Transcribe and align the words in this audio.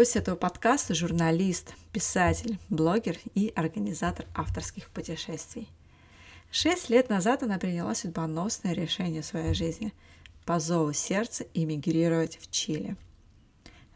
Гость 0.00 0.16
этого 0.16 0.34
подкаста– 0.34 0.94
журналист, 0.94 1.74
писатель, 1.92 2.58
блогер 2.70 3.18
и 3.34 3.52
организатор 3.54 4.24
авторских 4.34 4.88
путешествий. 4.88 5.68
Шесть 6.50 6.88
лет 6.88 7.10
назад 7.10 7.42
она 7.42 7.58
приняла 7.58 7.94
судьбоносное 7.94 8.72
решение 8.72 9.20
в 9.20 9.26
своей 9.26 9.52
жизни– 9.52 9.92
по 10.46 10.58
зову 10.58 10.94
сердца 10.94 11.44
эмигрировать 11.52 12.38
в 12.40 12.50
Чили. 12.50 12.96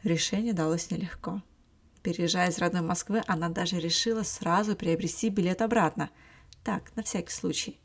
Решение 0.03 0.53
далось 0.53 0.91
нелегко. 0.91 1.41
Переезжая 2.03 2.51
из 2.51 2.59
родной 2.59 2.83
Москвы, 2.83 3.23
она 3.27 3.49
даже 3.49 3.81
решила 3.81 4.25
сразу 4.25 4.77
приобрести 4.77 5.31
билет 5.31 5.63
обратно. 5.63 6.11
Так, 6.65 6.95
на 6.97 7.03
всякий 7.03 7.33
случай. 7.33 7.81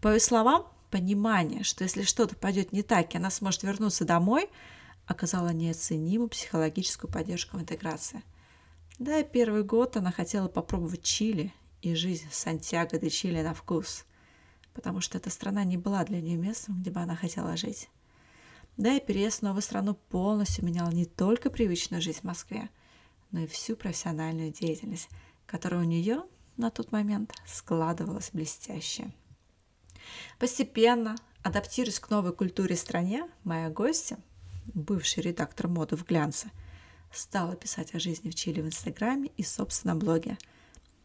По 0.00 0.14
ее 0.14 0.20
словам, 0.20 0.68
понимание, 0.92 1.64
что 1.64 1.82
если 1.82 2.02
что-то 2.04 2.36
пойдет 2.36 2.70
не 2.70 2.84
так, 2.84 3.14
и 3.14 3.18
она 3.18 3.30
сможет 3.30 3.64
вернуться 3.64 4.04
домой– 4.04 4.48
оказала 5.08 5.48
неоценимую 5.48 6.28
психологическую 6.28 7.10
поддержку 7.10 7.56
в 7.56 7.60
интеграции. 7.60 8.22
Да 8.98 9.18
и 9.18 9.24
первый 9.24 9.64
год 9.64 9.96
она 9.96 10.12
хотела 10.12 10.48
попробовать 10.48 11.02
Чили 11.02 11.52
и 11.80 11.94
жизнь 11.94 12.28
Сантьяго 12.30 12.98
де 12.98 13.08
Чили 13.08 13.40
на 13.40 13.54
вкус, 13.54 14.04
потому 14.74 15.00
что 15.00 15.16
эта 15.16 15.30
страна 15.30 15.64
не 15.64 15.78
была 15.78 16.04
для 16.04 16.20
нее 16.20 16.36
местом, 16.36 16.80
где 16.80 16.90
бы 16.90 17.00
она 17.00 17.16
хотела 17.16 17.56
жить. 17.56 17.88
Да 18.76 18.94
и 18.94 19.00
переезд 19.00 19.40
в 19.40 19.42
новую 19.42 19.62
страну 19.62 19.94
полностью 19.94 20.64
менял 20.64 20.90
не 20.92 21.06
только 21.06 21.48
привычную 21.50 22.02
жизнь 22.02 22.20
в 22.20 22.24
Москве, 22.24 22.68
но 23.30 23.40
и 23.40 23.46
всю 23.46 23.76
профессиональную 23.76 24.52
деятельность, 24.52 25.08
которая 25.46 25.80
у 25.80 25.84
нее 25.84 26.22
на 26.56 26.70
тот 26.70 26.92
момент 26.92 27.32
складывалась 27.46 28.30
блестяще. 28.32 29.10
Постепенно, 30.38 31.16
адаптируясь 31.42 31.98
к 31.98 32.10
новой 32.10 32.32
культуре 32.32 32.76
стране, 32.76 33.28
моя 33.44 33.70
гостья 33.70 34.18
бывший 34.74 35.22
редактор 35.22 35.68
моды 35.68 35.96
в 35.96 36.04
глянце, 36.04 36.50
стала 37.12 37.56
писать 37.56 37.94
о 37.94 38.00
жизни 38.00 38.30
в 38.30 38.34
Чили 38.34 38.60
в 38.60 38.66
Инстаграме 38.66 39.30
и, 39.36 39.42
собственно, 39.42 39.96
блоге. 39.96 40.38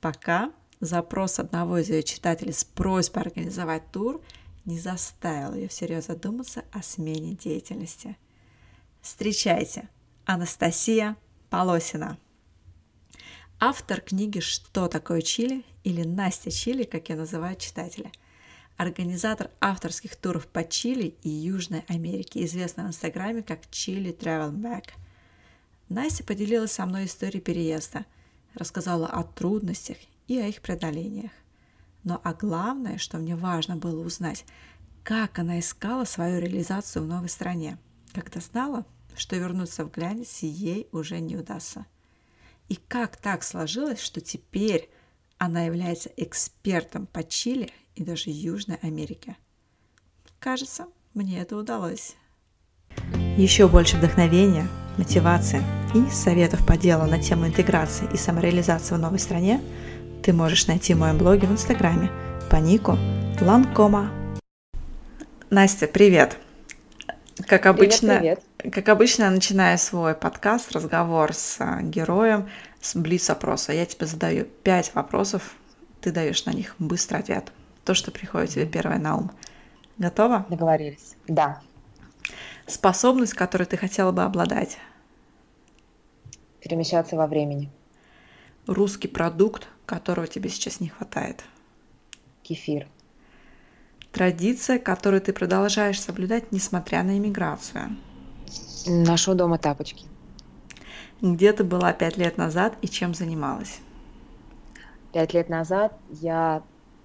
Пока 0.01 0.51
запрос 0.79 1.39
одного 1.39 1.77
из 1.77 1.89
ее 1.89 2.03
читателей 2.03 2.53
с 2.53 2.63
просьбой 2.63 3.23
организовать 3.23 3.91
тур 3.91 4.21
не 4.65 4.79
заставил 4.79 5.53
ее 5.53 5.67
всерьез 5.67 6.07
задуматься 6.07 6.63
о 6.71 6.81
смене 6.81 7.35
деятельности. 7.35 8.17
Встречайте, 9.01 9.89
Анастасия 10.25 11.17
Полосина. 11.49 12.17
Автор 13.59 14.01
книги 14.01 14.39
«Что 14.39 14.87
такое 14.87 15.21
Чили» 15.21 15.63
или 15.83 16.03
«Настя 16.03 16.51
Чили», 16.51 16.83
как 16.83 17.09
ее 17.09 17.15
называют 17.15 17.59
читатели– 17.59 18.11
организатор 18.77 19.49
авторских 19.61 20.15
туров 20.15 20.47
по 20.47 20.63
Чили 20.63 21.15
и 21.23 21.29
Южной 21.29 21.83
Америке, 21.87 22.43
известна 22.45 22.83
в 22.83 22.87
Инстаграме 22.87 23.43
как 23.43 23.61
Chili 23.71 24.17
Travel 24.17 24.53
Back. 24.53 24.89
Настя 25.89 26.23
поделилась 26.23 26.71
со 26.71 26.85
мной 26.85 27.05
историей 27.05 27.41
переезда, 27.41 28.05
рассказала 28.55 29.07
о 29.07 29.23
трудностях 29.23 29.97
и 30.27 30.39
о 30.39 30.47
их 30.47 30.61
преодолениях. 30.61 31.31
Но 32.03 32.19
а 32.23 32.33
главное, 32.33 32.97
что 32.97 33.17
мне 33.17 33.35
важно 33.35 33.77
было 33.77 34.03
узнать, 34.05 34.45
как 35.03 35.39
она 35.39 35.59
искала 35.59 36.05
свою 36.05 36.39
реализацию 36.39 37.03
в 37.03 37.07
новой 37.07 37.29
стране, 37.29 37.77
когда 38.13 38.39
знала, 38.39 38.85
что 39.15 39.35
вернуться 39.35 39.85
в 39.85 39.91
глянец 39.91 40.39
ей 40.39 40.87
уже 40.91 41.19
не 41.19 41.37
удастся. 41.37 41.85
И 42.69 42.75
как 42.75 43.17
так 43.17 43.43
сложилось, 43.43 44.01
что 44.01 44.21
теперь 44.21 44.89
она 45.37 45.63
является 45.63 46.09
экспертом 46.15 47.05
по 47.05 47.23
Чили 47.23 47.71
и 47.95 48.03
даже 48.03 48.29
Южной 48.29 48.77
Америке. 48.81 49.35
Кажется, 50.39 50.87
мне 51.13 51.39
это 51.39 51.55
удалось. 51.55 52.15
Еще 53.37 53.67
больше 53.67 53.97
вдохновения, 53.97 54.67
мотивации 54.97 55.63
и 55.95 56.09
советов 56.11 56.65
по 56.65 56.77
делу 56.77 57.05
на 57.05 57.21
тему 57.21 57.47
интеграции 57.47 58.07
и 58.13 58.17
самореализации 58.17 58.95
в 58.95 58.99
новой 58.99 59.19
стране 59.19 59.61
ты 60.23 60.33
можешь 60.33 60.67
найти 60.67 60.93
в 60.93 60.99
моем 60.99 61.17
блоге 61.17 61.47
в 61.47 61.51
Инстаграме 61.51 62.11
по 62.49 62.57
нику 62.57 62.97
Ланкома. 63.41 64.11
Настя, 65.49 65.87
привет! 65.87 66.37
Как 67.47 67.65
обычно, 67.65 68.19
привет, 68.19 68.43
привет. 68.57 68.75
как 68.75 68.89
обычно, 68.89 69.29
начиная 69.29 69.77
свой 69.77 70.13
подкаст, 70.13 70.71
разговор 70.71 71.33
с 71.33 71.57
а, 71.59 71.81
героем, 71.81 72.47
с 72.79 72.95
блиц-опроса. 72.95 73.73
Я 73.73 73.85
тебе 73.85 74.05
задаю 74.05 74.45
пять 74.45 74.93
вопросов, 74.93 75.55
ты 75.99 76.11
даешь 76.11 76.45
на 76.45 76.51
них 76.51 76.75
быстрый 76.77 77.19
ответ 77.19 77.51
то, 77.83 77.93
что 77.93 78.11
приходит 78.11 78.51
тебе 78.51 78.65
первое 78.65 78.97
на 78.97 79.17
ум. 79.17 79.31
Готова? 79.97 80.45
Договорились. 80.49 81.15
Да. 81.27 81.61
Способность, 82.65 83.33
которой 83.33 83.65
ты 83.65 83.77
хотела 83.77 84.11
бы 84.11 84.23
обладать? 84.23 84.77
Перемещаться 86.61 87.15
во 87.15 87.27
времени. 87.27 87.69
Русский 88.67 89.09
продукт, 89.09 89.67
которого 89.85 90.27
тебе 90.27 90.49
сейчас 90.49 90.79
не 90.79 90.87
хватает? 90.87 91.43
Кефир. 92.41 92.87
Традиция, 94.11 94.79
которую 94.79 95.21
ты 95.21 95.33
продолжаешь 95.33 95.99
соблюдать, 95.99 96.51
несмотря 96.51 97.03
на 97.03 97.17
иммиграцию? 97.17 97.97
Нашего 98.85 99.35
дома 99.35 99.57
тапочки. 99.57 100.05
Где 101.21 101.51
ты 101.51 101.63
была 101.63 101.93
пять 101.93 102.17
лет 102.17 102.37
назад 102.37 102.77
и 102.81 102.87
чем 102.87 103.13
занималась? 103.13 103.79
Пять 105.11 105.33
лет 105.33 105.49
назад 105.49 105.97
я 106.09 106.63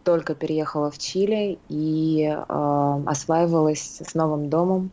только 0.08 0.34
переехала 0.34 0.91
в 0.91 0.96
Чили 0.96 1.58
и 1.69 2.24
э, 2.26 3.02
осваивалась 3.06 4.00
с 4.00 4.14
новым 4.14 4.48
домом, 4.48 4.91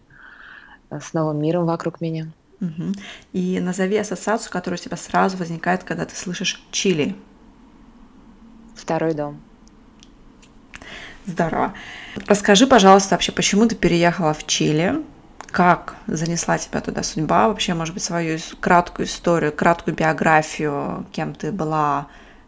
с 0.91 1.13
новым 1.13 1.41
миром 1.41 1.65
вокруг 1.65 2.01
меня. 2.01 2.33
Угу. 2.59 2.83
И 3.31 3.61
назови 3.61 3.95
ассоциацию, 3.95 4.51
которая 4.51 4.77
у 4.77 4.83
тебя 4.83 4.97
сразу 4.97 5.37
возникает, 5.37 5.85
когда 5.85 6.03
ты 6.03 6.17
слышишь 6.17 6.61
Чили. 6.69 7.15
Второй 8.75 9.13
дом. 9.13 9.39
Здорово. 11.25 11.73
Расскажи, 12.27 12.67
пожалуйста, 12.67 13.15
вообще, 13.15 13.31
почему 13.31 13.69
ты 13.69 13.75
переехала 13.77 14.33
в 14.33 14.45
Чили? 14.45 15.01
Как 15.47 15.95
занесла 16.07 16.57
тебя 16.57 16.81
туда 16.81 17.03
судьба? 17.03 17.47
Вообще, 17.47 17.73
может 17.73 17.93
быть, 17.93 18.03
свою 18.03 18.37
краткую 18.59 19.05
историю, 19.05 19.53
краткую 19.53 19.95
биографию, 19.95 21.05
кем 21.13 21.33
ты 21.33 21.53
была 21.53 22.07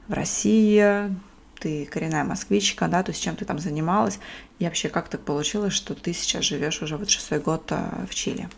в 0.09 0.13
России, 0.13 1.15
ты 1.59 1.85
коренная 1.85 2.23
москвичка, 2.23 2.87
да, 2.87 3.03
то 3.03 3.11
есть 3.11 3.21
чем 3.21 3.35
ты 3.35 3.45
там 3.45 3.59
занималась, 3.59 4.19
и 4.59 4.65
вообще 4.65 4.89
как 4.89 5.09
так 5.09 5.21
получилось, 5.21 5.73
что 5.73 5.95
ты 5.95 6.13
сейчас 6.13 6.43
живешь 6.43 6.81
уже 6.81 6.97
вот 6.97 7.09
шестой 7.09 7.39
год 7.39 7.63
а, 7.71 8.05
в 8.09 8.15
Чили? 8.15 8.49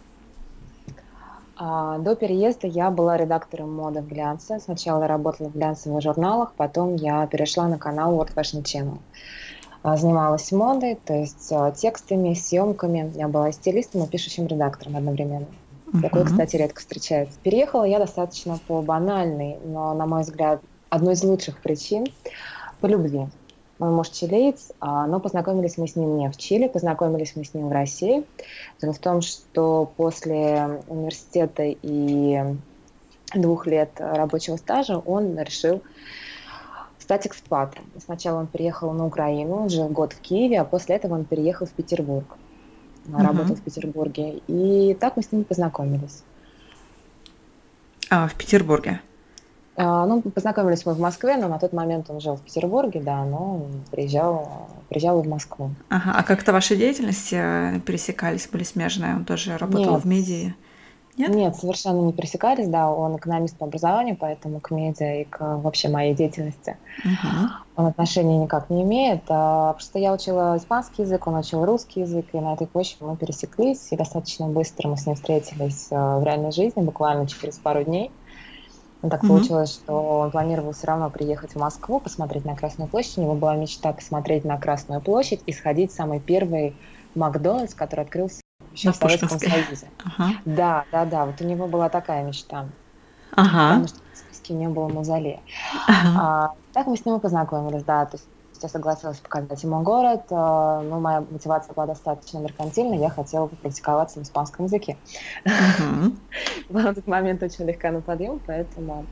А, 1.55 1.97
до 1.97 2.15
переезда 2.15 2.67
я 2.67 2.89
была 2.89 3.17
редактором 3.17 3.73
моды 3.73 4.01
в 4.01 4.07
глянце. 4.07 4.59
Сначала 4.59 5.01
я 5.01 5.07
работала 5.07 5.49
в 5.49 5.53
глянцевых 5.53 6.01
журналах, 6.01 6.53
потом 6.55 6.95
я 6.95 7.27
перешла 7.27 7.67
на 7.67 7.77
канал 7.77 8.13
World 8.13 8.33
Fashion 8.33 8.63
Channel. 8.63 8.97
А, 9.83 9.97
занималась 9.97 10.51
модой, 10.51 10.95
то 10.95 11.13
есть 11.13 11.51
текстами, 11.77 12.33
съемками. 12.33 13.11
Я 13.15 13.27
была 13.27 13.51
стилистом 13.51 14.03
и 14.03 14.07
пишущим 14.07 14.47
редактором 14.47 14.95
одновременно. 14.95 15.47
Uh-huh. 15.87 16.01
Такое, 16.01 16.25
кстати, 16.25 16.55
редко 16.55 16.79
встречается. 16.79 17.37
Переехала 17.43 17.83
я 17.83 17.99
достаточно 17.99 18.59
по 18.67 18.81
банальной, 18.81 19.57
но, 19.65 19.93
на 19.93 20.05
мой 20.05 20.21
взгляд, 20.21 20.61
одной 20.89 21.13
из 21.13 21.23
лучших 21.23 21.61
причин– 21.61 22.07
по 22.79 22.87
любви. 22.87 23.27
Мой 23.79 23.91
муж 23.91 24.09
чилиец, 24.09 24.73
а, 24.81 25.07
но 25.07 25.21
познакомились 25.21 25.77
мы 25.77 25.87
с 25.87 25.95
ним 25.95 26.17
не 26.17 26.29
в 26.29 26.35
Чили, 26.35 26.67
познакомились 26.67 27.35
мы 27.35 27.45
с 27.45 27.53
ним 27.53 27.69
в 27.69 27.71
России. 27.71 28.25
Дело 28.81 28.91
в 28.91 28.99
том, 28.99 29.21
что 29.21 29.89
после 29.95 30.81
университета 30.87 31.63
и 31.63 32.43
двух 33.33 33.67
лет 33.67 33.91
рабочего 33.97 34.57
стажа 34.57 34.97
он 34.97 35.39
решил 35.39 35.81
стать 36.99 37.25
экспатом. 37.25 37.85
Сначала 38.03 38.39
он 38.39 38.47
приехал 38.47 38.91
на 38.91 39.05
Украину, 39.05 39.69
жил 39.69 39.87
год 39.87 40.13
в 40.13 40.19
Киеве, 40.19 40.59
а 40.59 40.65
после 40.65 40.95
этого 40.95 41.15
он 41.15 41.23
переехал 41.23 41.65
в 41.65 41.71
Петербург. 41.71 42.37
Uh-huh. 43.05 43.23
Работал 43.23 43.55
в 43.55 43.61
Петербурге. 43.61 44.41
И 44.47 44.95
так 44.99 45.15
мы 45.15 45.23
с 45.23 45.31
ним 45.31 45.43
познакомились. 45.43 46.23
А, 48.09 48.27
в 48.27 48.35
Петербурге? 48.35 49.01
А, 49.81 50.05
ну, 50.05 50.21
познакомились 50.21 50.85
мы 50.85 50.93
в 50.93 50.99
Москве, 50.99 51.37
но 51.37 51.47
на 51.47 51.57
тот 51.57 51.71
момент 51.71 52.09
он 52.09 52.19
жил 52.19 52.35
в 52.35 52.41
Петербурге, 52.41 52.99
да, 52.99 53.23
но 53.23 53.61
приезжал, 53.91 54.67
приезжал 54.89 55.21
в 55.21 55.27
Москву. 55.27 55.71
Ага, 55.87 56.13
а 56.17 56.23
как-то 56.23 56.51
ваши 56.51 56.75
деятельности 56.75 57.35
э, 57.39 57.79
пересекались, 57.79 58.49
были 58.49 58.63
смежные? 58.63 59.15
Он 59.15 59.23
тоже 59.23 59.55
работал 59.57 59.93
Нет. 59.93 60.03
в 60.03 60.05
медиа? 60.05 60.53
Нет? 61.15 61.29
Нет, 61.29 61.55
совершенно 61.55 62.01
не 62.01 62.11
пересекались, 62.11 62.67
да, 62.67 62.91
он 62.91 63.15
экономист 63.15 63.57
по 63.57 63.65
образованию, 63.65 64.17
поэтому 64.19 64.59
к 64.59 64.71
медиа 64.71 65.21
и 65.21 65.23
к 65.23 65.39
вообще 65.39 65.87
моей 65.87 66.13
деятельности 66.13 66.77
uh-huh. 67.05 67.47
он 67.75 67.87
отношения 67.87 68.37
никак 68.37 68.69
не 68.69 68.83
имеет. 68.83 69.23
А, 69.27 69.73
просто 69.73 69.99
я 69.99 70.13
учила 70.13 70.57
испанский 70.57 71.03
язык, 71.03 71.25
он 71.27 71.35
учил 71.35 71.65
русский 71.65 72.01
язык, 72.01 72.25
и 72.33 72.39
на 72.39 72.53
этой 72.53 72.67
почве 72.67 73.05
мы 73.05 73.17
пересеклись, 73.17 73.87
и 73.91 73.97
достаточно 73.97 74.47
быстро 74.47 74.89
мы 74.89 74.97
с 74.97 75.05
ним 75.05 75.15
встретились 75.15 75.87
а, 75.91 76.19
в 76.19 76.23
реальной 76.23 76.51
жизни, 76.51 76.81
буквально 76.81 77.27
через 77.27 77.57
пару 77.57 77.83
дней. 77.83 78.11
Но 79.01 79.09
так 79.09 79.23
uh-huh. 79.23 79.27
получилось, 79.27 79.73
что 79.73 80.19
он 80.19 80.31
планировал 80.31 80.73
все 80.73 80.87
равно 80.87 81.09
приехать 81.09 81.51
в 81.51 81.55
Москву, 81.55 81.99
посмотреть 81.99 82.43
на 82.43 82.55
Красную 82.55 82.89
площадь. 82.89 83.17
У 83.17 83.21
него 83.21 83.33
была 83.33 83.55
мечта 83.55 83.93
посмотреть 83.93 84.43
на 84.43 84.57
Красную 84.57 84.99
площадь 84.99 85.41
и 85.45 85.53
сходить 85.53 85.91
в 85.91 85.95
самый 85.95 86.19
первый 86.19 86.75
Макдональдс, 87.15 87.73
который 87.73 88.01
открылся 88.01 88.41
еще 88.73 88.91
в 88.91 88.95
Советском 88.95 89.39
Союзе. 89.39 89.87
Ага. 90.03 90.33
Да, 90.45 90.85
да, 90.91 91.05
да. 91.05 91.25
Вот 91.25 91.39
у 91.41 91.45
него 91.45 91.67
была 91.67 91.89
такая 91.89 92.23
мечта. 92.23 92.67
Ага. 93.31 93.69
Потому 93.69 93.87
что 93.87 93.99
в 94.13 94.17
списке 94.17 94.53
не 94.53 94.67
было 94.67 94.89
мавзолея. 94.89 95.39
Ага. 95.87 96.19
А, 96.19 96.53
так 96.73 96.87
мы 96.87 96.97
с 96.97 97.05
ним 97.05 97.15
и 97.15 97.19
познакомились, 97.19 97.83
да. 97.83 98.05
То 98.05 98.17
есть 98.17 98.27
я 98.63 98.69
согласилась 98.69 99.19
показать 99.19 99.63
ему 99.63 99.81
город. 99.81 100.23
Ну, 100.29 100.99
моя 100.99 101.23
мотивация 101.29 101.73
была 101.73 101.87
достаточно 101.87 102.39
меркантильная. 102.39 102.99
Я 102.99 103.09
хотела 103.09 103.47
практиковаться 103.47 104.19
в 104.19 104.23
испанском 104.23 104.65
языке. 104.65 104.97
Была 106.69 106.91
в 106.91 106.95
тот 106.95 107.07
момент 107.07 107.41
очень 107.43 107.65
легка 107.65 107.91
на 107.91 108.01
подъем, 108.01 108.39
поэтому 108.45 109.05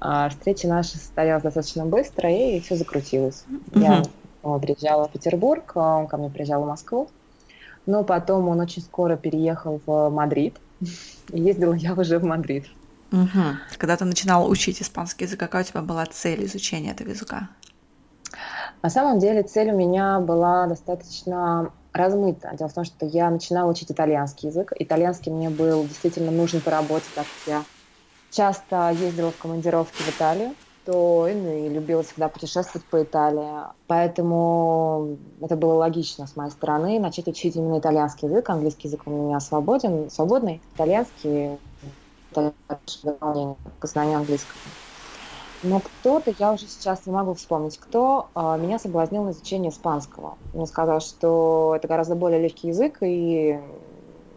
а, 0.00 0.28
встреча 0.28 0.68
наша 0.68 0.98
состоялась 0.98 1.42
достаточно 1.42 1.86
быстро, 1.86 2.30
и 2.30 2.60
все 2.60 2.76
закрутилось. 2.76 3.44
Я 3.74 4.02
приезжала 4.60 5.08
в 5.08 5.12
Петербург, 5.12 5.72
он 5.74 6.06
ко 6.06 6.16
мне 6.16 6.28
приезжал 6.28 6.62
в 6.62 6.66
Москву. 6.66 7.08
Но 7.86 8.02
потом 8.02 8.48
он 8.48 8.60
очень 8.60 8.82
скоро 8.82 9.16
переехал 9.16 9.80
в 9.86 10.10
Мадрид. 10.10 10.56
И 11.32 11.40
ездила 11.40 11.74
я 11.74 11.94
уже 11.94 12.18
в 12.18 12.24
Мадрид. 12.24 12.66
Угу. 13.12 13.56
Когда 13.78 13.96
ты 13.96 14.04
начинала 14.04 14.46
учить 14.46 14.82
испанский 14.82 15.24
язык, 15.24 15.38
какая 15.38 15.62
у 15.62 15.66
тебя 15.66 15.82
была 15.82 16.04
цель 16.06 16.44
изучения 16.44 16.90
этого 16.90 17.10
языка? 17.10 17.48
На 18.84 18.90
самом 18.90 19.18
деле 19.18 19.42
цель 19.42 19.70
у 19.70 19.76
меня 19.78 20.20
была 20.20 20.66
достаточно 20.66 21.72
размыта. 21.94 22.50
Дело 22.52 22.68
в 22.68 22.74
том, 22.74 22.84
что 22.84 23.06
я 23.06 23.30
начинала 23.30 23.70
учить 23.70 23.90
итальянский 23.90 24.50
язык. 24.50 24.74
Итальянский 24.78 25.32
мне 25.32 25.48
был 25.48 25.86
действительно 25.86 26.30
нужен 26.30 26.60
по 26.60 26.70
работе, 26.70 27.06
так 27.14 27.24
как 27.24 27.46
я 27.46 27.64
часто 28.28 28.90
ездила 28.90 29.32
в 29.32 29.38
командировки 29.38 30.02
в 30.02 30.10
Италию 30.10 30.54
то 30.84 31.26
и 31.26 31.70
любила 31.70 32.02
всегда 32.02 32.28
путешествовать 32.28 32.86
по 32.90 33.02
Италии. 33.02 33.72
Поэтому 33.86 35.16
это 35.40 35.56
было 35.56 35.72
логично 35.76 36.26
с 36.26 36.36
моей 36.36 36.50
стороны 36.50 37.00
начать 37.00 37.26
учить 37.26 37.56
именно 37.56 37.78
итальянский 37.78 38.28
язык. 38.28 38.50
Английский 38.50 38.88
язык 38.88 39.06
у 39.06 39.10
меня 39.10 39.40
свободен, 39.40 40.10
свободный. 40.10 40.62
Итальянский 40.74 41.58
это 42.30 42.54
знанию 43.82 44.18
английского. 44.18 44.60
Но 45.64 45.80
кто-то, 45.80 46.30
я 46.38 46.52
уже 46.52 46.66
сейчас 46.66 47.06
не 47.06 47.12
могу 47.12 47.34
вспомнить, 47.34 47.78
кто 47.78 48.30
а, 48.34 48.56
меня 48.58 48.78
соблазнил 48.78 49.24
на 49.24 49.30
изучение 49.30 49.70
испанского. 49.70 50.36
Мне 50.52 50.66
сказал, 50.66 51.00
что 51.00 51.74
это 51.76 51.88
гораздо 51.88 52.14
более 52.14 52.40
легкий 52.40 52.68
язык 52.68 52.98
и 53.02 53.58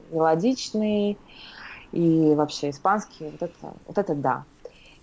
мелодичный, 0.10 1.20
и 1.92 2.34
вообще 2.36 2.70
испанский, 2.70 3.26
вот 3.26 3.42
это, 3.42 3.74
вот 3.86 3.98
это 3.98 4.16
да 4.16 4.46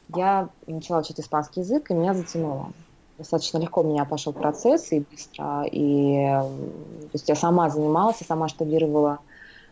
я 0.08 0.50
начала 0.66 1.00
учить 1.00 1.20
испанский 1.20 1.60
язык, 1.60 1.90
и 1.90 1.94
меня 1.94 2.14
затянуло. 2.14 2.72
Достаточно 3.18 3.58
легко 3.58 3.80
у 3.82 3.84
меня 3.84 4.04
пошел 4.04 4.32
процесс 4.32 4.92
и 4.92 5.00
быстро. 5.00 5.64
И 5.70 6.16
то 6.16 7.10
есть 7.12 7.28
я 7.28 7.36
сама 7.36 7.70
занималась, 7.70 8.20
я 8.20 8.26
сама 8.26 8.48
штудировала 8.48 9.20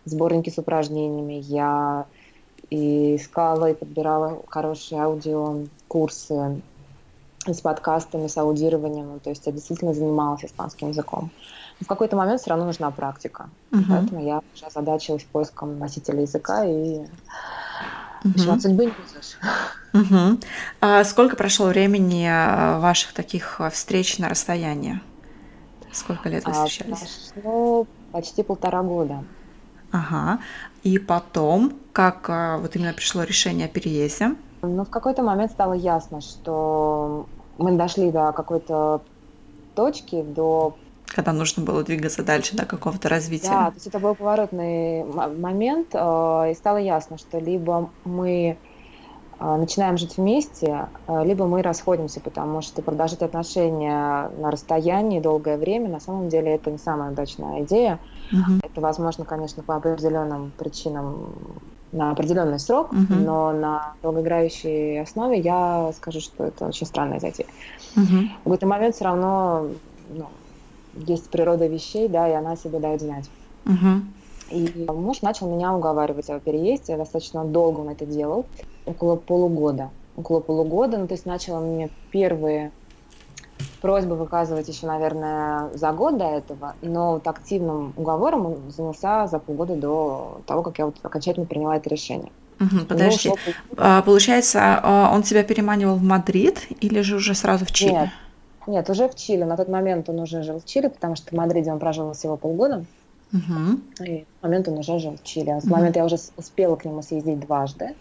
сборники 0.05 0.49
с 0.51 0.59
упражнениями. 0.59 1.35
Я 1.35 2.07
и 2.73 3.17
искала 3.17 3.71
и 3.71 3.75
подбирала 3.75 4.43
хорошие 4.49 5.03
аудиокурсы 5.03 6.63
с 7.45 7.61
подкастами, 7.61 8.29
с 8.29 8.39
аудированием. 8.39 9.21
То 9.21 9.29
есть 9.29 9.45
я 9.45 9.53
действительно 9.53 9.93
занималась 9.93 10.45
испанским 10.45 10.89
языком. 10.89 11.31
Но 11.81 11.85
в 11.85 11.87
какой-то 11.87 12.17
момент 12.17 12.41
все 12.41 12.49
равно 12.49 12.65
нужна 12.65 12.91
практика. 12.91 13.51
Uh-huh. 13.73 13.83
Поэтому 13.91 14.25
я 14.25 14.41
уже 14.55 14.65
озадачилась 14.65 15.25
поиском 15.25 15.79
носителя 15.79 16.23
языка 16.23 16.65
и 16.65 17.03
Угу. 18.25 18.53
От 18.53 18.63
судьбы 18.63 18.85
не 18.85 18.93
уйдешь. 18.93 19.37
Угу. 19.93 20.39
А 20.81 21.03
сколько 21.03 21.35
прошло 21.35 21.67
времени 21.67 22.25
а, 22.31 22.79
ваших 22.79 23.13
таких 23.13 23.61
а, 23.61 23.69
встреч 23.69 24.19
на 24.19 24.29
расстоянии? 24.29 25.01
Сколько 25.91 26.29
лет 26.29 26.45
вы 26.45 26.53
встречались? 26.53 27.33
Прошло 27.35 27.89
почти 28.13 28.45
полтора 28.45 28.85
года. 28.85 29.25
Ага. 29.93 30.41
И 30.83 30.99
потом, 30.99 31.75
как 31.93 32.29
а, 32.29 32.59
вот 32.59 32.75
именно 32.75 32.93
пришло 32.93 33.23
решение 33.23 33.67
о 33.67 33.69
переезде? 33.69 34.35
Ну, 34.63 34.85
в 34.85 34.91
какой-то 34.91 35.23
момент 35.23 35.53
стало 35.53 35.75
ясно, 35.75 36.21
что 36.21 37.27
мы 37.59 37.73
дошли 37.73 38.11
до 38.11 38.33
какой-то 38.33 39.03
точки, 39.75 40.23
до 40.23 40.77
когда 41.07 41.33
нужно 41.33 41.63
было 41.63 41.85
двигаться 41.85 42.25
дальше 42.25 42.57
до 42.57 42.65
какого-то 42.65 43.11
развития. 43.11 43.49
Да, 43.49 43.67
то 43.69 43.75
есть 43.75 43.87
это 43.87 43.99
был 43.99 44.15
поворотный 44.15 45.05
момент, 45.05 45.89
э, 45.93 45.99
и 46.51 46.55
стало 46.55 46.79
ясно, 46.79 47.19
что 47.19 47.39
либо 47.39 47.91
мы 48.05 48.57
начинаем 49.57 49.99
жить 49.99 50.17
вместе, 50.17 50.89
э, 51.07 51.25
либо 51.25 51.47
мы 51.47 51.63
расходимся, 51.63 52.21
потому 52.21 52.63
что 52.63 52.83
продолжать 52.83 53.23
отношения 53.23 54.31
на 54.39 54.51
расстоянии 54.51 55.21
долгое 55.21 55.57
время, 55.57 55.89
на 55.89 56.01
самом 56.01 56.29
деле, 56.29 56.55
это 56.55 56.71
не 56.71 56.79
самая 56.79 57.13
удачная 57.13 57.63
идея. 57.63 57.99
Угу. 58.33 58.61
Это 58.63 58.81
возможно, 58.81 59.25
конечно, 59.25 59.63
по 59.63 59.77
определенным 59.77 60.53
причинам 60.59 61.35
на 61.93 62.11
определенный 62.11 62.59
срок, 62.59 62.93
угу. 62.93 63.15
но 63.15 63.53
на 63.53 63.95
долгоиграющей 64.03 65.03
основе 65.03 65.39
я 65.39 65.93
скажу, 65.97 66.21
что 66.21 66.45
это 66.45 66.67
очень 66.67 66.87
странная 66.87 67.21
затея. 67.21 67.49
Угу. 67.97 68.05
В 68.05 68.45
какой-то 68.45 68.67
момент 68.67 68.95
все 68.95 69.05
равно 69.05 69.67
ну, 70.11 70.27
есть 70.95 71.29
природа 71.31 71.67
вещей, 71.67 72.09
да, 72.09 72.29
и 72.29 72.33
она 72.33 72.57
себе 72.57 72.79
дает 72.79 73.01
знать. 73.03 73.29
Угу. 73.67 74.03
И 74.53 74.87
муж 74.89 75.23
начал 75.23 75.51
меня 75.51 75.75
уговаривать 75.75 76.31
о 76.31 76.39
переезде. 76.39 76.93
Я 76.93 76.99
достаточно 76.99 77.45
долго 77.45 77.81
он 77.81 77.91
это 77.91 78.07
делал, 78.07 78.47
около 78.87 79.17
полугода. 79.17 79.91
Около 80.17 80.41
полугода, 80.41 80.99
ну, 80.99 81.07
то 81.07 81.15
есть 81.15 81.27
начал 81.27 81.55
он 81.55 81.75
мне 81.75 81.91
первые 82.11 82.71
просьбы 83.81 84.15
выказывать 84.17 84.69
еще, 84.69 84.87
наверное, 84.87 85.71
за 85.75 85.93
год 85.93 86.19
до 86.19 86.25
этого, 86.27 86.75
но 86.83 87.15
вот 87.15 87.27
активным 87.27 87.93
уговором 87.97 88.47
он 88.47 88.71
занялся 88.71 89.27
за 89.27 89.39
полгода 89.39 89.75
до 89.75 90.41
того, 90.47 90.63
как 90.63 90.79
я 90.79 90.87
вот 90.87 90.97
окончательно 91.03 91.47
приняла 91.47 91.77
это 91.77 91.89
решение. 91.91 92.31
Угу, 92.61 92.85
подожди. 92.89 93.29
Ушло... 93.29 93.39
А, 93.77 94.03
получается, 94.03 94.81
а, 94.83 95.11
он 95.13 95.23
тебя 95.23 95.43
переманивал 95.43 95.97
в 95.97 96.03
Мадрид 96.03 96.61
или 96.81 97.01
же 97.01 97.17
уже 97.17 97.35
сразу 97.35 97.65
в 97.65 97.73
Чили? 97.73 97.93
Нет, 97.93 98.11
нет, 98.67 98.91
уже 98.91 99.09
в 99.09 99.17
Чили. 99.17 99.43
На 99.43 99.57
тот 99.57 99.69
момент 99.69 100.09
он 100.09 100.21
уже 100.21 100.43
жил 100.43 100.61
в 100.61 100.65
Чили, 100.65 100.87
потому 100.89 101.17
что 101.17 101.31
в 101.31 101.33
Мадриде 101.33 101.73
он 101.73 101.79
прожил 101.79 102.13
всего 102.13 102.37
полгода. 102.37 102.85
Угу. 103.33 104.05
И 104.07 104.25
в 104.41 104.43
момент 104.43 104.69
он 104.69 104.79
уже 104.79 104.99
жил 104.99 105.17
в 105.17 105.25
Чили. 105.25 105.51
А 105.51 105.61
в 105.61 105.65
угу. 105.65 105.73
момент 105.73 105.97
я 105.97 106.05
уже 106.05 106.17
успела 106.37 106.77
к 106.77 106.85
нему 106.85 107.03
съездить 107.03 107.41
дважды. 107.41 107.87
Угу. 107.87 107.95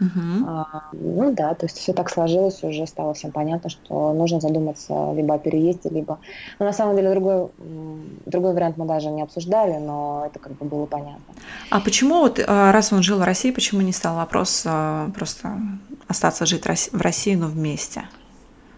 А, 0.00 0.82
ну 0.92 1.32
да, 1.32 1.54
то 1.54 1.66
есть 1.66 1.78
все 1.78 1.92
так 1.92 2.10
сложилось, 2.10 2.62
уже 2.62 2.86
стало 2.86 3.14
всем 3.14 3.32
понятно, 3.32 3.70
что 3.70 4.12
нужно 4.12 4.40
задуматься 4.40 5.12
либо 5.14 5.34
о 5.34 5.38
переезде, 5.38 5.88
либо... 5.88 6.18
Ну, 6.58 6.66
на 6.66 6.72
самом 6.72 6.96
деле, 6.96 7.10
другой, 7.10 7.48
другой 8.26 8.54
вариант 8.54 8.76
мы 8.76 8.86
даже 8.86 9.08
не 9.08 9.22
обсуждали, 9.22 9.78
но 9.78 10.24
это 10.26 10.38
как 10.38 10.52
бы 10.52 10.66
было 10.66 10.86
понятно. 10.86 11.34
А 11.70 11.80
почему, 11.80 12.20
вот, 12.20 12.40
а, 12.46 12.72
раз 12.72 12.92
он 12.92 13.02
жил 13.02 13.18
в 13.18 13.22
России, 13.22 13.50
почему 13.50 13.80
не 13.80 13.92
стал 13.92 14.16
вопрос 14.16 14.64
а, 14.66 15.10
просто 15.14 15.58
остаться 16.08 16.46
жить 16.46 16.64
в 16.64 17.00
России, 17.00 17.34
но 17.34 17.46
вместе? 17.46 18.02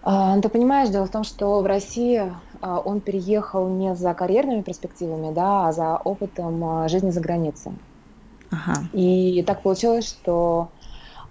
А, 0.02 0.37
ну, 0.37 0.42
ты 0.42 0.48
понимаешь, 0.48 0.88
дело 0.88 1.06
в 1.06 1.10
том, 1.10 1.25
что 1.25 1.60
в 1.60 1.66
России 1.66 2.32
он 2.60 3.00
переехал 3.00 3.68
не 3.68 3.94
за 3.94 4.14
карьерными 4.14 4.62
перспективами, 4.62 5.32
да, 5.32 5.68
а 5.68 5.72
за 5.72 5.96
опытом 5.96 6.88
жизни 6.88 7.10
за 7.10 7.20
границей. 7.20 7.72
Ага. 8.50 8.88
И 8.92 9.44
так 9.46 9.62
получилось, 9.62 10.08
что 10.08 10.70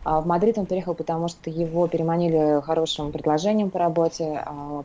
в 0.08 0.28
Мадрид 0.28 0.58
он 0.58 0.66
переехал, 0.66 0.94
потому 0.94 1.28
что 1.28 1.50
его 1.50 1.88
переманили 1.88 2.62
хорошим 2.62 3.12
предложением 3.12 3.70
по 3.70 3.80
работе, 3.80 4.42
а 4.46 4.84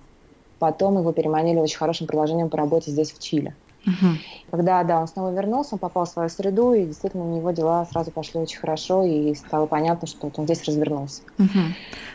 потом 0.59 0.99
его 0.99 1.13
переманили 1.13 1.59
очень 1.59 1.79
хорошим 1.79 2.07
предложением 2.07 2.49
по 2.49 2.57
работе 2.57 2.91
здесь, 2.91 3.13
в 3.13 3.19
Чили. 3.19 3.55
Угу. 3.87 4.07
Когда 4.53 4.83
да, 4.85 5.01
он 5.01 5.09
снова 5.09 5.33
вернулся, 5.33 5.75
он 5.75 5.79
попал 5.79 6.05
в 6.05 6.09
свою 6.09 6.29
среду, 6.29 6.73
и 6.73 6.85
действительно 6.85 7.25
у 7.25 7.35
него 7.35 7.51
дела 7.51 7.85
сразу 7.91 8.11
пошли 8.11 8.41
очень 8.41 8.59
хорошо, 8.59 9.05
и 9.05 9.35
стало 9.35 9.67
понятно, 9.67 10.07
что 10.07 10.27
вот 10.27 10.39
он 10.39 10.45
здесь 10.45 10.65
развернулся. 10.65 11.23
Угу. 11.39 11.59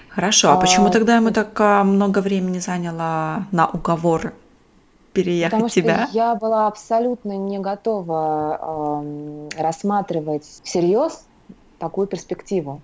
Хорошо, 0.10 0.52
а, 0.52 0.58
почему 0.58 0.90
тогда 0.90 1.18
ему 1.18 1.32
так 1.32 1.60
а, 1.60 1.84
много 1.84 2.20
времени 2.20 2.60
заняло 2.60 3.46
на 3.52 3.68
уговор 3.68 4.34
переехать 5.14 5.52
Потому 5.52 5.70
тебя? 5.70 6.08
Что 6.08 6.18
я 6.18 6.36
была 6.36 6.68
абсолютно 6.68 7.38
не 7.38 7.60
готова 7.60 9.02
э, 9.04 9.62
рассматривать 9.62 10.46
всерьез 10.64 11.26
такую 11.80 12.08
перспективу. 12.08 12.82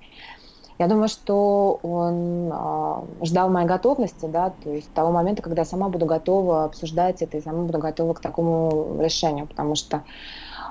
Я 0.79 0.87
думаю, 0.87 1.07
что 1.07 1.79
он 1.83 2.51
э, 2.51 3.25
ждал 3.25 3.49
моей 3.49 3.67
готовности, 3.67 4.25
да, 4.25 4.49
то 4.49 4.71
есть 4.71 4.91
того 4.91 5.11
момента, 5.11 5.43
когда 5.43 5.61
я 5.61 5.65
сама 5.65 5.87
буду 5.89 6.05
готова 6.05 6.65
обсуждать 6.65 7.21
это 7.21 7.37
и 7.37 7.41
сама 7.41 7.63
буду 7.63 7.77
готова 7.77 8.13
к 8.13 8.19
такому 8.19 8.97
решению, 8.99 9.45
потому 9.47 9.75
что 9.75 10.03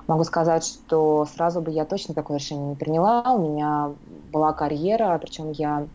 Могу 0.07 0.25
сказать, 0.25 0.65
что 0.65 1.27
сразу 1.33 1.61
бы 1.61 1.71
я 1.71 1.85
точно 1.85 2.15
такое 2.15 2.39
решение 2.39 2.71
не 2.71 2.75
приняла. 2.75 3.23
У 3.35 3.51
меня 3.51 3.93
была 4.33 4.53
карьера, 4.53 5.17
причем 5.19 5.53
я 5.53 5.87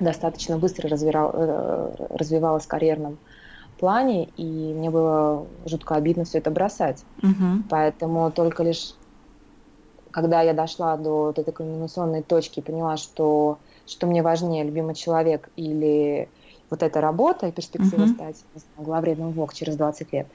достаточно 0.00 0.56
быстро 0.56 0.88
развивал, 0.88 1.30
э, 1.34 1.94
развивалась 2.10 2.64
в 2.64 2.68
карьерном 2.68 3.18
плане, 3.78 4.28
и 4.36 4.72
мне 4.74 4.90
было 4.90 5.46
жутко 5.66 5.94
обидно 5.94 6.24
все 6.24 6.38
это 6.38 6.50
бросать. 6.50 7.04
Мгм. 7.20 7.64
Поэтому 7.68 8.30
только 8.30 8.62
лишь 8.62 8.94
когда 10.12 10.42
я 10.42 10.52
дошла 10.54 10.96
до 10.96 11.26
вот 11.26 11.38
этой 11.38 11.52
кульминационной 11.52 12.22
точки 12.22 12.60
и 12.60 12.62
поняла, 12.62 12.96
что, 12.96 13.60
что 13.86 14.06
мне 14.06 14.22
важнее, 14.22 14.64
любимый 14.64 14.94
человек 14.94 15.48
или 15.56 16.32
вот 16.70 16.82
эта 16.82 17.00
работа 17.00 17.46
и 17.46 17.52
перспектива 17.52 18.04
Мгм. 18.04 18.14
стать 18.14 18.44
главредом 18.76 19.32
ВОК 19.32 19.54
через 19.54 19.76
20 19.76 20.12
лет, 20.12 20.30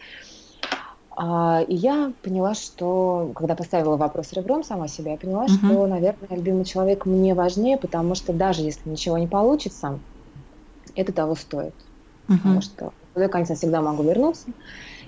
а, 1.15 1.61
и 1.67 1.75
я 1.75 2.13
поняла, 2.23 2.55
что, 2.55 3.31
когда 3.35 3.55
поставила 3.55 3.97
вопрос 3.97 4.33
ребром 4.33 4.63
сама 4.63 4.87
себя, 4.87 5.11
я 5.11 5.17
поняла, 5.17 5.47
Мгм. 5.47 5.67
что, 5.67 5.85
наверное, 5.87 6.29
любимый 6.31 6.65
человек 6.65 7.05
мне 7.05 7.35
важнее, 7.35 7.77
потому 7.77 8.15
что 8.15 8.33
даже 8.33 8.61
если 8.63 8.89
ничего 8.89 9.17
не 9.17 9.27
получится, 9.27 10.01
это 10.95 11.13
того 11.13 11.35
стоит. 11.35 11.75
Потому 12.27 12.55
Мгм. 12.55 12.61
что 12.61 12.91
я 13.15 13.55
всегда 13.55 13.81
могу 13.81 14.03
вернуться, 14.03 14.51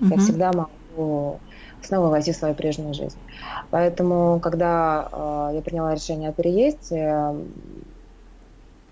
Мгм. 0.00 0.18
всегда 0.18 0.52
могу 0.52 1.40
снова 1.86 2.08
войти 2.08 2.32
в 2.32 2.36
свою 2.36 2.54
прежнюю 2.54 2.94
жизнь. 2.94 3.18
Поэтому, 3.70 4.40
когда 4.40 5.08
э, 5.10 5.56
я 5.56 5.62
приняла 5.62 5.94
решение 5.94 6.30
о 6.30 6.32
переезде, 6.32 7.34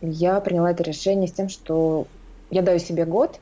я 0.00 0.40
приняла 0.40 0.70
это 0.70 0.82
решение 0.82 1.28
с 1.28 1.32
тем, 1.32 1.48
что 1.48 2.06
я 2.50 2.62
даю 2.62 2.78
себе 2.78 3.04
год. 3.04 3.40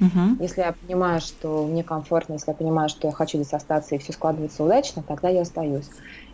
Мгм. 0.00 0.38
Если 0.40 0.60
я 0.60 0.72
понимаю, 0.72 1.20
что 1.20 1.64
мне 1.66 1.84
комфортно, 1.84 2.34
если 2.34 2.50
я 2.50 2.56
понимаю, 2.56 2.88
что 2.88 3.06
я 3.06 3.12
хочу 3.12 3.38
здесь 3.38 3.52
остаться 3.52 3.94
и 3.94 3.98
все 3.98 4.12
складывается 4.12 4.64
удачно, 4.64 5.02
тогда 5.06 5.28
я 5.28 5.42
остаюсь. 5.42 5.88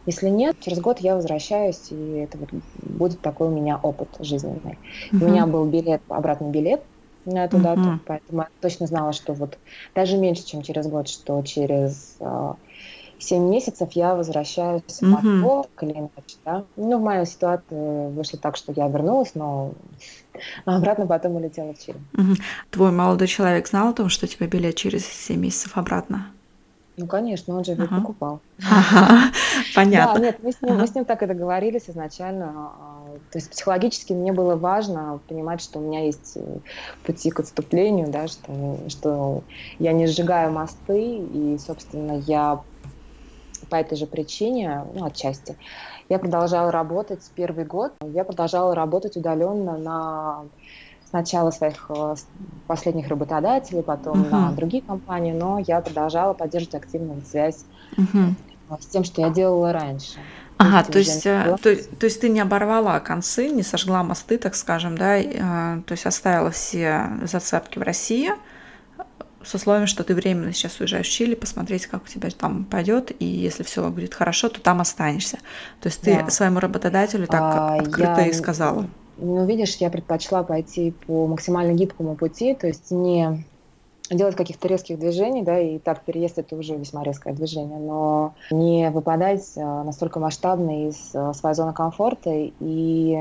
Если 0.06 0.30
нет, 0.30 0.56
через 0.60 0.80
год 0.80 1.00
я 1.00 1.14
возвращаюсь, 1.14 1.88
и 1.90 2.20
это 2.20 2.38
вот 2.38 2.48
будет 2.74 3.20
такой 3.20 3.48
у 3.48 3.50
меня 3.50 3.78
опыт 3.82 4.08
жизненный. 4.18 4.78
У 5.12 5.16
меня 5.16 5.46
был 5.46 5.66
билет, 5.66 6.00
обратный 6.08 6.50
билет 6.50 6.82
на 7.24 7.44
эту 7.44 7.58
дату, 7.58 7.80
Мгм. 7.80 8.00
поэтому 8.06 8.42
я 8.42 8.48
точно 8.60 8.86
знала, 8.86 9.12
что 9.12 9.34
вот 9.34 9.58
даже 9.94 10.16
меньше, 10.16 10.44
чем 10.44 10.62
через 10.62 10.86
год, 10.86 11.08
что 11.08 11.42
через 11.42 12.16
э, 12.20 12.54
7 13.18 13.42
месяцев 13.48 13.90
я 13.92 14.14
возвращаюсь 14.14 14.82
в. 15.00 15.06
Москву, 15.06 15.64
так 15.76 15.88
или 15.88 15.98
иначе, 15.98 16.38
да. 16.44 16.66
Ну, 16.76 16.98
в 16.98 17.02
моей 17.02 17.26
ситуации 17.26 18.10
вышло 18.12 18.38
так, 18.38 18.56
что 18.56 18.72
я 18.72 18.88
вернулась, 18.88 19.34
но 19.34 19.74
но 20.66 20.76
обратно 20.76 21.06
потом 21.06 21.36
улетела 21.36 21.74
в 21.74 21.78
Чили. 21.78 22.00
Мгм. 22.12 22.36
Твой 22.70 22.90
молодой 22.92 23.28
человек 23.28 23.68
знал 23.68 23.90
о 23.90 23.92
том, 23.94 24.08
что 24.08 24.26
у 24.26 24.28
тебя 24.28 24.46
билет 24.46 24.76
через 24.76 25.06
7 25.06 25.40
месяцев 25.40 25.76
обратно? 25.76 26.34
Ну, 27.00 27.06
конечно, 27.06 27.56
он 27.56 27.64
же 27.64 27.72
ведь 27.74 27.90
Ага. 27.90 28.00
покупал. 28.00 28.40
Ага. 28.58 29.32
Да, 29.64 29.74
Понятно. 29.74 30.20
нет, 30.22 30.38
мы 30.42 30.52
с 30.52 30.60
ним, 30.60 30.74
мы 30.74 30.82
Ага. 30.82 30.86
с 30.86 30.94
ним 30.94 31.04
так 31.04 31.22
и 31.22 31.26
договорились 31.26 31.88
изначально. 31.88 32.46
а, 32.46 33.18
То 33.30 33.38
есть 33.38 33.50
психологически 33.50 34.12
мне 34.12 34.32
было 34.32 34.56
важно 34.56 35.20
понимать, 35.26 35.60
что 35.62 35.78
у 35.78 35.82
меня 35.82 36.04
есть 36.04 36.36
э, 36.36 36.40
пути 37.02 37.30
к 37.30 37.40
отступлению, 37.40 38.08
да, 38.10 38.28
что, 38.28 38.88
что 38.88 39.44
я 39.78 39.92
не 39.92 40.06
сжигаю 40.06 40.52
мосты, 40.52 41.00
и, 41.00 41.58
собственно, 41.58 42.12
я 42.18 42.62
по 43.68 43.76
этой 43.76 43.96
же 43.96 44.06
причине, 44.06 44.84
ну, 44.94 45.04
отчасти, 45.04 45.56
я 46.08 46.18
продолжала 46.18 46.70
работать 46.70 47.30
первый 47.34 47.64
год. 47.64 47.92
Я 48.04 48.24
продолжала 48.24 48.74
работать 48.74 49.16
удаленно 49.16 49.78
на 49.78 50.50
сначала 51.10 51.50
своих 51.50 51.90
э, 51.90 52.14
последних 52.66 53.08
работодателей, 53.08 53.82
потом 53.82 54.28
на 54.30 54.48
Мгм. 54.48 54.56
другие 54.56 54.82
компании, 54.82 55.32
но 55.32 55.58
я 55.58 55.80
продолжала 55.80 56.34
поддерживать 56.34 56.74
активную 56.76 57.22
связь 57.22 57.66
э, 58.68 58.74
с 58.80 58.86
тем, 58.88 59.04
что 59.04 59.22
я 59.22 59.30
делала 59.30 59.72
раньше. 59.72 60.20
Ага, 60.58 60.84
то 60.84 60.98
есть, 60.98 61.26
э, 61.26 61.56
то, 61.62 61.74
то 61.76 62.06
есть 62.06 62.20
ты 62.20 62.28
не 62.28 62.40
оборвала 62.40 63.00
концы, 63.00 63.48
не 63.48 63.62
сожгла 63.62 64.02
мосты, 64.02 64.38
так 64.38 64.54
скажем, 64.54 64.96
да, 64.96 65.18
то 65.86 65.92
есть 65.92 66.06
оставила 66.06 66.50
все 66.50 67.06
зацепки 67.24 67.78
в 67.78 67.82
России 67.82 68.30
с 69.42 69.54
условием, 69.54 69.86
что 69.86 70.04
ты 70.04 70.14
временно 70.14 70.52
сейчас 70.52 70.80
уезжаешь 70.80 71.08
в 71.08 71.10
Чили, 71.12 71.34
посмотреть, 71.34 71.86
как 71.86 72.04
у 72.04 72.06
тебя 72.06 72.28
там 72.30 72.64
пойдет, 72.66 73.10
и 73.20 73.24
если 73.24 73.62
все 73.62 73.88
будет 73.88 74.12
хорошо, 74.14 74.50
то 74.50 74.60
там 74.60 74.80
останешься. 74.82 75.38
То 75.80 75.88
есть 75.88 76.02
ты 76.02 76.22
Да. 76.24 76.30
своему 76.30 76.60
работодателю 76.60 77.26
так 77.26 77.42
А, 77.42 77.74
открыто 77.78 78.20
я, 78.20 78.26
и 78.28 78.32
сказала. 78.34 78.86
Ну, 79.20 79.46
видишь, 79.46 79.76
я 79.76 79.90
предпочла 79.90 80.42
пойти 80.42 80.92
по 80.92 81.26
максимально 81.26 81.72
гибкому 81.74 82.16
пути, 82.16 82.54
то 82.54 82.66
есть 82.66 82.90
не 82.90 83.44
делать 84.10 84.34
каких-то 84.34 84.66
резких 84.66 84.98
движений, 84.98 85.42
да, 85.42 85.58
и 85.60 85.78
так 85.78 86.04
переезд 86.04 86.38
это 86.38 86.56
уже 86.56 86.76
весьма 86.76 87.04
резкое 87.04 87.32
движение, 87.32 87.78
но 87.78 88.34
не 88.50 88.90
выпадать 88.90 89.56
а, 89.56 89.84
настолько 89.84 90.18
масштабно 90.18 90.88
из 90.88 91.14
а, 91.14 91.32
своей 91.32 91.54
зоны 91.54 91.72
комфорта 91.72 92.30
и 92.32 93.16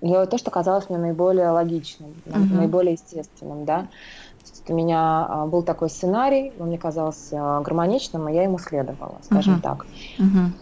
делать 0.00 0.30
то, 0.30 0.38
что 0.38 0.50
казалось 0.50 0.88
мне 0.88 0.98
наиболее 0.98 1.50
логичным, 1.50 2.14
Мгм. 2.24 2.56
наиболее 2.56 2.92
естественным, 2.92 3.64
да. 3.64 3.82
То 3.82 4.52
есть 4.52 4.70
у 4.70 4.74
меня 4.74 5.26
а, 5.28 5.46
был 5.46 5.62
такой 5.62 5.90
сценарий, 5.90 6.52
он 6.58 6.68
мне 6.68 6.78
казался 6.78 7.60
гармоничным, 7.64 8.28
и 8.28 8.34
я 8.34 8.44
ему 8.44 8.58
следовала, 8.58 9.20
скажем 9.24 9.54
Мгм. 9.54 9.62
так. 9.62 9.86
Мгм. 10.18 10.54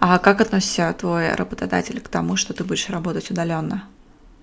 А 0.00 0.18
как 0.18 0.40
относится 0.40 0.92
твой 0.98 1.34
работодатель 1.34 2.00
к 2.00 2.08
тому, 2.08 2.36
что 2.36 2.54
ты 2.54 2.64
будешь 2.64 2.88
работать 2.90 3.30
удаленно? 3.30 3.84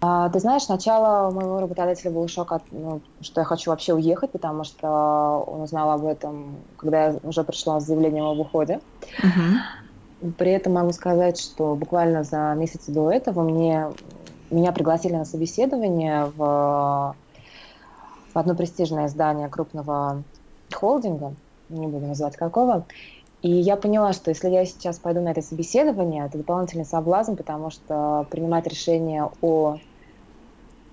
А, 0.02 0.30
Ты 0.30 0.40
знаешь, 0.40 0.64
сначала 0.64 1.30
у 1.30 1.32
моего 1.32 1.60
работодателя 1.60 2.10
был 2.12 2.28
шок, 2.28 2.52
от, 2.52 2.64
ну, 2.72 3.02
что 3.22 3.42
я 3.42 3.46
хочу 3.46 3.70
вообще 3.70 3.94
уехать, 3.94 4.32
потому 4.32 4.64
что 4.64 4.88
он 5.48 5.62
узнал 5.62 5.92
об 5.92 6.06
этом, 6.06 6.66
когда 6.78 7.08
я 7.10 7.20
уже 7.24 7.44
пришла 7.44 7.80
с 7.80 7.86
заявлением 7.86 8.26
об 8.26 8.40
уходе. 8.40 8.82
При 10.38 10.52
этом 10.52 10.74
могу 10.74 10.92
сказать, 10.92 11.40
что 11.40 11.76
буквально 11.76 12.24
за 12.24 12.54
месяц 12.56 12.86
до 12.88 13.12
этого 13.12 13.44
мне, 13.44 13.90
меня 14.50 14.72
пригласили 14.72 15.14
на 15.14 15.26
собеседование 15.26 16.26
в, 16.36 17.16
в 18.34 18.38
одно 18.38 18.56
престижное 18.56 19.08
издание 19.08 19.50
крупного 19.50 20.24
холдинга, 20.74 21.36
не 21.70 21.88
буду 21.88 22.08
называть 22.08 22.38
какого. 22.38 22.86
И 23.42 23.50
я 23.50 23.76
поняла, 23.76 24.14
что 24.14 24.30
если 24.30 24.50
я 24.50 24.66
сейчас 24.66 25.00
пойду 25.00 25.22
на 25.22 25.32
это 25.32 25.42
собеседование, 25.42 26.26
это 26.28 26.38
дополнительный 26.38 26.86
соблазн, 26.86 27.36
потому 27.36 27.70
что 27.72 28.28
принимать 28.30 28.68
решение 28.68 29.30
о 29.42 29.78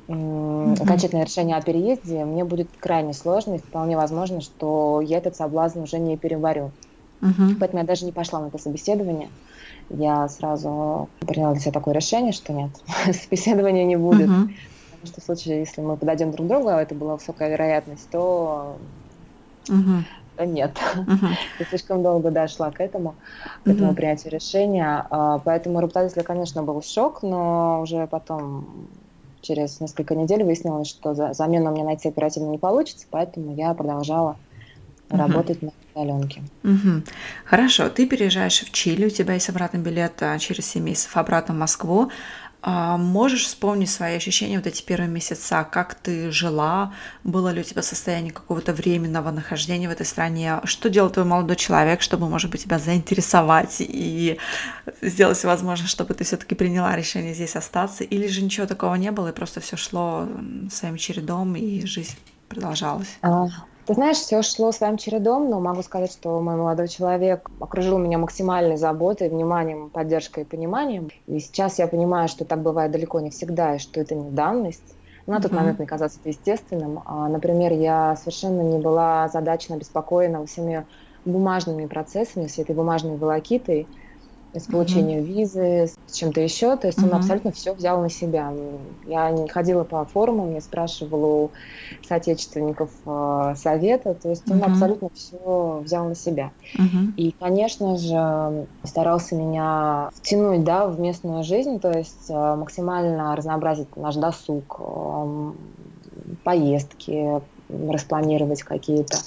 Мгм. 0.08 0.72
окончательное 0.82 1.24
решение 1.26 1.56
о 1.56 1.62
переезде 1.62 2.24
мне 2.24 2.44
будет 2.44 2.74
крайне 2.78 3.12
сложно, 3.12 3.56
и 3.56 3.58
вполне 3.58 3.96
возможно, 3.96 4.40
что 4.40 5.02
я 5.02 5.18
этот 5.18 5.36
соблазн 5.36 5.80
уже 5.80 5.98
не 5.98 6.16
переварю. 6.16 6.72
Мгм. 7.20 7.58
Поэтому 7.60 7.80
я 7.82 7.86
даже 7.86 8.06
не 8.06 8.12
пошла 8.12 8.40
на 8.40 8.48
это 8.48 8.56
собеседование. 8.58 9.30
Я 9.90 10.26
сразу 10.28 11.10
приняла 11.26 11.52
для 11.52 11.60
себя 11.60 11.72
такое 11.72 11.94
решение, 11.94 12.32
что 12.32 12.54
нет, 12.54 12.70
собеседования 13.12 13.84
не 13.84 13.96
будет. 13.96 14.28
Мгм. 14.28 14.54
Потому 14.90 15.06
что 15.06 15.20
в 15.20 15.24
случае, 15.24 15.58
если 15.60 15.82
мы 15.82 15.98
подойдем 15.98 16.30
друг 16.30 16.46
к 16.46 16.50
другу, 16.50 16.68
а 16.68 16.80
это 16.80 16.94
была 16.94 17.14
высокая 17.14 17.50
вероятность, 17.50 18.08
то 18.10 18.80
Мгм. 19.68 20.04
Нет. 20.44 20.78
Мгм. 20.94 21.30
Я 21.58 21.66
слишком 21.66 22.02
долго 22.02 22.30
дошла 22.30 22.70
к 22.70 22.80
этому, 22.80 23.14
к 23.64 23.68
этому 23.68 23.88
Мгм. 23.88 23.94
принятию 23.96 24.32
решения. 24.32 25.06
А, 25.10 25.38
Поэтому 25.38 25.80
работодателя, 25.80 26.22
конечно, 26.22 26.62
был 26.62 26.82
шок, 26.82 27.22
но 27.22 27.80
уже 27.82 28.06
потом 28.06 28.88
через 29.40 29.80
несколько 29.80 30.14
недель 30.14 30.42
выяснилось, 30.44 30.88
что 30.88 31.14
за- 31.14 31.32
замену 31.32 31.70
мне 31.70 31.84
найти 31.84 32.08
оперативно 32.08 32.50
не 32.50 32.58
получится, 32.58 33.06
поэтому 33.10 33.54
я 33.54 33.72
продолжала 33.74 34.36
Мгм. 35.10 35.20
работать 35.20 35.62
на 35.62 35.70
удаленке. 35.94 36.42
Мгм. 36.62 37.04
Хорошо, 37.44 37.88
ты 37.88 38.06
переезжаешь 38.06 38.60
в 38.60 38.70
Чили, 38.72 39.06
у 39.06 39.10
тебя 39.10 39.34
есть 39.34 39.48
обратный 39.48 39.80
билет 39.80 40.22
а, 40.22 40.38
через 40.38 40.66
7 40.66 40.84
месяцев 40.84 41.16
обратно 41.16 41.54
в 41.54 41.58
Москву. 41.58 42.10
А, 42.60 42.96
Можешь 42.96 43.44
вспомнить 43.44 43.90
свои 43.90 44.16
ощущения 44.16 44.56
вот 44.56 44.66
эти 44.66 44.82
первые 44.82 45.08
месяца, 45.08 45.64
как 45.70 45.94
ты 45.94 46.30
жила, 46.32 46.92
было 47.22 47.50
ли 47.50 47.60
у 47.60 47.64
тебя 47.64 47.82
состояние 47.82 48.32
какого-то 48.32 48.72
временного 48.72 49.30
нахождения 49.30 49.88
в 49.88 49.92
этой 49.92 50.06
стране, 50.06 50.60
что 50.64 50.90
делал 50.90 51.10
твой 51.10 51.24
молодой 51.24 51.56
человек, 51.56 52.02
чтобы, 52.02 52.28
может 52.28 52.50
быть, 52.50 52.64
тебя 52.64 52.78
заинтересовать 52.78 53.76
и 53.78 54.38
сделать 55.02 55.38
все 55.38 55.46
возможное, 55.46 55.88
чтобы 55.88 56.14
ты 56.14 56.24
все-таки 56.24 56.54
приняла 56.54 56.96
решение 56.96 57.34
здесь 57.34 57.54
остаться, 57.54 58.02
или 58.02 58.26
же 58.26 58.42
ничего 58.42 58.66
такого 58.66 58.96
не 58.96 59.12
было, 59.12 59.28
и 59.28 59.32
просто 59.32 59.60
все 59.60 59.76
шло 59.76 60.28
своим 60.70 60.96
чередом, 60.96 61.54
и 61.54 61.86
жизнь 61.86 62.16
продолжалась? 62.48 63.18
Ты 63.88 63.94
знаешь, 63.94 64.18
все 64.18 64.42
шло 64.42 64.70
своим 64.70 64.98
чередом, 64.98 65.48
но 65.48 65.60
могу 65.60 65.82
сказать, 65.82 66.12
что 66.12 66.38
мой 66.42 66.56
молодой 66.56 66.88
человек 66.88 67.48
окружил 67.58 67.96
меня 67.96 68.18
максимальной 68.18 68.76
заботой, 68.76 69.30
вниманием, 69.30 69.88
поддержкой 69.90 70.44
и 70.44 70.46
пониманием. 70.46 71.08
И 71.26 71.38
сейчас 71.38 71.78
я 71.78 71.88
понимаю, 71.88 72.28
что 72.28 72.44
так 72.44 72.62
бывает 72.62 72.92
далеко 72.92 73.20
не 73.20 73.30
всегда, 73.30 73.76
и 73.76 73.78
что 73.78 74.00
это 74.00 74.14
не 74.14 74.30
данность. 74.30 74.98
На 75.26 75.40
тот 75.40 75.52
Мгм. 75.52 75.60
момент 75.60 75.78
мне 75.78 75.88
казалось 75.88 76.18
это 76.18 76.28
естественным. 76.28 77.00
А, 77.06 77.28
Например, 77.30 77.72
я 77.72 78.14
совершенно 78.16 78.60
не 78.60 78.78
была 78.78 79.28
задачно 79.28 79.76
обеспокоена 79.76 80.44
всеми 80.44 80.86
бумажными 81.24 81.86
процессами, 81.86 82.46
всей 82.46 82.62
этой 82.64 82.74
бумажной 82.76 83.16
волокитой. 83.16 83.90
С 84.54 84.64
получением 84.64 85.20
mm-hmm. 85.20 85.32
визы, 85.34 85.90
с 86.06 86.12
чем-то 86.14 86.40
еще. 86.40 86.76
То 86.76 86.86
есть 86.86 86.98
mm-hmm. 86.98 87.10
он 87.10 87.14
абсолютно 87.14 87.52
все 87.52 87.74
взял 87.74 88.00
на 88.00 88.08
себя. 88.08 88.52
Я 89.06 89.30
не 89.30 89.48
ходила 89.48 89.84
по 89.84 90.04
форумам, 90.04 90.54
не 90.54 90.60
спрашивала 90.60 91.26
у 91.26 91.50
соотечественников 92.06 92.90
э, 93.04 93.54
совета. 93.56 94.14
То 94.14 94.30
есть 94.30 94.50
он 94.50 94.58
mm-hmm. 94.58 94.70
абсолютно 94.70 95.10
все 95.14 95.80
взял 95.84 96.08
на 96.08 96.14
себя. 96.14 96.50
Mm-hmm. 96.76 97.14
И, 97.16 97.34
конечно 97.38 97.96
же, 97.98 98.66
старался 98.84 99.34
меня 99.34 100.10
втянуть 100.14 100.64
да, 100.64 100.86
в 100.86 100.98
местную 100.98 101.44
жизнь, 101.44 101.78
то 101.80 101.90
есть 101.90 102.30
э, 102.30 102.56
максимально 102.56 103.36
разнообразить 103.36 103.96
наш 103.96 104.16
досуг, 104.16 104.80
э, 104.80 105.52
поездки, 106.44 107.40
распланировать 107.68 108.62
какие-то. 108.62 109.18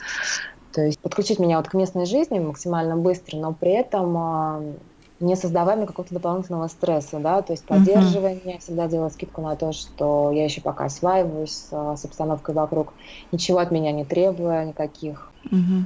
То 0.72 0.82
есть 0.82 1.00
подключить 1.00 1.40
меня 1.40 1.58
вот 1.58 1.68
к 1.68 1.74
местной 1.74 2.06
жизни 2.06 2.40
максимально 2.40 2.96
быстро, 2.96 3.38
но 3.38 3.54
при 3.54 3.72
этом 3.72 4.18
э, 4.18 4.74
не 5.22 5.36
создавая 5.36 5.86
какого-то 5.86 6.14
дополнительного 6.14 6.68
стресса, 6.68 7.20
да, 7.20 7.42
то 7.42 7.54
есть 7.54 7.64
поддерживая 7.66 8.36
uh-huh. 8.36 8.60
всегда 8.60 8.88
делала 8.88 9.10
скидку 9.10 9.42
на 9.42 9.56
то, 9.56 9.72
что 9.72 10.32
я 10.32 10.44
еще 10.44 10.62
пока 10.62 10.86
осваиваюсь 10.86 11.52
с, 11.52 11.70
с 11.72 12.06
обстановкой 12.06 12.56
вокруг, 12.56 12.94
ничего 13.32 13.60
от 13.60 13.72
меня 13.72 13.92
не 13.92 14.06
требуя, 14.06 14.66
никаких 14.66 15.32
uh-huh 15.46 15.86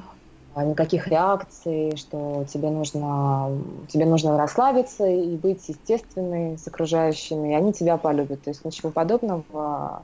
никаких 0.63 1.09
реакций, 1.09 1.97
что 1.97 2.45
тебе 2.47 2.69
нужно, 2.69 3.51
тебе 3.89 4.05
нужно 4.05 4.37
расслабиться 4.37 5.05
и 5.05 5.35
быть 5.35 5.67
естественной 5.67 6.57
с 6.57 6.65
окружающими, 6.65 7.49
и 7.51 7.55
они 7.55 7.73
тебя 7.73 7.97
полюбят. 7.97 8.41
То 8.43 8.51
есть 8.51 8.63
ничего 8.63 8.89
подобного 8.89 10.01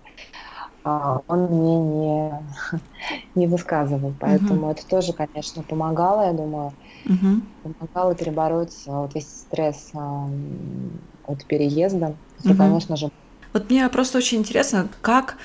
а, 0.84 1.22
он 1.28 1.46
мне 1.46 1.80
не, 1.80 2.34
не 3.36 3.48
высказывал. 3.48 4.14
Поэтому 4.20 4.68
uh-huh. 4.68 4.72
это 4.72 4.88
тоже, 4.88 5.14
конечно, 5.14 5.64
помогало, 5.64 6.26
я 6.26 6.34
думаю. 6.34 6.74
Uh-huh. 7.06 7.42
Помогало 7.64 8.16
перебороть 8.16 8.76
вот 8.86 9.14
весь 9.16 9.28
стресс 9.28 9.92
от 9.94 11.46
переезда. 11.46 12.16
Uh-huh. 12.44 12.56
конечно 12.56 12.96
же. 12.96 13.10
Вот 13.54 13.70
мне 13.70 13.88
просто 13.90 14.18
очень 14.18 14.40
интересно, 14.40 14.88
как 15.02 15.38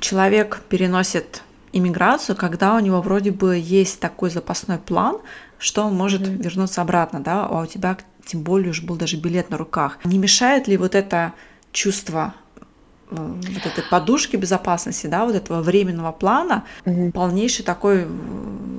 человек 0.00 0.62
переносит 0.68 1.42
иммиграцию, 1.72 2.36
когда 2.36 2.76
у 2.76 2.80
него 2.80 3.00
вроде 3.02 3.32
бы 3.32 3.56
есть 3.56 4.00
такой 4.00 4.30
запасной 4.30 4.78
план, 4.78 5.18
что 5.58 5.84
он 5.84 5.94
может 5.94 6.22
mm-hmm. 6.22 6.42
вернуться 6.42 6.82
обратно, 6.82 7.20
да, 7.20 7.46
а 7.46 7.62
у 7.62 7.66
тебя 7.66 7.98
тем 8.24 8.42
более 8.42 8.70
уже 8.70 8.82
был 8.82 8.96
даже 8.96 9.16
билет 9.16 9.50
на 9.50 9.56
руках. 9.56 9.98
Не 10.04 10.18
мешает 10.18 10.68
ли 10.68 10.76
вот 10.76 10.94
это 10.94 11.32
чувство 11.72 12.34
вот 13.10 13.66
этой 13.66 13.84
подушки 13.88 14.36
безопасности, 14.36 15.06
да, 15.06 15.24
вот 15.24 15.34
этого 15.34 15.62
временного 15.62 16.12
плана, 16.12 16.64
угу. 16.84 17.12
полнейшей 17.12 17.64
такой 17.64 18.06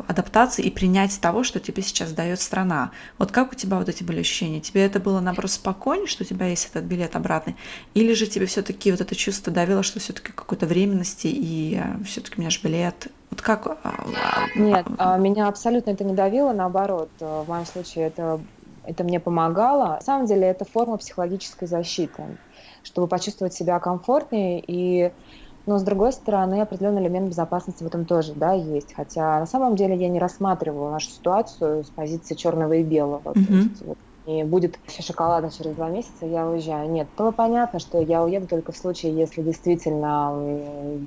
адаптации 0.08 0.64
и 0.64 0.72
принятия 0.72 1.20
того, 1.20 1.44
что 1.44 1.60
тебе 1.60 1.84
сейчас 1.84 2.12
дает 2.12 2.40
страна. 2.40 2.92
Вот 3.18 3.32
как 3.32 3.52
у 3.52 3.56
тебя 3.56 3.78
вот 3.78 3.90
эти 3.90 4.04
были 4.04 4.22
ощущения? 4.22 4.62
Тебе 4.62 4.86
это 4.86 5.00
было 5.00 5.20
наоборот 5.20 5.52
спокойнее, 5.52 6.08
что 6.08 6.24
у 6.24 6.26
тебя 6.26 6.48
есть 6.48 6.70
этот 6.72 6.86
билет 6.86 7.16
обратный, 7.16 7.56
или 7.94 8.14
же 8.14 8.28
тебе 8.28 8.46
все-таки 8.46 8.92
вот 8.92 9.02
это 9.02 9.16
чувство 9.16 9.52
давило, 9.52 9.84
что 9.84 10.00
все-таки 10.00 10.32
какой-то 10.32 10.66
временности 10.66 11.28
и 11.28 11.80
э, 11.82 12.04
все-таки 12.06 12.36
у 12.38 12.42
меня 12.42 12.50
же 12.50 12.60
билет? 12.64 13.08
Вот 13.30 13.42
как? 13.42 13.68
А, 13.68 13.78
а, 13.84 14.60
Нет, 14.60 14.86
а, 14.98 15.18
меня 15.18 15.48
абсолютно 15.48 15.92
это 15.92 16.04
не 16.04 16.14
давило, 16.14 16.54
наоборот, 16.54 17.10
э, 17.20 17.44
в 17.46 17.50
моем 17.50 17.66
случае 17.66 18.08
это 18.08 18.40
это 18.88 19.04
мне 19.04 19.20
помогало. 19.20 19.96
На 19.96 20.02
самом 20.02 20.28
деле 20.28 20.48
это 20.48 20.64
форма 20.64 20.96
психологической 20.96 21.68
защиты 21.68 22.24
чтобы 22.88 23.08
почувствовать 23.08 23.54
себя 23.54 23.80
комфортнее 23.80 24.64
и 24.66 25.12
но, 25.68 25.78
с 25.80 25.84
другой 25.84 26.14
стороны, 26.14 26.62
определенный 26.62 27.02
элемент 27.02 27.28
безопасности 27.28 27.84
в 27.84 27.88
этом 27.88 28.06
тоже 28.06 28.34
да, 28.34 28.54
есть. 28.54 28.94
Хотя 28.94 29.38
на 29.38 29.46
самом 29.46 29.76
деле 29.76 29.98
я 29.98 30.08
не 30.08 30.18
рассматривала 30.18 30.92
нашу 30.92 31.10
ситуацию 31.10 31.84
с 31.84 31.90
позиции 31.90 32.36
черного 32.36 32.72
и 32.72 32.84
белого. 32.84 33.34
Mm-hmm. 33.34 33.46
То 33.46 33.54
есть, 33.54 33.82
вот, 33.82 33.98
и 34.28 34.44
будет 34.44 34.80
еще 34.88 35.04
шоколада 35.04 35.50
через 35.50 35.76
два 35.76 35.90
месяца, 35.90 36.26
я 36.26 36.48
уезжаю. 36.48 36.90
Нет, 36.90 37.10
было 37.18 37.32
понятно, 37.32 37.80
что 37.80 38.02
я 38.02 38.24
уеду 38.24 38.48
только 38.48 38.72
в 38.72 38.78
случае, 38.78 39.14
если 39.14 39.42
действительно 39.42 40.34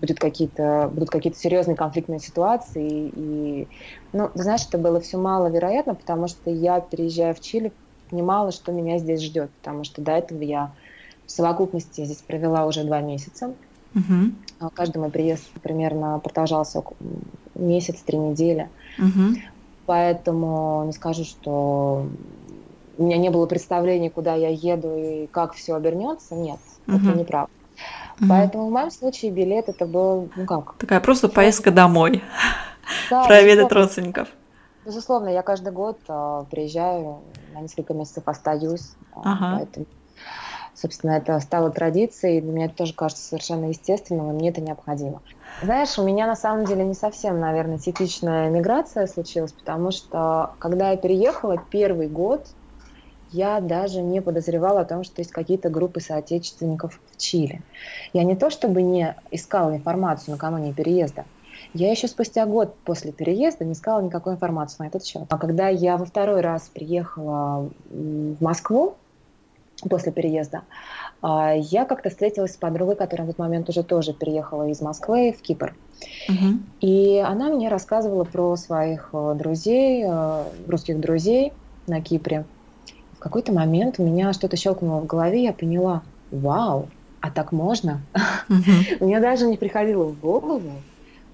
будет 0.00 0.18
какие-то, 0.18 0.90
будут 0.92 1.08
какие-то 1.08 1.38
серьезные 1.38 1.76
конфликтные 1.76 2.20
ситуации. 2.20 3.10
И, 3.14 3.68
ну, 4.12 4.30
знаешь, 4.34 4.66
это 4.68 4.76
было 4.76 5.00
все 5.00 5.16
маловероятно, 5.16 5.94
потому 5.94 6.28
что 6.28 6.50
я, 6.50 6.80
переезжая 6.80 7.32
в 7.32 7.40
Чили, 7.40 7.72
понимала, 8.10 8.52
что 8.52 8.72
меня 8.72 8.98
здесь 8.98 9.22
ждет, 9.22 9.50
потому 9.62 9.84
что 9.84 10.02
до 10.02 10.12
этого 10.12 10.42
я 10.42 10.72
в 11.30 11.32
совокупности 11.32 12.04
здесь 12.04 12.22
провела 12.26 12.66
уже 12.66 12.82
два 12.82 13.00
месяца. 13.00 13.54
Угу. 13.94 14.70
Каждый 14.74 14.98
мой 14.98 15.10
приезд 15.10 15.48
примерно 15.62 16.18
продолжался 16.18 16.82
месяц, 17.54 18.00
три 18.04 18.18
недели. 18.18 18.68
Угу. 18.98 19.38
Поэтому 19.86 20.82
не 20.86 20.92
скажу, 20.92 21.24
что 21.24 22.06
у 22.98 23.04
меня 23.04 23.16
не 23.16 23.30
было 23.30 23.46
представления, 23.46 24.10
куда 24.10 24.34
я 24.34 24.48
еду 24.48 24.96
и 24.96 25.28
как 25.28 25.54
все 25.54 25.76
обернется. 25.76 26.34
Нет, 26.34 26.58
угу. 26.88 26.96
это 26.96 27.16
неправда. 27.16 27.52
Угу. 28.18 28.28
Поэтому 28.28 28.66
в 28.66 28.72
моем 28.72 28.90
случае 28.90 29.30
билет 29.30 29.68
это 29.68 29.86
был, 29.86 30.30
ну 30.34 30.46
как? 30.46 30.74
Такая 30.78 30.98
просто 30.98 31.28
поездка 31.28 31.70
домой. 31.70 32.24
Да, 33.08 33.24
Проведать 33.28 33.70
родственников. 33.70 34.28
Безусловно, 34.84 35.28
я 35.28 35.42
каждый 35.42 35.72
год 35.72 35.98
э, 36.08 36.44
приезжаю, 36.50 37.20
на 37.54 37.60
несколько 37.60 37.94
месяцев 37.94 38.24
остаюсь. 38.26 38.94
Ага. 39.14 39.58
Поэтому 39.58 39.86
Собственно, 40.80 41.12
это 41.12 41.38
стало 41.40 41.70
традицией, 41.70 42.38
и 42.38 42.40
для 42.40 42.52
меня 42.52 42.64
это 42.66 42.76
тоже 42.76 42.94
кажется 42.94 43.22
совершенно 43.22 43.66
естественным, 43.66 44.30
и 44.30 44.32
мне 44.32 44.48
это 44.48 44.62
необходимо. 44.62 45.20
Знаешь, 45.62 45.98
у 45.98 46.02
меня 46.02 46.26
на 46.26 46.36
самом 46.36 46.64
деле 46.64 46.84
не 46.84 46.94
совсем, 46.94 47.38
наверное, 47.38 47.76
типичная 47.76 48.48
миграция 48.48 49.06
случилась, 49.06 49.52
потому 49.52 49.90
что 49.90 50.52
когда 50.58 50.92
я 50.92 50.96
переехала 50.96 51.58
первый 51.70 52.08
год, 52.08 52.46
я 53.30 53.60
даже 53.60 54.00
не 54.00 54.22
подозревала 54.22 54.80
о 54.80 54.84
том, 54.86 55.04
что 55.04 55.20
есть 55.20 55.32
какие-то 55.32 55.68
группы 55.68 56.00
соотечественников 56.00 56.98
в 57.10 57.16
Чили. 57.18 57.60
Я 58.14 58.24
не 58.24 58.34
то 58.34 58.48
чтобы 58.48 58.80
не 58.80 59.14
искала 59.30 59.76
информацию 59.76 60.32
накануне 60.32 60.72
переезда, 60.72 61.26
я 61.74 61.90
еще 61.90 62.08
спустя 62.08 62.46
год 62.46 62.74
после 62.84 63.12
переезда 63.12 63.66
не 63.66 63.74
искала 63.74 64.00
никакой 64.00 64.32
информации 64.32 64.76
на 64.82 64.86
этот 64.88 65.04
счет. 65.04 65.24
А 65.28 65.36
когда 65.36 65.68
я 65.68 65.98
во 65.98 66.06
второй 66.06 66.40
раз 66.40 66.70
приехала 66.72 67.68
в 67.90 68.42
Москву, 68.42 68.96
после 69.88 70.12
переезда, 70.12 70.62
а, 71.22 71.54
я 71.54 71.84
как-то 71.84 72.10
встретилась 72.10 72.54
с 72.54 72.56
подругой, 72.56 72.96
которая 72.96 73.26
в 73.26 73.30
этот 73.30 73.38
момент 73.38 73.68
уже 73.68 73.82
тоже 73.82 74.12
переехала 74.12 74.68
из 74.68 74.80
Москвы 74.80 75.34
в 75.36 75.42
Кипр. 75.42 75.74
Uh-huh. 76.28 76.58
И 76.80 77.18
она 77.18 77.50
мне 77.50 77.68
рассказывала 77.68 78.24
про 78.24 78.56
своих 78.56 79.10
э, 79.12 79.34
друзей, 79.36 80.04
э, 80.06 80.44
русских 80.66 80.98
друзей 80.98 81.52
на 81.86 82.00
Кипре. 82.00 82.46
В 83.12 83.18
какой-то 83.18 83.52
момент 83.52 83.96
у 83.98 84.06
меня 84.06 84.32
что-то 84.32 84.56
щелкнуло 84.56 85.00
в 85.00 85.06
голове, 85.06 85.44
я 85.44 85.52
поняла, 85.52 86.02
вау, 86.30 86.88
а 87.20 87.30
так 87.30 87.52
можно? 87.52 88.00
Uh-huh. 88.48 88.98
Мне 89.04 89.20
даже 89.20 89.46
не 89.46 89.58
приходило 89.58 90.04
в 90.04 90.18
голову, 90.18 90.72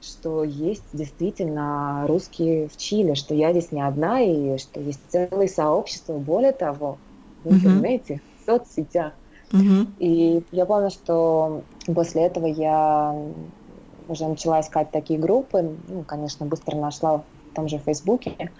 что 0.02 0.42
есть 0.42 0.84
действительно 0.92 2.04
русские 2.08 2.68
в 2.68 2.76
Чили, 2.76 3.14
что 3.14 3.34
я 3.34 3.52
здесь 3.52 3.70
не 3.70 3.82
одна, 3.82 4.20
и 4.20 4.58
что 4.58 4.80
есть 4.80 5.00
целое 5.08 5.46
сообщество. 5.46 6.14
Более 6.14 6.52
того, 6.52 6.98
в 7.44 7.52
интернете 7.52 8.14
uh-huh 8.14 8.35
соцсетях. 8.46 9.12
Угу. 9.52 9.86
И 9.98 10.42
я 10.50 10.66
помню, 10.66 10.90
что 10.90 11.62
после 11.86 12.22
этого 12.22 12.46
я 12.46 13.14
уже 14.08 14.26
начала 14.26 14.60
искать 14.60 14.90
такие 14.90 15.18
группы. 15.18 15.76
Ну, 15.88 16.04
конечно, 16.04 16.46
быстро 16.46 16.76
нашла 16.76 17.18
в 17.18 17.24
том 17.54 17.68
же 17.68 17.78
Фейсбуке. 17.78 18.50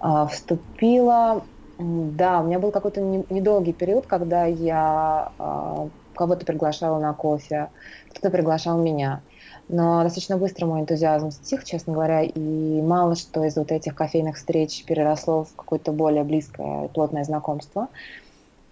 А, 0.00 0.26
вступила... 0.26 1.42
Да, 1.76 2.40
у 2.40 2.44
меня 2.44 2.60
был 2.60 2.70
какой-то 2.70 3.00
недолгий 3.00 3.72
период, 3.72 4.06
когда 4.06 4.44
я 4.44 5.32
а, 5.38 5.88
кого-то 6.14 6.46
приглашала 6.46 7.00
на 7.00 7.12
кофе, 7.14 7.70
кто-то 8.10 8.30
приглашал 8.30 8.78
меня. 8.78 9.22
Но 9.68 10.02
достаточно 10.04 10.36
быстро 10.36 10.66
мой 10.66 10.82
энтузиазм 10.82 11.32
стих, 11.32 11.64
честно 11.64 11.94
говоря, 11.94 12.22
и 12.22 12.82
мало 12.82 13.16
что 13.16 13.42
из 13.44 13.56
вот 13.56 13.72
этих 13.72 13.96
кофейных 13.96 14.36
встреч 14.36 14.84
переросло 14.84 15.44
в 15.44 15.56
какое-то 15.56 15.90
более 15.90 16.22
близкое, 16.22 16.88
плотное 16.88 17.24
знакомство 17.24 17.88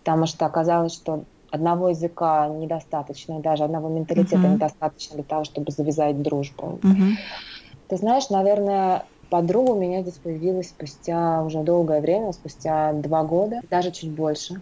потому 0.02 0.26
что 0.26 0.46
оказалось, 0.46 0.92
что 0.92 1.24
одного 1.50 1.90
языка 1.90 2.48
недостаточно, 2.48 3.38
и 3.38 3.42
даже 3.42 3.62
одного 3.62 3.88
менталитета 3.88 4.36
uh-huh. 4.36 4.54
недостаточно 4.54 5.16
для 5.16 5.24
того, 5.24 5.44
чтобы 5.44 5.70
завязать 5.70 6.20
дружбу. 6.20 6.80
Uh-huh. 6.82 7.12
Ты 7.88 7.96
знаешь, 7.98 8.30
наверное, 8.30 9.04
подруга 9.30 9.72
у 9.72 9.80
меня 9.80 10.02
здесь 10.02 10.14
появилась 10.14 10.70
спустя 10.70 11.42
уже 11.42 11.62
долгое 11.62 12.00
время, 12.00 12.32
спустя 12.32 12.92
два 12.94 13.22
года, 13.22 13.60
даже 13.70 13.92
чуть 13.92 14.10
больше. 14.10 14.60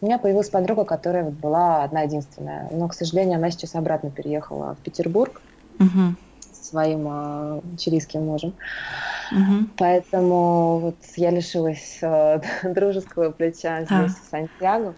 У 0.00 0.06
меня 0.06 0.18
появилась 0.18 0.48
подруга, 0.48 0.84
которая 0.84 1.24
вот 1.24 1.34
была 1.34 1.84
одна 1.84 2.02
единственная, 2.02 2.68
но, 2.72 2.88
к 2.88 2.94
сожалению, 2.94 3.36
она 3.36 3.50
сейчас 3.50 3.74
обратно 3.74 4.10
переехала 4.10 4.74
в 4.74 4.82
Петербург 4.82 5.42
uh-huh. 5.78 6.14
Своим 6.70 7.06
э, 7.08 7.60
чилийским 7.78 8.24
мужем. 8.24 8.54
Угу. 9.32 9.68
Поэтому 9.76 10.78
вот 10.78 10.96
я 11.16 11.30
лишилась 11.30 11.98
э, 12.02 12.40
дружеского 12.74 13.30
плеча 13.30 13.82
здесь, 13.84 13.90
а. 13.90 14.06
в 14.06 14.30
Сантьяго. 14.30 14.94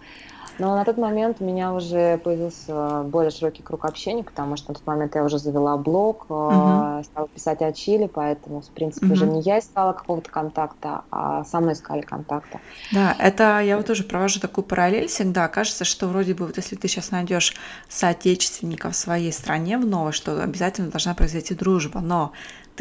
Но 0.58 0.76
на 0.76 0.84
тот 0.84 0.98
момент 0.98 1.38
у 1.40 1.44
меня 1.44 1.72
уже 1.72 2.18
появился 2.18 3.02
более 3.04 3.30
широкий 3.30 3.62
круг 3.62 3.84
общения, 3.84 4.22
потому 4.22 4.56
что 4.56 4.70
на 4.70 4.74
тот 4.74 4.86
момент 4.86 5.14
я 5.14 5.24
уже 5.24 5.38
завела 5.38 5.76
блог, 5.76 6.26
угу. 6.28 7.02
стала 7.04 7.28
писать 7.34 7.62
о 7.62 7.72
Чили, 7.72 8.06
поэтому, 8.06 8.60
в 8.60 8.68
принципе, 8.70 9.06
угу. 9.06 9.14
уже 9.14 9.26
не 9.26 9.40
я 9.40 9.58
искала 9.58 9.92
какого-то 9.92 10.30
контакта, 10.30 11.02
а 11.10 11.44
со 11.44 11.60
мной 11.60 11.74
искали 11.74 12.02
контакта. 12.02 12.60
Да, 12.92 13.16
это 13.18 13.60
я 13.60 13.76
вот 13.76 13.86
тоже 13.86 14.04
провожу 14.04 14.40
такую 14.40 14.64
параллель 14.64 15.08
всегда. 15.08 15.48
Кажется, 15.48 15.84
что 15.84 16.06
вроде 16.06 16.34
бы 16.34 16.46
вот 16.46 16.56
если 16.56 16.76
ты 16.76 16.88
сейчас 16.88 17.10
найдешь 17.10 17.54
соотечественника 17.88 18.90
в 18.90 18.96
своей 18.96 19.32
стране 19.32 19.78
в 19.78 19.86
новой, 19.86 20.12
что 20.12 20.42
обязательно 20.42 20.90
должна 20.90 21.14
произойти 21.14 21.54
дружба, 21.54 22.00
но 22.00 22.32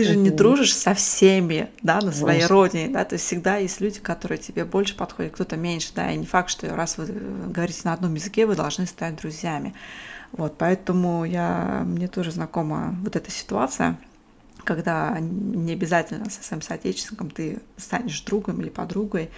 ты 0.01 0.13
же 0.13 0.17
не 0.17 0.29
дружишь 0.29 0.75
со 0.75 0.93
всеми, 0.93 1.69
да, 1.81 2.01
на 2.01 2.11
своей 2.11 2.39
Конечно. 2.39 2.55
родине, 2.55 2.87
да, 2.89 3.05
то 3.05 3.13
есть 3.15 3.25
всегда 3.25 3.57
есть 3.57 3.81
люди, 3.81 3.99
которые 3.99 4.37
тебе 4.37 4.65
больше 4.65 4.95
подходят, 4.95 5.33
кто-то 5.33 5.57
меньше, 5.57 5.91
да, 5.95 6.11
и 6.11 6.17
не 6.17 6.25
факт, 6.25 6.49
что 6.49 6.73
раз 6.75 6.97
вы 6.97 7.05
э, 7.07 7.47
говорите 7.47 7.81
на 7.83 7.93
одном 7.93 8.13
языке, 8.15 8.45
вы 8.45 8.55
должны 8.55 8.85
стать 8.85 9.15
друзьями. 9.17 9.73
Вот, 10.31 10.57
поэтому 10.57 11.25
я, 11.25 11.83
мне 11.85 12.07
тоже 12.07 12.31
знакома 12.31 12.95
вот 13.03 13.15
эта 13.15 13.29
ситуация, 13.31 13.97
когда 14.63 15.17
не 15.19 15.73
обязательно 15.73 16.29
со 16.29 16.43
своим 16.43 16.61
соотечественником 16.61 17.29
ты 17.29 17.59
станешь 17.77 18.21
другом 18.21 18.61
или 18.61 18.69
подругой, 18.69 19.29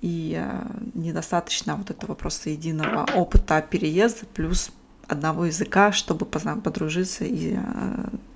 и 0.00 0.36
э, 0.36 0.66
недостаточно 0.94 1.76
вот 1.76 1.90
этого 1.90 2.14
просто 2.14 2.50
единого 2.50 3.06
опыта 3.14 3.62
переезда 3.62 4.26
плюс 4.34 4.72
одного 5.08 5.46
языка, 5.46 5.92
чтобы 5.92 6.26
подружиться 6.60 7.24
и 7.24 7.54
э, 7.54 7.58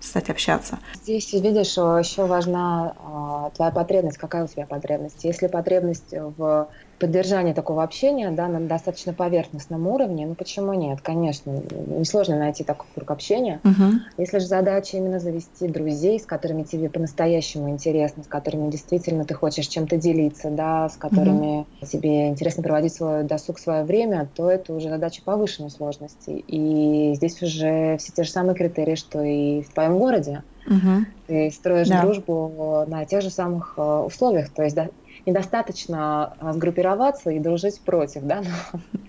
стать 0.01 0.31
общаться. 0.31 0.79
Здесь, 1.03 1.33
видишь, 1.33 1.77
еще 1.77 2.27
важна 2.27 2.95
э, 2.99 3.57
твоя 3.57 3.73
потребность. 3.73 4.19
Какая 4.19 4.45
у 4.45 4.49
тебя 4.49 4.67
потребность? 4.67 5.25
Если 5.25 5.47
потребность 5.47 6.13
в 6.13 6.69
поддержание 6.99 7.55
такого 7.55 7.83
общения 7.83 8.31
да, 8.31 8.49
на 8.49 8.61
достаточно 8.61 9.13
поверхностном 9.13 9.87
уровне, 9.87 10.27
ну 10.27 10.35
почему 10.35 10.73
нет? 10.73 11.01
Конечно, 11.03 11.63
несложно 11.87 12.39
найти 12.39 12.65
такой 12.65 12.87
круг 12.95 13.11
общения. 13.11 13.61
Угу. 13.65 14.01
Если 14.19 14.39
же 14.39 14.47
задача 14.47 14.97
именно 14.97 15.19
завести 15.19 15.69
друзей, 15.69 16.19
с 16.19 16.27
которыми 16.27 16.63
тебе 16.63 16.89
по-настоящему 16.89 17.71
интересно, 17.71 18.25
с 18.25 18.27
которыми 18.27 18.71
действительно 18.71 19.25
ты 19.25 19.35
хочешь 19.35 19.67
чем-то 19.67 19.97
делиться, 19.97 20.51
да, 20.51 20.89
с 20.89 20.97
которыми 20.97 21.61
угу. 21.61 21.87
тебе 21.87 22.29
интересно 22.29 22.63
проводить 22.63 22.95
свой 22.95 23.25
досуг, 23.25 23.59
свое 23.59 23.85
время, 23.85 24.29
то 24.35 24.51
это 24.51 24.73
уже 24.73 24.89
задача 24.89 25.23
повышенной 25.25 25.71
сложности. 25.71 26.31
И 26.31 27.15
здесь 27.15 27.43
уже 27.43 27.97
все 27.99 28.13
те 28.13 28.25
же 28.25 28.31
самые 28.31 28.55
критерии, 28.55 28.95
что 28.95 29.23
и 29.23 29.63
в 29.63 29.73
твоем 29.73 29.99
городе. 29.99 30.43
Угу. 30.67 31.07
Ты 31.29 31.51
строишь 31.51 31.89
да. 31.89 32.03
дружбу 32.03 32.85
на 32.87 33.05
тех 33.05 33.23
же 33.23 33.31
самых 33.31 33.75
э, 33.77 33.83
условиях. 34.07 34.51
То 34.51 34.63
есть 34.63 34.75
да, 34.75 34.89
недостаточно 35.27 36.35
а, 36.39 36.53
сгруппироваться 36.53 37.31
и 37.31 37.39
дружить 37.39 37.81
против, 37.81 38.23
да, 38.23 38.43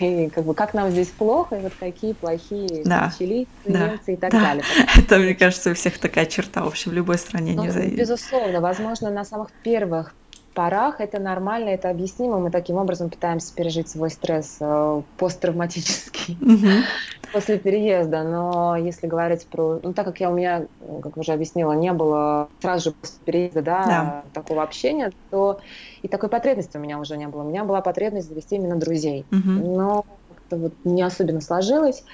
и 0.00 0.28
как 0.28 0.44
бы 0.44 0.54
как 0.54 0.74
нам 0.74 0.90
здесь 0.90 1.08
плохо, 1.08 1.56
и 1.56 1.60
вот 1.60 1.72
какие 1.78 2.12
плохие 2.12 2.84
да. 2.84 3.12
чилийцы, 3.18 3.50
да. 3.64 3.88
немцы 3.88 4.12
и 4.12 4.16
так 4.16 4.30
да. 4.32 4.40
далее. 4.40 4.64
Это, 4.96 5.18
мне 5.18 5.34
кажется, 5.34 5.70
у 5.70 5.74
всех 5.74 5.98
такая 5.98 6.26
черта, 6.26 6.62
в 6.62 6.68
общем, 6.68 6.90
в 6.90 6.94
любой 6.94 7.18
стране 7.18 7.54
ну, 7.54 7.64
не 7.64 7.70
зависит. 7.70 7.98
Безусловно, 7.98 8.60
возможно, 8.60 9.10
на 9.10 9.24
самых 9.24 9.50
первых 9.62 10.14
порах 10.54 11.00
это 11.00 11.18
нормально, 11.18 11.70
это 11.70 11.90
объяснимо. 11.90 12.38
Мы 12.38 12.50
таким 12.50 12.76
образом 12.76 13.10
пытаемся 13.10 13.54
пережить 13.54 13.88
свой 13.88 14.10
стресс 14.10 14.56
э, 14.60 15.02
посттравматический 15.16 16.36
mm-hmm. 16.40 16.82
после 17.32 17.58
переезда. 17.58 18.22
Но 18.22 18.76
если 18.76 19.06
говорить 19.06 19.46
про... 19.46 19.80
Ну, 19.82 19.92
так 19.92 20.06
как 20.06 20.20
я 20.20 20.30
у 20.30 20.34
меня, 20.34 20.66
как 21.02 21.16
уже 21.16 21.32
объяснила, 21.32 21.72
не 21.72 21.92
было 21.92 22.48
сразу 22.60 22.90
же 22.90 22.96
после 22.96 23.18
переезда 23.24 23.62
да, 23.62 23.84
yeah. 23.84 24.32
такого 24.32 24.62
общения, 24.62 25.12
то 25.30 25.60
и 26.02 26.08
такой 26.08 26.28
потребности 26.28 26.76
у 26.76 26.80
меня 26.80 26.98
уже 26.98 27.16
не 27.16 27.28
было. 27.28 27.42
У 27.42 27.48
меня 27.48 27.64
была 27.64 27.80
потребность 27.80 28.28
завести 28.28 28.56
именно 28.56 28.76
друзей. 28.76 29.24
Mm-hmm. 29.30 29.74
Но 29.74 30.04
как-то 30.28 30.56
вот 30.56 30.72
не 30.84 31.02
особенно 31.02 31.40
сложилось. 31.40 32.04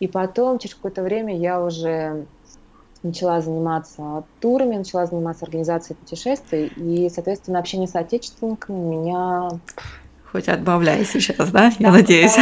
И 0.00 0.06
потом, 0.06 0.58
через 0.58 0.76
какое-то 0.76 1.02
время, 1.02 1.36
я 1.36 1.60
уже 1.62 2.26
начала 3.02 3.40
заниматься 3.40 4.24
турами, 4.40 4.76
начала 4.76 5.06
заниматься 5.06 5.44
организацией 5.44 5.96
путешествий, 5.96 6.66
и, 6.76 7.08
соответственно, 7.10 7.58
общение 7.58 7.88
с 7.88 7.94
отечественниками 7.94 8.78
меня... 8.78 9.48
Хоть 10.30 10.48
отбавляй 10.48 11.04
сейчас, 11.04 11.50
да? 11.50 11.72
Я 11.78 11.90
надеюсь. 11.90 12.36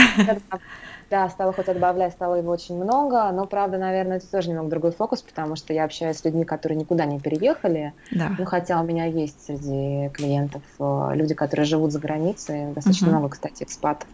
Да, 1.08 1.28
стало 1.28 1.52
хоть 1.52 1.68
отбавлять, 1.68 2.12
стало 2.14 2.34
его 2.34 2.50
очень 2.50 2.76
много, 2.76 3.30
но, 3.30 3.46
правда, 3.46 3.78
наверное, 3.78 4.16
это 4.16 4.26
тоже 4.28 4.48
немного 4.48 4.70
другой 4.70 4.90
фокус, 4.90 5.22
потому 5.22 5.54
что 5.54 5.72
я 5.72 5.84
общаюсь 5.84 6.16
с 6.16 6.24
людьми, 6.24 6.44
которые 6.44 6.76
никуда 6.76 7.04
не 7.04 7.20
переехали, 7.20 7.92
да. 8.10 8.34
ну, 8.36 8.44
хотя 8.44 8.80
у 8.80 8.84
меня 8.84 9.04
есть 9.04 9.46
среди 9.46 10.08
клиентов 10.08 10.62
э, 10.80 11.10
люди, 11.14 11.34
которые 11.34 11.64
живут 11.64 11.92
за 11.92 12.00
границей, 12.00 12.72
достаточно 12.72 13.06
угу. 13.08 13.16
много, 13.18 13.32
кстати, 13.34 13.62
экспатов. 13.62 14.08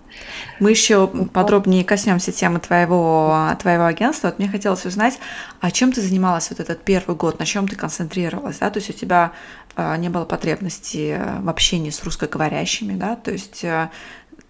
Мы 0.61 0.71
еще 0.71 1.07
подробнее 1.07 1.83
коснемся 1.83 2.31
темы 2.31 2.61
твоего, 2.61 3.49
твоего 3.59 3.87
агентства. 3.87 4.29
Вот 4.29 4.39
мне 4.39 4.49
хотелось 4.49 4.85
узнать, 4.85 5.19
а 5.61 5.71
чем 5.71 5.93
ты 5.93 6.03
занималась 6.03 6.51
вот 6.51 6.61
этот 6.61 6.83
первый 6.83 7.17
год, 7.17 7.39
на 7.39 7.47
чем 7.47 7.69
ты 7.69 7.77
концентрировалась, 7.77 8.59
да, 8.59 8.69
то 8.69 8.81
есть 8.81 8.91
у 8.91 8.93
тебя 8.93 9.33
э, 9.77 9.97
не 9.97 10.11
было 10.11 10.27
потребности 10.27 11.19
в 11.41 11.49
общении 11.49 11.89
с 11.89 12.05
русскоговорящими, 12.05 12.93
да, 12.99 13.17
то 13.17 13.31
есть 13.31 13.65
э, 13.65 13.89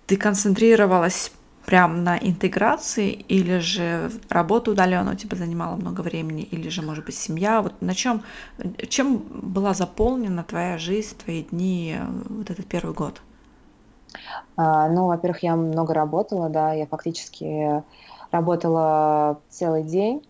ты 0.07 0.17
концентрировалась 0.17 1.31
прям 1.67 2.05
на 2.05 2.17
интеграции, 2.19 3.11
или 3.11 3.59
же 3.59 4.11
работа 4.29 4.71
удаленно 4.73 5.13
у 5.13 5.15
тебя 5.15 5.37
занимала 5.37 5.77
много 5.77 6.01
времени, 6.01 6.43
или 6.43 6.69
же, 6.69 6.83
может 6.83 7.05
быть, 7.05 7.17
семья? 7.17 7.63
Вот 7.63 7.81
на 7.81 7.95
чем, 7.95 8.23
чем 8.89 9.19
была 9.19 9.75
заполнена 9.75 10.45
твоя 10.45 10.79
жизнь, 10.79 11.17
твои 11.17 11.43
дни 11.45 11.97
вот 12.29 12.51
этот 12.51 12.67
первый 12.67 12.95
год? 12.95 13.21
А, 14.57 14.89
ну, 14.89 15.07
во-первых, 15.07 15.43
я 15.43 15.57
много 15.57 15.95
работала, 15.95 16.49
да, 16.49 16.73
я 16.73 16.87
фактически 16.87 17.83
работала 18.31 19.43
целый 19.49 19.85
день. 19.85 20.23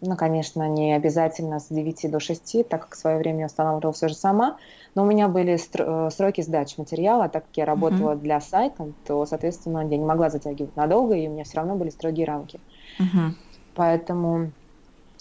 Ну, 0.00 0.16
конечно, 0.16 0.68
не 0.68 0.94
обязательно 0.94 1.58
с 1.58 1.68
9 1.68 2.10
до 2.10 2.20
6, 2.20 2.68
так 2.68 2.82
как 2.82 2.94
в 2.94 2.98
свое 2.98 3.18
время 3.18 3.40
я 3.40 3.46
устанавливала 3.46 3.92
все 3.92 4.08
же 4.08 4.14
сама. 4.14 4.56
Но 4.94 5.02
у 5.02 5.06
меня 5.06 5.28
были 5.28 5.58
э, 5.58 6.10
сроки 6.10 6.40
сдачи 6.40 6.74
материала, 6.78 7.28
так 7.28 7.44
как 7.46 7.56
я 7.56 7.64
работала 7.64 8.12
mm-hmm. 8.12 8.20
для 8.20 8.40
сайта, 8.40 8.92
то, 9.06 9.26
соответственно, 9.26 9.80
я 9.80 9.96
не 9.96 10.04
могла 10.04 10.30
затягивать 10.30 10.76
надолго, 10.76 11.14
и 11.14 11.26
у 11.26 11.32
меня 11.32 11.44
все 11.44 11.56
равно 11.56 11.74
были 11.74 11.90
строгие 11.90 12.26
рамки. 12.26 12.60
Mm-hmm. 13.00 13.30
Поэтому 13.74 14.50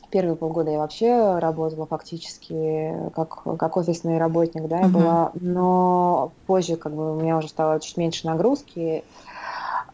первые 0.10 0.36
полгода 0.36 0.72
я 0.72 0.80
вообще 0.80 1.38
работала 1.40 1.86
фактически 1.86 2.94
как, 3.16 3.44
как 3.58 3.78
офисный 3.78 4.18
работник, 4.18 4.68
да, 4.68 4.80
я 4.80 4.86
uh-huh. 4.86 4.90
была, 4.90 5.32
но 5.36 6.32
позже 6.46 6.76
как 6.76 6.94
бы 6.94 7.16
у 7.16 7.20
меня 7.20 7.38
уже 7.38 7.50
стало 7.50 7.80
чуть 7.80 7.98
меньше 7.98 8.26
нагрузки. 8.28 9.04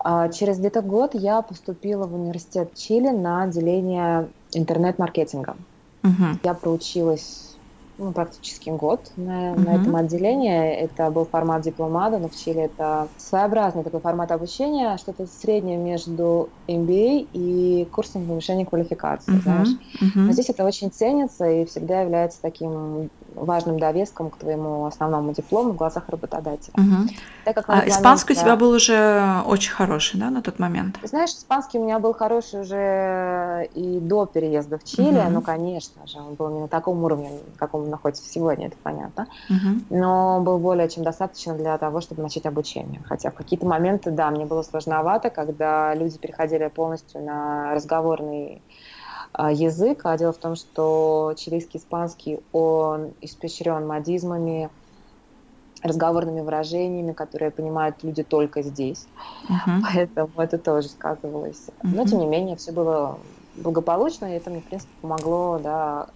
А 0.03 0.27
через 0.27 0.59
где-то 0.59 0.81
год 0.81 1.11
я 1.13 1.41
поступила 1.41 2.05
в 2.05 2.13
университет 2.13 2.75
Чили 2.75 3.09
на 3.09 3.43
отделение 3.43 4.27
интернет-маркетинга. 4.51 5.55
Uh-huh. 6.03 6.37
Я 6.43 6.53
проучилась 6.53 7.55
ну, 7.97 8.11
практически 8.11 8.69
год 8.69 9.11
на, 9.15 9.53
uh-huh. 9.53 9.59
на 9.65 9.75
этом 9.81 9.95
отделении. 9.95 10.73
Это 10.73 11.09
был 11.09 11.25
формат 11.25 11.61
дипломата, 11.61 12.17
но 12.17 12.27
в 12.27 12.35
Чили 12.35 12.63
это 12.63 13.07
своеобразный 13.17 13.83
такой 13.83 14.01
формат 14.01 14.31
обучения, 14.31 14.97
что-то 14.97 15.25
среднее 15.25 15.77
между 15.77 16.49
MBA 16.67 17.29
и 17.31 17.87
курсом 17.89 18.27
повышения 18.27 18.65
квалификации, 18.65 19.33
uh-huh. 19.33 19.41
знаешь. 19.43 19.69
Uh-huh. 20.01 20.09
Но 20.15 20.33
здесь 20.33 20.49
это 20.49 20.65
очень 20.65 20.91
ценится 20.91 21.49
и 21.49 21.63
всегда 21.63 22.01
является 22.01 22.41
таким 22.41 23.09
важным 23.35 23.79
довеском 23.79 24.29
к 24.29 24.37
твоему 24.37 24.85
основному 24.85 25.33
диплому 25.33 25.71
в 25.71 25.75
глазах 25.75 26.09
работодателя. 26.09 26.73
Угу. 26.75 27.09
Так 27.45 27.55
как 27.55 27.65
а 27.67 27.87
испанский 27.87 28.33
у 28.33 28.35
тебя 28.35 28.55
был 28.55 28.71
уже 28.71 29.41
очень 29.45 29.71
хороший, 29.71 30.19
да, 30.19 30.29
на 30.29 30.41
тот 30.41 30.59
момент? 30.59 30.97
Знаешь, 31.03 31.31
испанский 31.31 31.79
у 31.79 31.83
меня 31.83 31.99
был 31.99 32.13
хороший 32.13 32.61
уже 32.61 33.69
и 33.73 33.99
до 33.99 34.25
переезда 34.25 34.77
в 34.77 34.83
Чили, 34.83 35.19
угу. 35.19 35.29
ну, 35.29 35.41
конечно 35.41 36.05
же, 36.07 36.19
он 36.19 36.35
был 36.35 36.49
не 36.49 36.61
на 36.61 36.67
таком 36.67 37.03
уровне, 37.03 37.29
на 37.29 37.57
каком 37.57 37.83
он 37.83 37.89
находится 37.89 38.23
сегодня, 38.29 38.67
это 38.67 38.77
понятно, 38.81 39.27
угу. 39.49 39.81
но 39.89 40.41
был 40.41 40.59
более 40.59 40.89
чем 40.89 41.03
достаточно 41.03 41.53
для 41.55 41.77
того, 41.77 42.01
чтобы 42.01 42.21
начать 42.21 42.45
обучение. 42.45 43.01
Хотя 43.05 43.31
в 43.31 43.33
какие-то 43.33 43.65
моменты, 43.65 44.11
да, 44.11 44.29
мне 44.31 44.45
было 44.45 44.61
сложновато, 44.61 45.29
когда 45.29 45.93
люди 45.95 46.17
переходили 46.17 46.67
полностью 46.67 47.23
на 47.23 47.73
разговорный 47.73 48.61
язык. 49.37 50.01
А 50.03 50.17
дело 50.17 50.33
в 50.33 50.37
том, 50.37 50.55
что 50.55 51.33
чилийский 51.37 51.79
испанский, 51.79 52.39
он 52.51 53.13
испещрен 53.21 53.87
модизмами, 53.87 54.69
разговорными 55.81 56.41
выражениями, 56.41 57.11
которые 57.11 57.51
понимают 57.51 58.03
люди 58.03 58.23
только 58.23 58.61
здесь. 58.61 59.05
Uh-huh. 59.49 59.81
Поэтому 59.83 60.31
это 60.37 60.57
тоже 60.57 60.87
сказывалось. 60.87 61.67
Uh-huh. 61.67 61.95
Но, 61.95 62.05
тем 62.05 62.19
не 62.19 62.25
менее, 62.25 62.55
все 62.55 62.71
было 62.71 63.19
благополучно, 63.55 64.33
и 64.33 64.37
это 64.37 64.49
мне, 64.49 64.61
в 64.61 64.65
принципе, 64.65 64.91
помогло 65.01 65.59
да, 65.61 66.07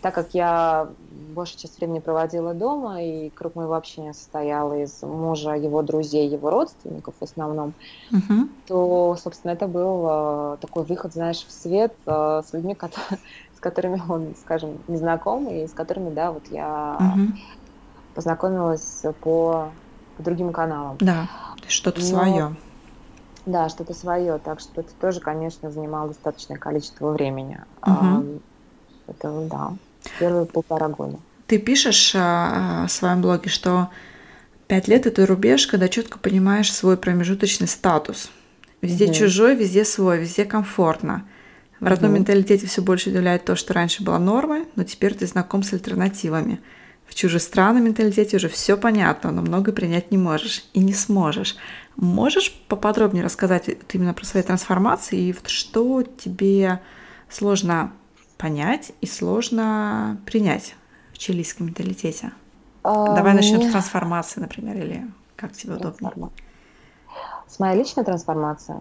так 0.00 0.14
как 0.14 0.34
я 0.34 0.88
большую 1.34 1.58
часть 1.58 1.78
времени 1.78 2.00
проводила 2.00 2.54
дома, 2.54 3.02
и 3.02 3.30
круг 3.30 3.54
моего 3.54 3.74
общения 3.74 4.12
состоял 4.14 4.74
из 4.74 5.02
мужа, 5.02 5.52
его 5.52 5.82
друзей, 5.82 6.28
его 6.28 6.50
родственников 6.50 7.14
в 7.18 7.22
основном, 7.22 7.74
uh-huh. 8.10 8.48
то, 8.66 9.16
собственно, 9.22 9.52
это 9.52 9.68
был 9.68 10.06
э, 10.08 10.56
такой 10.60 10.84
выход, 10.84 11.12
знаешь, 11.12 11.44
в 11.46 11.52
свет 11.52 11.94
э, 12.06 12.42
с 12.46 12.52
людьми, 12.52 12.74
которые, 12.74 13.20
с 13.56 13.60
которыми 13.60 14.02
он, 14.08 14.34
скажем, 14.40 14.78
не 14.88 14.96
знаком, 14.96 15.48
и 15.48 15.66
с 15.66 15.72
которыми, 15.72 16.12
да, 16.12 16.32
вот 16.32 16.44
я 16.50 16.96
uh-huh. 17.00 17.38
познакомилась 18.14 19.02
по, 19.20 19.70
по 20.16 20.22
другим 20.22 20.52
каналам. 20.52 20.96
Да, 21.00 21.28
что-то 21.68 22.00
Но... 22.00 22.06
свое. 22.06 22.56
Да, 23.44 23.68
что-то 23.68 23.94
свое. 23.94 24.38
Так 24.38 24.58
что 24.58 24.80
это 24.80 24.92
тоже, 25.00 25.20
конечно, 25.20 25.70
занимало 25.70 26.08
достаточное 26.08 26.58
количество 26.58 27.12
времени. 27.12 27.60
Угу. 27.86 28.40
Это, 29.06 29.40
да, 29.48 29.72
первые 30.18 30.46
полтора 30.46 30.88
года. 30.88 31.18
Ты 31.46 31.58
пишешь 31.58 32.12
в 32.14 32.88
своем 32.88 33.22
блоге, 33.22 33.48
что 33.48 33.90
пять 34.66 34.88
лет 34.88 35.06
это 35.06 35.26
рубеж, 35.26 35.66
когда 35.66 35.88
четко 35.88 36.18
понимаешь 36.18 36.72
свой 36.72 36.96
промежуточный 36.96 37.68
статус. 37.68 38.30
Везде 38.82 39.06
угу. 39.06 39.14
чужой, 39.14 39.54
везде 39.56 39.84
свой, 39.84 40.18
везде 40.18 40.44
комфортно. 40.44 41.26
В 41.80 41.86
родном 41.86 42.12
угу. 42.12 42.20
менталитете 42.20 42.66
все 42.66 42.82
больше 42.82 43.10
удивляет 43.10 43.44
то, 43.44 43.56
что 43.56 43.74
раньше 43.74 44.02
было 44.02 44.18
нормой, 44.18 44.64
но 44.76 44.84
теперь 44.84 45.14
ты 45.14 45.26
знаком 45.26 45.62
с 45.62 45.72
альтернативами. 45.72 46.60
В 47.06 47.14
чужестранном 47.14 47.84
менталитете 47.84 48.36
уже 48.36 48.48
все 48.48 48.76
понятно, 48.76 49.30
но 49.30 49.42
много 49.42 49.72
принять 49.72 50.10
не 50.10 50.18
можешь 50.18 50.64
и 50.72 50.80
не 50.80 50.92
сможешь. 50.94 51.56
Можешь 51.94 52.52
поподробнее 52.68 53.24
рассказать 53.24 53.70
именно 53.92 54.12
про 54.12 54.24
свои 54.24 54.42
трансформации 54.42 55.28
и 55.28 55.32
вот 55.32 55.48
что 55.48 56.02
тебе 56.02 56.80
сложно 57.30 57.92
понять 58.38 58.92
и 59.00 59.06
сложно 59.06 60.20
принять 60.26 60.74
в 61.12 61.18
чилийском 61.18 61.66
менталитете? 61.66 62.32
А, 62.82 63.14
Давай 63.14 63.34
начнем 63.34 63.62
с 63.62 63.72
трансформации, 63.72 64.40
например, 64.40 64.76
или 64.76 65.10
как 65.34 65.52
тебе 65.52 65.74
удобнее? 65.74 66.30
С 67.48 67.58
моей 67.58 67.78
личной 67.78 68.04
трансформацией? 68.04 68.80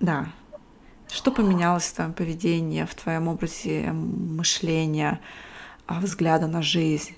Да. 0.00 0.26
Что 1.08 1.30
поменялось 1.30 1.84
в 1.84 1.94
твоем 1.94 2.12
поведении, 2.12 2.84
в 2.84 2.94
твоем 2.94 3.28
образе 3.28 3.92
мышления, 3.92 5.20
а, 5.86 6.00
взгляда 6.00 6.46
на 6.46 6.62
жизнь? 6.62 7.14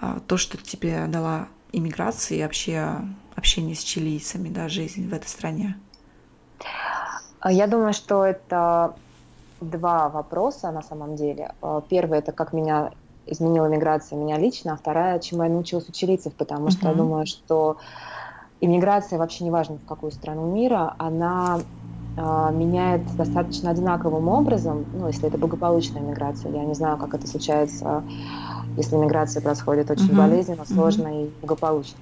А, 0.00 0.20
то, 0.20 0.36
что 0.36 0.56
тебе 0.58 1.06
дала 1.06 1.48
иммиграция 1.72 2.38
и 2.38 2.42
вообще 2.42 2.98
общение 3.36 3.76
с 3.76 3.82
чилийцами, 3.82 4.48
да, 4.48 4.68
жизнь 4.68 5.08
в 5.08 5.12
этой 5.12 5.28
стране? 5.28 5.76
Я 7.44 7.66
думаю, 7.66 7.92
что 7.92 8.24
это 8.24 8.94
два 9.62 10.08
вопроса 10.08 10.70
на 10.70 10.82
самом 10.82 11.16
деле. 11.16 11.52
Первый 11.88 12.18
это 12.18 12.32
как 12.32 12.52
меня 12.52 12.90
изменила 13.26 13.66
миграция 13.66 14.18
меня 14.18 14.38
лично, 14.38 14.72
а 14.72 14.76
вторая, 14.76 15.18
чему 15.18 15.44
я 15.44 15.48
научилась 15.48 15.88
у 15.88 15.92
чилийцев, 15.92 16.32
потому 16.34 16.66
uh-huh. 16.66 16.72
что 16.72 16.88
я 16.88 16.94
думаю, 16.94 17.26
что 17.26 17.78
иммиграция 18.60 19.18
вообще 19.18 19.44
не 19.44 19.50
важно 19.50 19.76
в 19.76 19.86
какую 19.86 20.12
страну 20.12 20.52
мира, 20.52 20.94
она 20.98 21.60
а, 22.16 22.50
меняет 22.50 23.02
достаточно 23.16 23.70
одинаковым 23.70 24.28
образом, 24.28 24.84
ну, 24.94 25.06
если 25.06 25.28
это 25.28 25.38
благополучная 25.38 26.02
миграция. 26.02 26.52
Я 26.52 26.64
не 26.64 26.74
знаю, 26.74 26.98
как 26.98 27.14
это 27.14 27.26
случается, 27.26 28.02
если 28.76 28.96
миграция 28.96 29.42
происходит 29.42 29.90
очень 29.90 30.10
uh-huh. 30.10 30.16
болезненно, 30.16 30.64
сложно 30.66 31.08
uh-huh. 31.08 31.26
и 31.26 31.30
благополучно. 31.40 31.98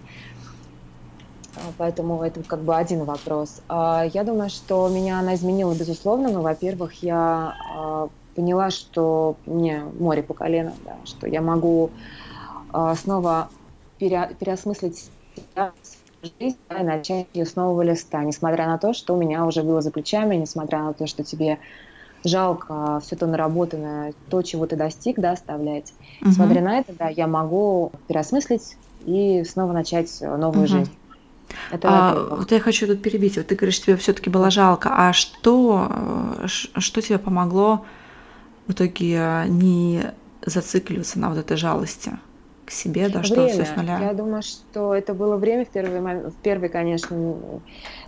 А, 1.57 1.61
поэтому 1.79 2.23
это 2.23 2.43
как 2.43 2.61
бы 2.61 2.77
один 2.77 3.05
вопрос. 3.05 3.61
А, 3.69 4.05
я 4.13 4.25
думаю, 4.25 4.51
что 4.51 4.89
меня 4.89 5.19
она 5.19 5.35
изменила, 5.35 5.75
безусловно, 5.75 6.31
но, 6.31 6.43
во-первых, 6.43 7.03
я 7.03 8.09
поняла, 8.35 8.71
что 8.71 9.37
мне 9.47 9.83
море 9.99 10.23
по 10.23 10.35
колено, 10.35 10.73
да, 10.85 10.97
что 11.05 11.27
я 11.27 11.43
могу 11.43 11.91
снова 13.03 13.49
пере, 13.99 14.31
переосмыслить 14.39 15.11
себя, 15.35 15.73
жизнь 16.23 16.57
да, 16.69 16.79
и 16.79 16.85
начать 16.85 17.27
ее 17.35 17.47
с 17.47 17.57
нового 17.57 17.83
листа, 17.83 18.23
несмотря 18.25 18.67
на 18.67 18.79
то, 18.79 18.93
что 18.93 19.15
у 19.15 19.17
меня 19.19 19.45
уже 19.45 19.63
было 19.63 19.81
за 19.81 19.91
плечами, 19.91 20.37
несмотря 20.37 20.81
на 20.81 20.93
то, 20.93 21.07
что 21.07 21.25
тебе 21.25 21.59
жалко 22.25 23.01
все 23.03 23.17
то 23.17 23.27
наработанное, 23.27 24.15
то, 24.29 24.43
чего 24.43 24.67
ты 24.67 24.77
достиг, 24.77 25.19
да, 25.19 25.33
оставлять. 25.33 25.93
Угу. 26.21 26.31
Несмотря 26.31 26.63
на 26.63 26.79
это, 26.79 26.93
да, 26.93 27.09
я 27.09 27.27
могу 27.27 27.93
переосмыслить 28.09 28.77
и 29.07 29.45
снова 29.45 29.73
начать 29.73 30.21
новую 30.21 30.65
угу. 30.65 30.67
жизнь. 30.67 30.93
Это 31.71 31.89
а, 31.89 32.37
вот 32.37 32.53
я 32.53 32.61
хочу 32.61 32.87
тут 32.87 33.03
перебить. 33.03 33.37
Вот 33.37 33.47
ты 33.47 33.55
говоришь, 33.55 33.81
тебе 33.81 33.97
все-таки 33.97 34.31
было 34.31 34.51
жалко. 34.51 34.91
А 34.93 35.13
что, 35.13 35.89
э, 35.91 36.47
что 36.47 37.03
тебе 37.03 37.19
помогло 37.19 37.85
в 38.67 38.73
итоге 38.73 39.45
не 39.49 40.03
зацикливаться 40.45 41.19
на 41.19 41.29
вот 41.29 41.39
этой 41.39 41.57
жалости? 41.57 42.19
к 42.71 42.73
себе, 42.73 43.09
да, 43.09 43.25
что 43.25 43.35
время. 43.35 43.53
все 43.53 43.65
с 43.65 43.77
нуля? 43.77 43.99
Я 43.99 44.15
думаю, 44.15 44.43
что 44.43 44.95
это 44.95 45.13
было 45.13 45.37
время 45.37 45.65
в 45.65 45.69
первый 45.71 46.01
момент, 46.01 46.33
в 46.33 46.37
первый, 46.37 46.69
конечно, 46.69 47.35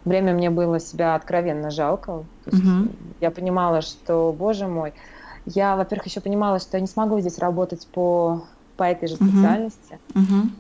время 0.05 0.35
мне 0.35 0.51
было 0.51 0.79
себя 0.79 1.17
откровенно 1.17 1.71
жалко. 1.73 2.25
Угу. 2.47 2.89
Я 3.21 3.33
понимала, 3.33 3.83
что, 3.83 4.33
боже 4.39 4.69
мой, 4.69 4.95
я, 5.47 5.75
во-первых, 5.75 6.07
еще 6.07 6.21
понимала, 6.21 6.61
что 6.61 6.77
я 6.77 6.81
не 6.81 6.87
смогу 6.87 7.19
здесь 7.19 7.39
работать 7.39 7.89
по, 7.89 8.45
по 8.77 8.85
этой 8.85 9.09
же 9.09 9.17
специальности. 9.17 9.99
Угу. 10.15 10.51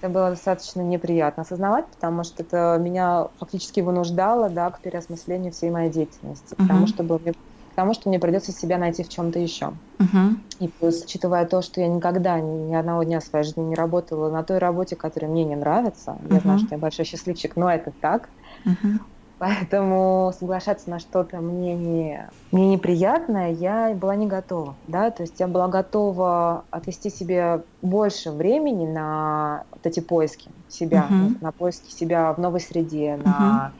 Это 0.00 0.12
было 0.12 0.30
достаточно 0.30 0.80
неприятно 0.80 1.42
осознавать, 1.42 1.86
потому 1.86 2.22
что 2.24 2.42
это 2.42 2.78
меня 2.80 3.28
фактически 3.38 3.80
вынуждало 3.80 4.48
да, 4.48 4.70
к 4.70 4.80
переосмыслению 4.80 5.52
всей 5.52 5.70
моей 5.70 5.90
деятельности, 5.90 6.54
угу. 6.54 6.62
потому 6.62 6.86
что 6.86 7.02
было 7.02 7.18
мне 7.18 7.34
тому, 7.78 7.94
что 7.94 8.08
мне 8.08 8.18
придется 8.18 8.50
себя 8.50 8.76
найти 8.76 9.04
в 9.04 9.08
чем-то 9.08 9.38
еще. 9.38 9.72
Uh-huh. 10.00 10.36
И 10.58 10.66
плюс, 10.66 11.04
учитывая 11.04 11.46
то, 11.46 11.62
что 11.62 11.80
я 11.80 11.86
никогда 11.86 12.40
ни, 12.40 12.70
ни 12.70 12.74
одного 12.74 13.04
дня 13.04 13.20
в 13.20 13.22
своей 13.22 13.44
жизни 13.44 13.60
не 13.60 13.76
работала 13.76 14.32
на 14.32 14.42
той 14.42 14.58
работе, 14.58 14.96
которая 14.96 15.30
мне 15.30 15.44
не 15.44 15.54
нравится, 15.54 16.18
uh-huh. 16.20 16.34
я 16.34 16.40
знаю, 16.40 16.58
что 16.58 16.68
я 16.72 16.78
большой 16.78 17.04
счастливчик, 17.04 17.54
но 17.54 17.70
это 17.70 17.92
так. 18.00 18.30
Uh-huh. 18.64 18.98
Поэтому 19.38 20.32
соглашаться 20.38 20.90
на 20.90 20.98
что-то 20.98 21.38
мне, 21.38 21.74
не, 21.74 22.28
мне 22.50 22.68
неприятное 22.70 23.52
я 23.52 23.94
была 23.94 24.16
не 24.16 24.26
готова. 24.26 24.74
Да? 24.88 25.10
То 25.10 25.22
есть 25.22 25.38
я 25.38 25.46
была 25.46 25.68
готова 25.68 26.64
отвести 26.70 27.08
себе 27.08 27.62
больше 27.80 28.32
времени 28.32 28.86
на 28.86 29.64
вот 29.70 29.86
эти 29.86 30.00
поиски 30.00 30.50
себя, 30.68 31.06
uh-huh. 31.08 31.36
на 31.40 31.52
поиски 31.52 31.92
себя 31.92 32.32
в 32.32 32.38
новой 32.38 32.60
среде, 32.60 33.14
uh-huh. 33.14 33.24
на 33.24 33.72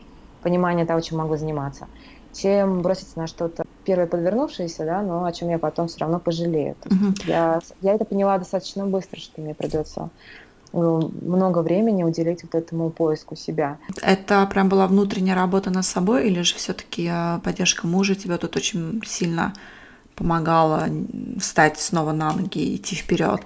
понимание 0.43 0.87
того, 0.87 1.01
чем 1.01 1.19
могу 1.19 1.37
заниматься 1.37 1.87
чем 2.31 2.83
броситься 2.83 3.19
на 3.19 3.27
что-то 3.27 3.65
первое 3.85 4.07
подвернувшееся, 4.07 4.85
да, 4.85 5.03
но 5.03 5.25
о 5.25 5.33
чем 5.33 5.49
я 5.49 5.59
потом 5.59 5.89
все 5.89 5.99
равно 6.01 6.21
пожалею. 6.21 6.77
Uh-huh. 6.85 7.23
я, 7.27 7.61
я 7.81 7.95
это 7.95 8.05
поняла 8.05 8.39
достаточно 8.39 8.87
быстро, 8.87 9.19
что 9.19 9.41
мне 9.41 9.55
придется 9.55 10.11
много 10.73 11.61
времени 11.61 12.03
уделить 12.03 12.43
вот 12.43 12.55
этому 12.55 12.91
поиску 12.91 13.37
себя. 13.37 13.79
Это 14.03 14.47
прям 14.47 14.69
была 14.69 14.87
внутренняя 14.87 15.37
работа 15.37 15.71
над 15.71 15.85
собой, 15.85 16.29
или 16.29 16.43
же 16.43 16.55
все-таки 16.55 17.09
э, 17.11 17.39
поддержка 17.43 17.87
мужа 17.87 18.15
тебе 18.15 18.37
тут 18.37 18.57
очень 18.57 19.01
сильно 19.05 19.55
помогала 20.15 20.89
встать 21.39 21.79
снова 21.79 22.13
на 22.13 22.33
ноги 22.33 22.59
и 22.59 22.77
идти 22.77 22.97
вперед? 22.97 23.41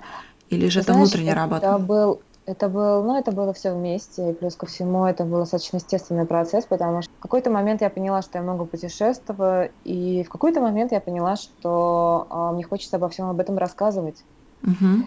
Или 0.49 0.69
же 0.69 0.81
Ты 0.81 0.85
это 0.85 0.93
знаешь, 0.95 1.09
внутренняя 1.09 1.35
работа? 1.35 1.67
Это 1.67 1.79
был 1.79 2.21
это 2.45 2.69
был, 2.69 3.05
ну, 3.05 3.17
это 3.17 3.31
было 3.31 3.53
все 3.53 3.73
вместе, 3.73 4.31
и 4.31 4.33
плюс 4.35 4.57
ко 4.57 4.67
всему 4.67 5.07
это 5.07 5.25
был 5.25 5.39
достаточно 5.39 5.77
естественный 5.77 6.27
процесс, 6.27 6.65
потому 6.65 7.03
что 7.03 7.13
в 7.13 7.23
какой-то 7.23 7.51
момент 7.51 7.83
я 7.83 7.91
поняла, 7.91 8.21
что 8.21 8.39
я 8.39 8.43
много 8.43 8.65
путешествую, 8.65 9.71
и 9.85 10.25
в 10.25 10.29
какой-то 10.29 10.61
момент 10.61 10.91
я 10.91 11.01
поняла, 11.01 11.37
что 11.37 12.27
э, 12.29 12.55
мне 12.55 12.65
хочется 12.65 12.97
обо 12.97 13.09
всем 13.09 13.31
об 13.31 13.39
этом 13.39 13.59
рассказывать. 13.59 14.25
Uh-huh. 14.63 15.05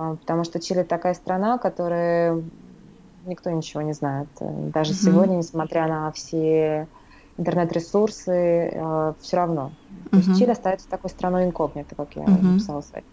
Э, 0.00 0.16
потому 0.18 0.44
что 0.44 0.60
Чили 0.60 0.82
такая 0.82 1.14
страна, 1.14 1.58
которая 1.58 2.42
никто 3.26 3.50
ничего 3.50 3.82
не 3.82 3.92
знает. 3.92 4.28
Даже 4.40 4.92
uh-huh. 4.92 5.04
сегодня, 5.04 5.36
несмотря 5.36 5.86
на 5.86 6.10
все 6.12 6.88
интернет-ресурсы, 7.36 8.70
э, 8.72 9.12
все 9.20 9.36
равно. 9.36 9.72
Uh-huh. 9.90 10.10
То 10.10 10.16
есть 10.16 10.38
Чили 10.38 10.50
остается 10.50 10.88
такой 10.88 11.10
страной 11.10 11.44
инкогнито, 11.44 11.94
как 11.94 12.16
я 12.16 12.24
uh-huh. 12.24 12.42
написала 12.42 12.80
в 12.80 12.86
своей 12.86 13.04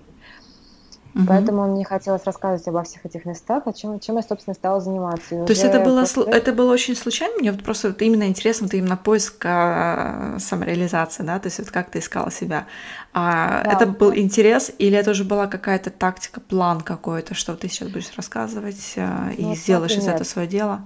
Угу. 1.18 1.26
Поэтому 1.28 1.68
мне 1.68 1.84
хотелось 1.84 2.24
рассказывать 2.26 2.68
обо 2.68 2.84
всех 2.84 3.04
этих 3.04 3.26
местах, 3.26 3.64
о 3.66 3.74
чем, 3.74 4.00
чем 4.00 4.18
я, 4.18 4.22
собственно, 4.22 4.54
стала 4.54 4.80
заниматься. 4.80 5.36
И 5.36 5.46
То 5.46 5.52
есть 5.52 5.64
это 5.64 5.80
было, 5.80 6.02
после... 6.02 6.24
это 6.26 6.54
было 6.54 6.72
очень 6.72 6.96
случайно? 6.96 7.40
Мне 7.40 7.52
вот 7.52 7.64
просто 7.64 7.88
вот 7.88 8.02
именно 8.04 8.28
интересно, 8.28 8.68
вот 8.68 8.76
именно 8.76 8.98
поиск 8.98 9.44
а, 9.44 10.38
самореализации, 10.38 11.24
да? 11.24 11.40
То 11.40 11.48
есть 11.48 11.58
вот 11.58 11.72
как 11.72 11.90
ты 11.90 12.00
искала 12.00 12.30
себя? 12.30 12.68
А, 13.14 13.64
да. 13.64 13.72
Это 13.72 13.88
был 13.88 14.14
интерес 14.14 14.72
или 14.78 14.96
это 14.96 15.12
уже 15.12 15.24
была 15.24 15.48
какая-то 15.48 15.90
тактика, 15.90 16.40
план 16.40 16.82
какой-то, 16.82 17.34
что 17.34 17.56
ты 17.56 17.68
сейчас 17.68 17.90
будешь 17.90 18.16
рассказывать 18.16 18.94
а, 18.98 19.32
и 19.36 19.44
ну, 19.44 19.56
сделаешь 19.56 19.98
из 19.98 20.08
этого 20.08 20.24
свое 20.24 20.48
дело? 20.48 20.82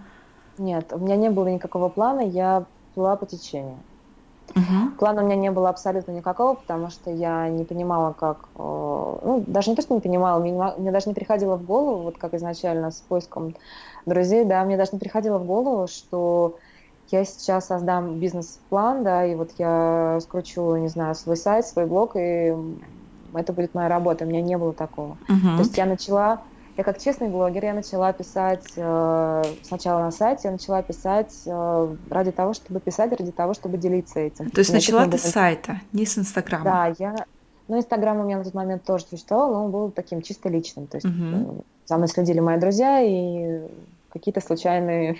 Нет, 0.58 0.94
у 0.94 1.00
меня 1.00 1.18
не 1.18 1.30
было 1.30 1.48
никакого 1.50 1.90
плана, 1.90 2.22
я 2.22 2.64
плыла 2.94 3.18
по 3.18 3.26
течению. 3.26 3.80
Угу. 4.56 4.98
Плана 5.00 5.24
у 5.24 5.26
меня 5.26 5.36
не 5.36 5.52
было 5.52 5.70
абсолютно 5.70 6.12
никакого, 6.12 6.56
потому 6.56 6.90
что 6.90 7.12
я 7.12 7.50
не 7.50 7.64
понимала, 7.64 8.14
как... 8.14 8.38
Э, 8.56 9.18
ну, 9.24 9.44
даже 9.48 9.70
не 9.70 9.76
то, 9.76 9.82
что 9.82 9.94
не 9.94 10.02
понимала, 10.02 10.40
мне, 10.40 10.54
мне 10.78 10.92
даже 10.92 11.08
не 11.08 11.14
приходило 11.14 11.56
в 11.56 11.66
голову, 11.66 12.04
вот 12.04 12.18
как 12.18 12.34
изначально 12.34 12.92
с 12.92 13.02
поиском 13.02 13.56
друзей, 14.06 14.46
да, 14.46 14.64
мне 14.64 14.78
даже 14.78 14.92
не 14.94 15.00
приходило 15.00 15.38
в 15.38 15.46
голову, 15.46 15.88
что 15.88 16.58
я 17.10 17.26
сейчас 17.26 17.68
создам 17.68 18.20
бизнес-план, 18.20 19.04
да, 19.04 19.26
и 19.26 19.36
вот 19.36 19.52
я 19.58 20.20
скручу, 20.22 20.76
не 20.78 20.88
знаю, 20.88 21.16
свой 21.16 21.38
сайт, 21.38 21.66
свой 21.66 21.86
блог, 21.86 22.16
и 22.16 22.56
это 23.34 23.54
будет 23.54 23.74
моя 23.74 23.90
работа. 23.90 24.26
У 24.26 24.28
меня 24.28 24.42
не 24.42 24.58
было 24.58 24.74
такого. 24.74 25.18
Uh-huh. 25.28 25.56
То 25.56 25.60
есть 25.60 25.78
я 25.78 25.86
начала 25.86 26.42
я 26.82 26.84
как 26.84 26.98
честный 26.98 27.30
блогер, 27.30 27.64
я 27.64 27.74
начала 27.76 28.12
писать 28.12 28.66
э, 28.76 29.44
сначала 29.62 30.00
на 30.00 30.10
сайте, 30.10 30.48
я 30.48 30.52
начала 30.52 30.82
писать 30.82 31.32
э, 31.46 31.96
ради 32.10 32.32
того, 32.32 32.54
чтобы 32.56 32.80
писать, 32.80 33.12
ради 33.12 33.32
того, 33.32 33.54
чтобы 33.54 33.78
делиться 33.78 34.20
этим. 34.20 34.50
То 34.50 34.62
есть 34.62 34.74
начала 34.74 35.06
ты 35.06 35.20
с 35.20 35.22
сайта, 35.22 35.80
не 35.94 36.08
с 36.08 36.18
Инстаграма? 36.18 36.64
Да, 36.64 36.96
я... 36.98 37.16
Ну, 37.68 37.78
Инстаграм 37.78 38.20
у 38.20 38.24
меня 38.24 38.40
на 38.40 38.44
тот 38.44 38.56
момент 38.56 38.84
тоже 38.84 39.06
существовал, 39.06 39.54
но 39.54 39.66
он 39.66 39.72
был 39.72 39.92
таким 39.92 40.24
чисто 40.24 40.50
личным. 40.50 40.88
То 40.88 40.98
есть 40.98 41.06
угу. 41.06 41.64
за 41.86 41.98
мной 41.98 42.08
следили 42.08 42.40
мои 42.40 42.60
друзья, 42.60 43.00
и 43.00 43.62
какие-то 44.10 44.42
случайные 44.42 45.18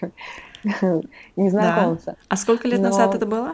незнакомцы. 1.36 2.06
Да. 2.08 2.16
А 2.28 2.36
сколько 2.38 2.68
лет 2.68 2.82
Но... 2.82 2.90
назад 2.90 3.14
это 3.14 3.28
было? 3.28 3.52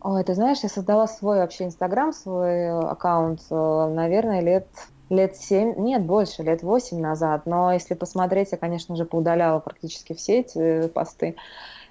Ой, 0.00 0.24
ты 0.24 0.34
знаешь, 0.34 0.60
я 0.62 0.70
создала 0.70 1.06
свой 1.06 1.38
вообще 1.38 1.64
Инстаграм, 1.64 2.14
свой 2.14 2.70
аккаунт, 2.70 3.42
э, 3.50 3.92
наверное, 3.94 4.40
лет 4.40 4.66
лет 5.10 5.36
семь, 5.36 5.74
нет, 5.76 6.02
больше, 6.02 6.42
лет 6.42 6.62
восемь 6.62 7.00
назад. 7.00 7.42
Но 7.46 7.72
если 7.72 7.94
посмотреть, 7.94 8.52
я, 8.52 8.58
конечно 8.58 8.96
же, 8.96 9.04
поудаляла 9.04 9.58
практически 9.60 10.14
все 10.14 10.40
эти 10.40 10.88
посты. 10.88 11.36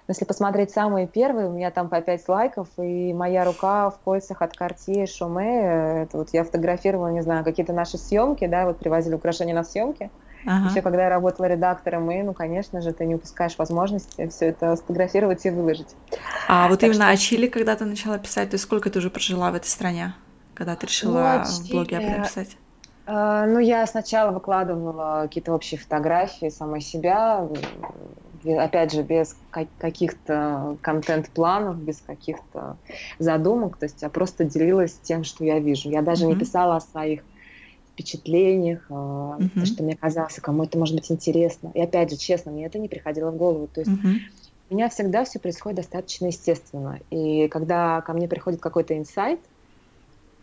Если 0.07 0.23
посмотреть 0.23 0.71
самые 0.71 1.05
первые, 1.05 1.49
у 1.49 1.51
меня 1.51 1.69
там 1.69 1.89
по 1.89 1.99
5 1.99 2.29
лайков, 2.29 2.69
и 2.77 3.13
моя 3.13 3.43
рука 3.43 3.89
в 3.89 3.99
кольцах 3.99 4.41
от 4.41 4.55
Cartier 4.55 5.05
Шуме. 5.05 6.03
Это 6.03 6.17
вот 6.17 6.29
я 6.31 6.45
фотографировала, 6.45 7.09
не 7.09 7.21
знаю, 7.21 7.43
какие-то 7.43 7.73
наши 7.73 7.97
съемки, 7.97 8.47
да, 8.47 8.65
вот 8.65 8.77
привозили 8.77 9.15
украшения 9.15 9.53
на 9.53 9.65
съемки. 9.65 10.09
Ага. 10.45 10.69
Еще 10.69 10.81
когда 10.81 11.03
я 11.03 11.09
работала 11.09 11.47
редактором, 11.47 12.09
и, 12.09 12.21
ну, 12.21 12.33
конечно 12.33 12.81
же, 12.81 12.93
ты 12.93 13.05
не 13.05 13.15
упускаешь 13.15 13.57
возможности 13.57 14.27
все 14.29 14.45
это 14.45 14.77
сфотографировать 14.77 15.45
и 15.45 15.49
выложить. 15.49 15.93
А 16.47 16.69
вот 16.69 16.79
так 16.79 16.89
именно 16.89 17.05
что... 17.05 17.13
о 17.13 17.17
Чили, 17.17 17.47
когда 17.47 17.75
ты 17.75 17.83
начала 17.83 18.17
писать, 18.17 18.51
то 18.51 18.53
есть 18.53 18.63
сколько 18.63 18.89
ты 18.89 18.99
уже 18.99 19.09
прожила 19.09 19.51
в 19.51 19.55
этой 19.55 19.67
стране, 19.67 20.13
когда 20.53 20.77
ты 20.77 20.87
решила 20.87 21.43
ну, 21.45 21.51
в 21.51 21.69
блоге 21.69 21.97
об 21.97 22.03
этом 22.03 22.23
писать? 22.23 22.55
Uh, 23.07 23.45
ну, 23.45 23.59
я 23.59 23.87
сначала 23.87 24.31
выкладывала 24.31 25.21
какие-то 25.23 25.53
общие 25.53 25.79
фотографии 25.79 26.49
самой 26.49 26.81
себя, 26.81 27.47
опять 28.43 28.91
же, 28.91 29.01
без 29.01 29.35
каких-то 29.49 30.77
контент-планов, 30.81 31.77
без 31.77 32.01
каких-то 32.01 32.75
задумок, 33.17 33.77
то 33.77 33.85
есть 33.85 34.01
я 34.01 34.09
просто 34.09 34.43
делилась 34.43 34.99
тем, 35.01 35.23
что 35.23 35.45
я 35.45 35.59
вижу. 35.59 35.89
Я 35.89 36.01
даже 36.01 36.25
mm-hmm. 36.25 36.33
не 36.33 36.35
писала 36.35 36.75
о 36.75 36.81
своих 36.81 37.23
впечатлениях, 37.93 38.85
mm-hmm. 38.89 39.49
то, 39.59 39.65
что 39.65 39.83
мне 39.83 39.95
казалось, 39.95 40.35
кому 40.41 40.65
это 40.65 40.77
может 40.77 40.95
быть 40.95 41.11
интересно. 41.11 41.71
И 41.73 41.81
опять 41.81 42.11
же, 42.11 42.17
честно, 42.17 42.51
мне 42.51 42.65
это 42.65 42.77
не 42.77 42.87
приходило 42.87 43.31
в 43.31 43.37
голову. 43.37 43.67
То 43.67 43.81
есть 43.81 43.91
mm-hmm. 43.91 44.17
у 44.69 44.75
меня 44.75 44.89
всегда 44.89 45.23
все 45.23 45.39
происходит 45.39 45.77
достаточно 45.77 46.27
естественно. 46.27 46.99
И 47.09 47.47
когда 47.47 48.01
ко 48.01 48.13
мне 48.13 48.27
приходит 48.27 48.59
какой-то 48.59 48.97
инсайт, 48.97 49.39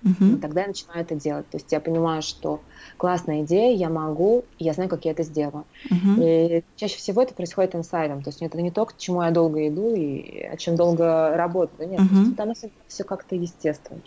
Угу. 0.05 0.25
И 0.25 0.37
тогда 0.37 0.63
я 0.63 0.67
начинаю 0.69 1.01
это 1.01 1.15
делать. 1.15 1.49
То 1.49 1.57
есть 1.57 1.73
я 1.73 1.81
понимаю, 1.81 2.23
что 2.23 2.61
классная 2.97 3.43
идея, 3.43 3.75
я 3.75 3.89
могу, 3.89 4.45
я 4.59 4.73
знаю, 4.75 4.91
как 4.91 5.05
я 5.05 5.13
это 5.13 5.23
сделаю. 5.23 5.65
Угу. 5.91 6.23
И 6.23 6.63
чаще 6.77 6.97
всего 6.97 7.23
это 7.23 7.35
происходит 7.35 7.75
инсайдом. 7.75 8.23
То 8.23 8.29
есть 8.29 8.43
это 8.43 8.61
не 8.61 8.71
то, 8.71 8.85
к 8.85 8.97
чему 8.97 9.23
я 9.23 9.31
долго 9.31 9.67
иду 9.67 9.95
и 9.95 10.43
о 10.43 10.57
чем 10.57 10.77
долго 10.77 11.35
работаю. 11.37 11.89
Нет, 11.89 12.01
угу. 12.01 12.33
это 12.33 12.43
оно 12.43 12.55
все 12.87 13.05
как-то 13.05 13.35
естественно. 13.35 14.01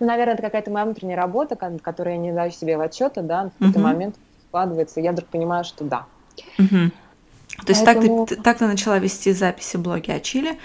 Ну, 0.00 0.06
наверное, 0.06 0.34
это 0.34 0.42
какая-то 0.42 0.70
моя 0.70 0.86
внутренняя 0.86 1.16
работа, 1.16 1.56
которую 1.56 2.16
я 2.16 2.20
не 2.20 2.32
даю 2.32 2.50
себе 2.50 2.76
в 2.76 2.80
отчета, 2.80 3.22
да, 3.22 3.50
в 3.50 3.58
какой-то 3.58 3.78
угу. 3.80 3.88
момент 3.88 4.16
складывается, 4.48 5.00
и 5.00 5.02
я 5.02 5.12
вдруг 5.12 5.28
понимаю, 5.28 5.64
что 5.64 5.84
да. 5.84 6.06
Угу. 6.58 6.90
То 7.66 7.72
есть 7.72 7.84
Поэтому... 7.84 8.26
так, 8.26 8.36
ты, 8.36 8.42
так 8.42 8.58
ты 8.58 8.66
начала 8.66 8.98
вести 8.98 9.32
записи 9.32 9.76
блоги 9.76 10.10
о 10.10 10.20
Чили 10.20 10.58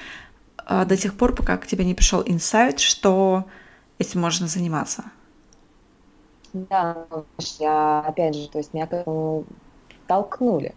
а, 0.58 0.86
до 0.86 0.96
тех 0.98 1.16
пор, 1.16 1.36
пока 1.36 1.58
к 1.58 1.68
тебе 1.68 1.86
не 1.86 1.94
пришел 1.94 2.24
инсайт, 2.26 2.80
что 2.80 3.46
этим 4.00 4.22
можно 4.22 4.48
заниматься? 4.48 5.04
Да, 6.54 7.06
я, 7.60 8.00
опять 8.00 8.36
же, 8.36 8.50
то 8.50 8.58
есть 8.58 8.74
меня 8.74 8.88
к 8.88 8.94
этому 8.94 9.46
толкнули. 10.08 10.74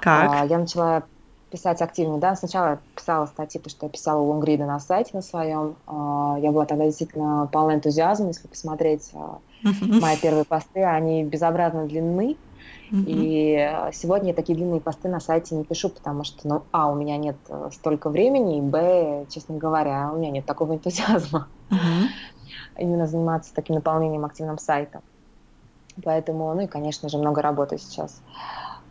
Как? 0.00 0.30
А, 0.30 0.46
я 0.46 0.58
начала 0.58 1.02
писать 1.50 1.82
активно, 1.82 2.18
да, 2.18 2.34
сначала 2.34 2.66
я 2.70 2.78
писала 2.96 3.26
статьи, 3.26 3.60
потому 3.60 3.70
что 3.70 3.86
я 3.86 3.90
писала 3.90 4.20
лонгриды 4.20 4.64
на 4.64 4.80
сайте 4.80 5.10
на 5.12 5.22
своем, 5.22 5.76
а, 5.86 6.36
я 6.40 6.50
была 6.50 6.64
тогда 6.64 6.84
действительно 6.84 7.48
полна 7.52 7.74
энтузиазма, 7.74 8.28
если 8.28 8.48
посмотреть 8.48 9.10
а, 9.14 9.38
мои 9.62 10.16
первые 10.16 10.44
посты, 10.44 10.82
они 10.82 11.22
безобразно 11.22 11.86
длинны, 11.86 12.36
и 12.90 13.88
сегодня 13.92 14.28
я 14.28 14.34
такие 14.34 14.56
длинные 14.56 14.80
посты 14.80 15.08
на 15.08 15.20
сайте 15.20 15.54
не 15.54 15.64
пишу, 15.64 15.88
потому 15.88 16.22
что, 16.22 16.46
ну, 16.46 16.62
а, 16.70 16.90
у 16.90 16.94
меня 16.94 17.16
нет 17.16 17.36
э, 17.48 17.70
столько 17.72 18.08
времени, 18.08 18.58
и, 18.58 18.60
б, 18.60 19.26
честно 19.30 19.56
говоря, 19.56 20.10
у 20.12 20.18
меня 20.18 20.30
нет 20.30 20.46
такого 20.46 20.72
энтузиазма 20.74 21.48
именно 22.76 23.06
заниматься 23.06 23.54
таким 23.54 23.76
наполнением 23.76 24.24
активным 24.24 24.58
сайта. 24.58 25.00
Поэтому, 26.02 26.52
ну 26.54 26.62
и, 26.62 26.66
конечно 26.66 27.08
же, 27.08 27.18
много 27.18 27.42
работы 27.42 27.78
сейчас. 27.78 28.20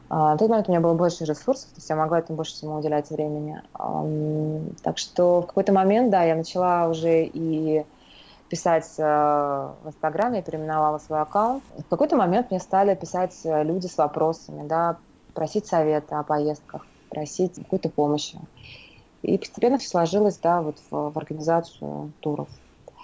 А, 0.10 0.34
на 0.34 0.38
тот 0.38 0.50
момент 0.50 0.70
у 0.70 0.72
меня 0.72 0.82
было 0.82 0.94
больше 0.94 1.26
ресурсов, 1.26 1.70
то 1.70 1.78
есть 1.78 1.90
я 1.90 1.96
могла 1.96 2.20
этому 2.20 2.38
больше 2.38 2.54
всему 2.54 2.76
уделять 2.76 3.10
времени. 3.10 3.62
Так 4.84 4.98
что 4.98 5.42
в 5.42 5.48
какой-то 5.48 5.74
момент, 5.74 6.12
да, 6.12 6.24
я 6.24 6.36
начала 6.36 6.88
уже 6.88 7.24
и 7.26 7.86
писать 8.50 8.88
э, 9.00 9.04
в 9.04 9.88
Инстаграме, 9.88 10.38
я 10.38 10.44
переименовала 10.44 11.00
свой 11.00 11.22
аккаунт. 11.22 11.64
В 11.76 11.90
какой-то 11.90 12.16
момент 12.16 12.52
мне 12.52 12.60
стали 12.60 12.94
писать 12.94 13.36
э, 13.46 13.64
люди 13.64 13.88
с 13.88 13.98
вопросами, 13.98 14.68
да, 14.68 14.98
просить 15.34 15.66
совета 15.66 16.20
о 16.20 16.24
поездках, 16.24 16.86
просить 17.10 17.56
какой-то 17.56 17.90
помощи. 17.90 18.38
И 19.24 19.40
постепенно 19.40 19.80
все 19.80 19.90
сложилось, 19.90 20.38
да, 20.38 20.62
вот 20.62 20.76
в, 20.92 21.12
в 21.12 21.18
организацию 21.18 22.12
туров. 22.20 22.50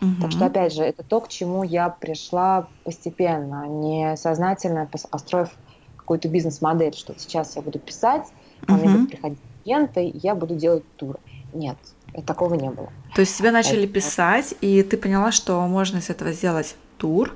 Угу. 0.01 0.21
Так 0.21 0.31
что, 0.31 0.45
опять 0.45 0.73
же, 0.73 0.83
это 0.83 1.03
то, 1.03 1.19
к 1.19 1.27
чему 1.27 1.63
я 1.63 1.89
пришла 1.89 2.67
постепенно, 2.83 3.67
не 3.67 4.15
сознательно 4.17 4.87
построив 5.11 5.49
какую-то 5.97 6.27
бизнес-модель, 6.27 6.93
что 6.93 7.13
сейчас 7.17 7.55
я 7.55 7.61
буду 7.61 7.79
писать, 7.79 8.27
а 8.67 8.73
угу. 8.73 8.81
мне 8.81 8.89
будут 8.89 9.09
приходить 9.11 9.39
клиенты, 9.63 10.05
и 10.05 10.17
я 10.19 10.35
буду 10.35 10.55
делать 10.55 10.83
тур. 10.95 11.19
Нет, 11.53 11.77
такого 12.25 12.55
не 12.55 12.69
было. 12.69 12.89
То 13.15 13.21
есть 13.21 13.37
тебя 13.37 13.51
начали 13.51 13.83
это... 13.83 13.93
писать, 13.93 14.55
и 14.61 14.83
ты 14.83 14.97
поняла, 14.97 15.31
что 15.31 15.59
можно 15.67 15.97
из 15.97 16.09
этого 16.09 16.31
сделать 16.31 16.75
тур, 16.97 17.35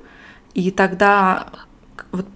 и 0.54 0.70
тогда 0.70 1.48
вот 2.12 2.26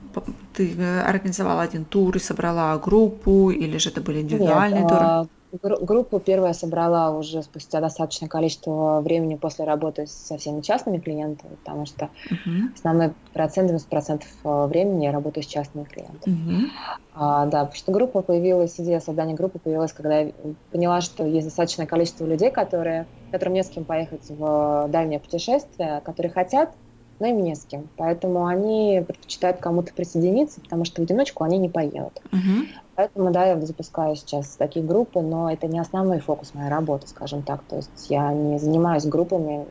ты 0.54 0.74
организовала 1.00 1.62
один 1.62 1.84
тур 1.84 2.16
и 2.16 2.20
собрала 2.20 2.76
группу, 2.78 3.50
или 3.50 3.78
же 3.78 3.90
это 3.90 4.00
были 4.00 4.20
индивидуальные 4.20 4.82
Нет, 4.82 4.88
туры? 4.88 5.28
Группу 5.50 6.20
первую 6.20 6.48
я 6.48 6.54
собрала 6.54 7.10
уже 7.10 7.42
спустя 7.42 7.80
достаточное 7.80 8.28
количество 8.28 9.00
времени 9.00 9.34
после 9.36 9.64
работы 9.64 10.06
со 10.06 10.36
всеми 10.36 10.60
частными 10.60 10.98
клиентами, 10.98 11.54
потому 11.64 11.86
что 11.86 12.10
uh-huh. 12.30 12.74
основной 12.74 13.14
процент, 13.32 13.70
90% 13.70 14.22
э, 14.44 14.66
времени 14.66 15.06
я 15.06 15.12
работаю 15.12 15.42
с 15.42 15.46
частными 15.46 15.84
клиентами. 15.84 16.34
Uh-huh. 16.34 16.68
А, 17.14 17.46
да, 17.46 17.64
потому 17.64 17.76
что 17.76 17.92
группа 17.92 18.20
появилась, 18.20 18.78
идея 18.78 19.00
создания 19.00 19.34
группы 19.34 19.58
появилась, 19.58 19.94
когда 19.94 20.20
я 20.20 20.32
поняла, 20.70 21.00
что 21.00 21.24
есть 21.24 21.46
достаточное 21.46 21.86
количество 21.86 22.26
людей, 22.26 22.50
которые, 22.50 23.06
которым 23.32 23.54
не 23.54 23.62
с 23.62 23.70
кем 23.70 23.84
поехать 23.84 24.28
в 24.28 24.88
дальнее 24.88 25.18
путешествие, 25.18 26.02
которые 26.04 26.30
хотят, 26.30 26.74
но 27.20 27.26
им 27.26 27.42
не 27.42 27.54
с 27.54 27.64
кем. 27.64 27.88
Поэтому 27.96 28.46
они 28.46 29.02
предпочитают 29.06 29.58
кому-то 29.58 29.92
присоединиться, 29.92 30.60
потому 30.60 30.84
что 30.84 31.00
в 31.00 31.04
одиночку 31.04 31.44
они 31.44 31.58
не 31.58 31.68
поедут. 31.68 32.20
Uh-huh. 32.30 32.66
Поэтому, 32.98 33.30
да, 33.30 33.46
я 33.46 33.60
запускаю 33.60 34.16
сейчас 34.16 34.56
такие 34.56 34.84
группы, 34.84 35.20
но 35.20 35.52
это 35.52 35.68
не 35.68 35.78
основной 35.78 36.18
фокус 36.18 36.52
моей 36.54 36.68
работы, 36.68 37.06
скажем 37.06 37.42
так. 37.42 37.62
То 37.68 37.76
есть 37.76 38.10
я 38.10 38.32
не 38.32 38.58
занимаюсь 38.58 39.04
группами 39.04 39.66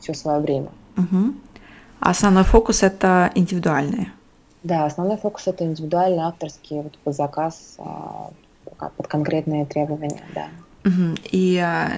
все 0.00 0.14
свое 0.14 0.40
время. 0.40 0.68
Угу. 0.96 1.34
А 2.00 2.10
основной 2.10 2.42
фокус 2.42 2.82
это 2.82 3.30
индивидуальные? 3.36 4.10
Да, 4.64 4.84
основной 4.84 5.16
фокус 5.16 5.46
это 5.46 5.64
индивидуальный, 5.64 6.24
авторский, 6.24 6.82
вот 6.82 6.98
под 6.98 7.14
заказ, 7.14 7.76
а, 7.78 8.30
под 8.96 9.06
конкретные 9.06 9.64
требования, 9.64 10.22
да. 10.34 10.48
Угу. 10.84 11.18
И 11.30 11.58
а, 11.58 11.90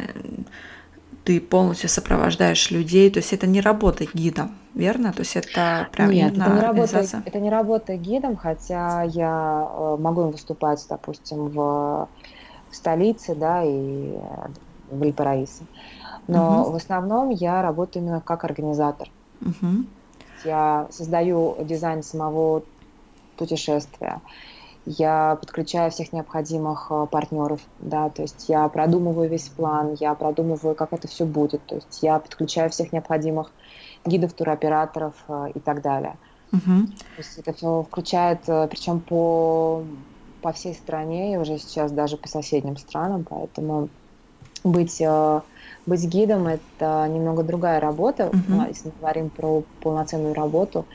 ты 1.29 1.43
полностью 1.43 1.91
сопровождаешь 1.91 2.71
людей, 2.71 3.11
то 3.11 3.19
есть 3.19 3.35
это 3.35 3.47
не 3.47 3.61
работа 3.61 4.07
гидом, 4.15 4.57
верно? 4.73 5.13
То 5.13 5.21
есть 5.21 5.37
это 5.37 5.87
прям 5.93 6.09
Нет, 6.11 6.33
это 6.33 6.51
не, 6.51 6.61
работа, 6.61 7.05
это 7.27 7.39
не 7.39 7.51
работа 7.51 7.97
гидом, 7.99 8.35
хотя 8.35 9.03
я 9.03 9.69
э, 9.71 9.97
могу 10.01 10.23
выступать, 10.23 10.83
допустим, 10.89 11.49
в, 11.49 12.09
в 12.71 12.75
столице, 12.75 13.35
да, 13.35 13.63
и 13.63 14.17
в 14.91 14.99
Вальпараисе. 14.99 15.67
Но 16.29 16.63
угу. 16.63 16.71
в 16.71 16.77
основном 16.77 17.29
я 17.29 17.61
работаю 17.61 18.05
именно 18.05 18.23
как 18.23 18.45
организатор. 18.45 19.11
Угу. 19.43 19.85
Я 20.47 20.87
создаю 20.91 21.59
дизайн 21.61 22.03
самого 22.03 22.63
путешествия 23.37 24.23
я 24.89 25.37
подключаю 25.37 25.91
всех 25.91 26.15
необходимых 26.15 26.87
э, 26.91 27.07
партнеров, 27.11 27.61
да, 27.79 28.09
то 28.09 28.23
есть 28.23 28.49
я 28.49 28.67
продумываю 28.69 29.29
весь 29.29 29.49
план, 29.49 29.95
я 30.01 30.15
продумываю, 30.15 30.75
как 30.75 30.95
это 30.95 31.07
все 31.09 31.27
будет, 31.27 31.63
то 31.67 31.75
есть 31.75 31.99
я 32.03 32.19
подключаю 32.19 32.71
всех 32.71 32.91
необходимых 32.93 33.53
гидов, 34.07 34.33
туроператоров 34.33 35.13
э, 35.29 35.49
и 35.55 35.61
так 35.61 35.83
далее. 35.83 36.17
Uh-huh. 36.53 36.87
То 36.87 37.19
есть 37.19 37.39
это 37.39 37.53
все 37.53 37.83
включает, 37.83 38.41
э, 38.49 38.67
причем 38.71 39.01
по, 39.01 39.85
по 40.41 40.53
всей 40.53 40.73
стране 40.73 41.35
и 41.35 41.37
уже 41.37 41.59
сейчас 41.59 41.93
даже 41.93 42.17
по 42.17 42.29
соседним 42.29 42.79
странам, 42.79 43.27
поэтому 43.29 43.91
быть, 44.65 45.03
быть 45.85 46.05
гидом– 46.07 46.47
это 46.49 47.07
немного 47.11 47.43
другая 47.43 47.79
работа, 47.79 48.31
uh-huh. 48.33 48.69
если 48.69 48.89
мы 48.89 48.95
говорим 49.01 49.29
про 49.29 49.63
полноценную 49.83 50.33
работу, 50.33 50.87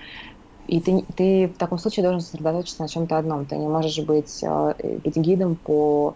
и 0.68 0.80
ты, 0.80 1.04
ты 1.16 1.48
в 1.48 1.58
таком 1.58 1.78
случае 1.78 2.04
должен 2.04 2.22
сосредоточиться 2.22 2.82
на 2.82 2.88
чем-то 2.88 3.18
одном. 3.18 3.46
Ты 3.46 3.58
не 3.58 3.68
можешь 3.68 4.00
быть, 4.06 4.40
э, 4.44 5.00
быть 5.04 5.18
гидом 5.18 5.56
по 5.56 6.16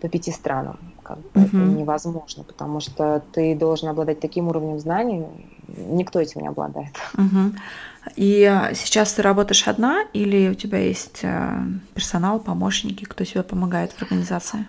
по 0.00 0.08
пяти 0.08 0.32
странам. 0.32 0.78
Как 1.02 1.18
бы 1.18 1.24
uh-huh. 1.34 1.46
Это 1.46 1.56
невозможно, 1.56 2.44
потому 2.44 2.80
что 2.80 3.22
ты 3.32 3.54
должен 3.54 3.88
обладать 3.88 4.20
таким 4.20 4.48
уровнем 4.48 4.78
знаний, 4.78 5.26
никто 5.68 6.20
этим 6.20 6.40
не 6.40 6.48
обладает. 6.48 6.92
Uh-huh. 7.14 7.54
И 8.16 8.44
а, 8.44 8.72
сейчас 8.74 9.12
ты 9.12 9.22
работаешь 9.22 9.68
одна 9.68 10.04
или 10.12 10.48
у 10.48 10.54
тебя 10.54 10.78
есть 10.78 11.20
э, 11.22 11.58
персонал, 11.94 12.40
помощники, 12.40 13.04
кто 13.04 13.24
тебе 13.24 13.42
помогает 13.42 13.92
в 13.92 14.02
организации? 14.02 14.66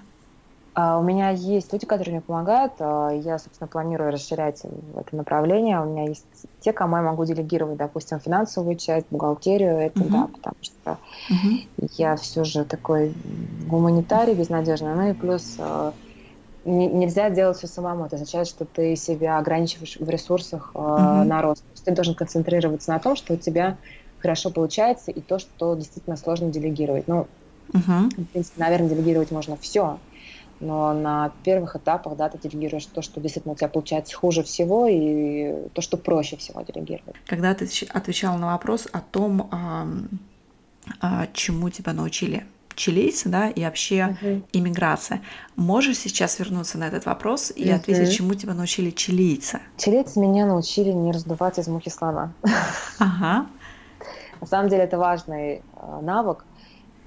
Uh, 0.73 1.01
у 1.01 1.03
меня 1.03 1.31
есть 1.31 1.73
люди, 1.73 1.85
которые 1.85 2.13
мне 2.13 2.21
помогают. 2.21 2.73
Uh, 2.79 3.21
я, 3.21 3.37
собственно, 3.39 3.67
планирую 3.67 4.09
расширять 4.09 4.61
это 4.95 5.15
направление. 5.15 5.81
У 5.81 5.85
меня 5.85 6.05
есть 6.05 6.25
те, 6.61 6.71
кому 6.71 6.95
я 6.95 7.01
могу 7.01 7.25
делегировать, 7.25 7.75
допустим, 7.75 8.21
финансовую 8.21 8.77
часть, 8.77 9.05
бухгалтерию. 9.09 9.77
Это 9.77 9.99
uh-huh. 9.99 10.09
да, 10.09 10.27
потому 10.33 10.55
что 10.61 10.97
uh-huh. 11.29 11.89
я 11.97 12.15
все 12.15 12.45
же 12.45 12.63
такой 12.63 13.13
гуманитарий 13.67 14.33
безнадежный. 14.33 14.95
Ну 14.95 15.09
и 15.09 15.13
плюс 15.13 15.57
uh, 15.57 15.93
нельзя 16.63 17.29
делать 17.29 17.57
все 17.57 17.67
самому. 17.67 18.05
Это 18.05 18.15
означает, 18.15 18.47
что 18.47 18.63
ты 18.63 18.95
себя 18.95 19.39
ограничиваешь 19.39 19.97
в 19.99 20.09
ресурсах 20.09 20.71
uh-huh. 20.73 21.23
на 21.25 21.41
рост. 21.41 21.63
То 21.63 21.71
есть 21.73 21.83
ты 21.83 21.91
должен 21.91 22.15
концентрироваться 22.15 22.91
на 22.91 22.99
том, 22.99 23.17
что 23.17 23.33
у 23.33 23.37
тебя 23.37 23.75
хорошо 24.19 24.51
получается, 24.51 25.11
и 25.11 25.19
то, 25.19 25.37
что 25.37 25.75
действительно 25.75 26.15
сложно 26.15 26.49
делегировать. 26.49 27.09
Ну, 27.09 27.27
uh-huh. 27.73 28.09
в 28.15 28.25
принципе, 28.27 28.61
наверное, 28.61 28.87
делегировать 28.87 29.31
можно 29.31 29.57
все 29.57 29.97
но 30.61 30.93
на 30.93 31.31
первых 31.43 31.75
этапах, 31.75 32.15
да, 32.15 32.29
ты 32.29 32.37
делегируешь 32.37 32.85
то, 32.85 33.01
что 33.01 33.19
действительно 33.19 33.53
у 33.53 33.57
тебя 33.57 33.67
получается 33.67 34.15
хуже 34.15 34.43
всего, 34.43 34.87
и 34.87 35.67
то, 35.73 35.81
что 35.81 35.97
проще 35.97 36.37
всего 36.37 36.61
делегировать. 36.61 37.15
Когда 37.25 37.53
ты 37.53 37.67
отвечала 37.89 38.37
на 38.37 38.53
вопрос 38.53 38.87
о 38.91 39.01
том, 39.01 39.49
а, 39.51 39.87
а, 41.01 41.27
чему 41.33 41.69
тебя 41.69 41.93
научили 41.93 42.45
чилийцы, 42.75 43.27
да, 43.29 43.49
и 43.49 43.63
вообще 43.63 44.17
uh-huh. 44.21 44.43
иммиграция. 44.53 45.21
Можешь 45.55 45.97
сейчас 45.97 46.39
вернуться 46.39 46.77
на 46.77 46.85
этот 46.85 47.05
вопрос 47.05 47.51
и 47.53 47.65
uh-huh. 47.65 47.75
ответить, 47.75 48.15
чему 48.15 48.33
тебя 48.33 48.53
научили 48.53 48.91
чилийцы? 48.91 49.59
Чилийцы 49.77 50.19
меня 50.19 50.45
научили 50.45 50.91
не 50.91 51.11
раздувать 51.11 51.59
из 51.59 51.67
мухи 51.67 51.89
слона. 51.89 52.33
Ага. 52.99 53.47
На 54.39 54.47
самом 54.47 54.69
деле 54.69 54.83
это 54.83 54.97
важный 54.97 55.61
э, 55.75 55.99
навык, 56.01 56.45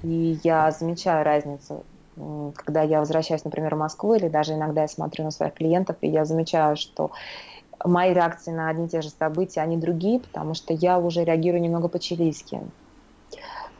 и 0.02 0.38
я 0.44 0.70
замечаю 0.70 1.24
разницу 1.24 1.84
когда 2.56 2.82
я 2.82 3.00
возвращаюсь, 3.00 3.44
например, 3.44 3.74
в 3.74 3.78
Москву, 3.78 4.14
или 4.14 4.28
даже 4.28 4.54
иногда 4.54 4.82
я 4.82 4.88
смотрю 4.88 5.24
на 5.24 5.30
своих 5.30 5.54
клиентов, 5.54 5.96
и 6.00 6.08
я 6.08 6.24
замечаю, 6.24 6.76
что 6.76 7.10
мои 7.84 8.12
реакции 8.12 8.50
на 8.50 8.68
одни 8.68 8.86
и 8.86 8.88
те 8.88 9.02
же 9.02 9.10
события, 9.10 9.60
они 9.60 9.76
другие, 9.76 10.20
потому 10.20 10.54
что 10.54 10.72
я 10.72 10.98
уже 10.98 11.24
реагирую 11.24 11.62
немного 11.62 11.88
по-чилийски. 11.88 12.60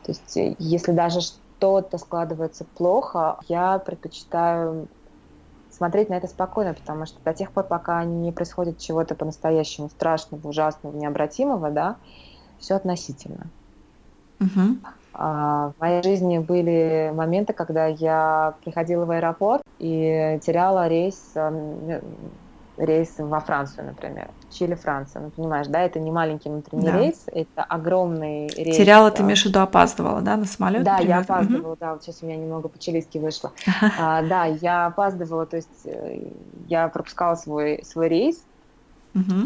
То 0.03 0.11
есть 0.11 0.37
э, 0.37 0.55
если 0.59 0.91
даже 0.91 1.21
что-то 1.21 1.97
складывается 1.97 2.65
плохо, 2.65 3.39
я 3.47 3.79
предпочитаю 3.79 4.87
смотреть 5.69 6.09
на 6.09 6.15
это 6.15 6.27
спокойно, 6.27 6.73
потому 6.73 7.05
что 7.05 7.19
до 7.23 7.33
тех 7.33 7.51
пор, 7.51 7.65
пока 7.65 8.03
не 8.05 8.31
происходит 8.31 8.77
чего-то 8.77 9.15
по-настоящему 9.15 9.89
страшного, 9.89 10.47
ужасного, 10.47 10.95
необратимого, 10.95 11.71
да, 11.71 11.97
все 12.59 12.75
относительно. 12.75 13.51
Угу. 14.39 14.77
А, 15.17 15.71
в 15.77 15.81
моей 15.81 16.03
жизни 16.03 16.39
были 16.39 17.11
моменты, 17.13 17.53
когда 17.53 17.87
я 17.87 18.55
приходила 18.63 19.05
в 19.05 19.11
аэропорт 19.11 19.61
и 19.79 20.39
теряла 20.43 20.87
рейс, 20.87 21.31
эм, 21.35 22.01
рейс 22.77 23.15
во 23.17 23.39
Францию, 23.39 23.85
например. 23.85 24.29
Чили, 24.51 24.75
Франция. 24.75 25.21
Ну, 25.21 25.29
понимаешь, 25.29 25.67
да, 25.67 25.81
это 25.81 25.99
не 25.99 26.11
маленький 26.11 26.49
внутренний 26.49 26.85
да. 26.85 26.99
рейс, 26.99 27.23
это 27.27 27.63
огромный 27.63 28.47
рейс. 28.47 28.75
Теряла, 28.75 29.09
ты 29.11 29.23
имеешь 29.23 29.43
в 29.43 29.45
виду, 29.45 29.59
опаздывала, 29.59 30.21
да, 30.21 30.35
на 30.35 30.45
самолет? 30.45 30.83
Да, 30.83 30.97
я 30.97 31.19
опаздывала, 31.19 31.71
угу. 31.71 31.77
да, 31.79 31.93
вот 31.93 32.03
сейчас 32.03 32.21
у 32.21 32.25
меня 32.25 32.37
немного 32.37 32.67
по-чилийски 32.67 33.17
вышло. 33.17 33.51
а, 33.99 34.21
да, 34.23 34.45
я 34.45 34.87
опаздывала, 34.87 35.45
то 35.45 35.55
есть 35.55 35.85
э, 35.85 36.29
я 36.67 36.87
пропускала 36.89 37.35
свой, 37.35 37.83
свой 37.85 38.09
рейс, 38.09 38.43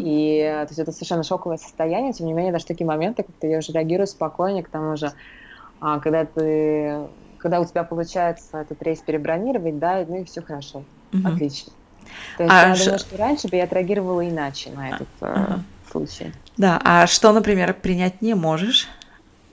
И 0.02 0.40
то 0.42 0.66
есть 0.68 0.78
это 0.78 0.92
совершенно 0.92 1.22
шоковое 1.22 1.56
состояние, 1.56 2.12
тем 2.12 2.26
не 2.26 2.32
менее, 2.32 2.52
даже 2.52 2.66
такие 2.66 2.86
моменты, 2.86 3.22
как-то 3.22 3.46
я 3.46 3.58
уже 3.58 3.72
реагирую 3.72 4.06
спокойнее, 4.06 4.64
к 4.64 4.68
тому 4.68 4.96
же 4.96 5.12
а 5.80 5.98
когда 5.98 6.24
ты, 6.26 7.08
когда 7.38 7.60
у 7.60 7.64
тебя 7.64 7.84
получается 7.84 8.58
этот 8.58 8.82
рейс 8.82 9.00
перебронировать, 9.00 9.78
да, 9.78 10.04
ну 10.06 10.20
и 10.20 10.24
все 10.24 10.42
хорошо, 10.42 10.84
угу. 11.12 11.26
отлично. 11.26 11.72
То 12.36 12.44
есть 12.44 12.54
а 12.54 12.68
я 12.68 12.74
ш... 12.74 12.84
думаю, 12.84 12.98
что 12.98 13.16
раньше 13.16 13.48
бы 13.48 13.56
я 13.56 13.64
отреагировала 13.64 14.28
иначе 14.28 14.70
на 14.70 14.90
этот 14.90 15.08
ага. 15.20 15.60
э, 15.60 15.90
случай. 15.90 16.32
Да, 16.56 16.80
а 16.84 17.06
что, 17.06 17.32
например, 17.32 17.72
принять 17.74 18.20
не 18.20 18.34
можешь? 18.34 18.88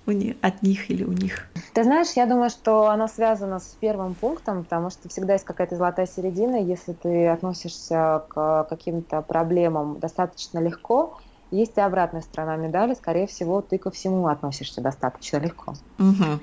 У 0.08 0.12
них, 0.12 0.36
от 0.42 0.64
них 0.64 0.90
или 0.90 1.04
у 1.04 1.12
них? 1.12 1.48
Ты 1.74 1.84
знаешь, 1.84 2.12
я 2.16 2.26
думаю, 2.26 2.50
что 2.50 2.90
оно 2.90 3.08
связано 3.08 3.60
с 3.60 3.76
первым 3.80 4.16
пунктом, 4.16 4.64
потому 4.64 4.90
что 4.90 5.10
всегда 5.10 5.34
есть 5.34 5.46
какая-то 5.46 5.76
золотая 5.76 6.08
середина. 6.08 6.56
Если 6.56 6.94
ты 6.94 7.28
относишься 7.28 8.24
к 8.30 8.66
каким-то 8.70 9.22
проблемам 9.22 10.00
достаточно 10.00 10.60
легко, 10.60 11.18
есть 11.52 11.78
и 11.78 11.82
обратная 11.82 12.22
сторона 12.22 12.56
медали. 12.56 12.94
Скорее 12.94 13.28
всего, 13.28 13.62
ты 13.62 13.78
ко 13.78 13.92
всему 13.92 14.28
относишься 14.28 14.82
достаточно 14.82 15.38
легко. 15.38 15.74
Угу. 16.00 16.40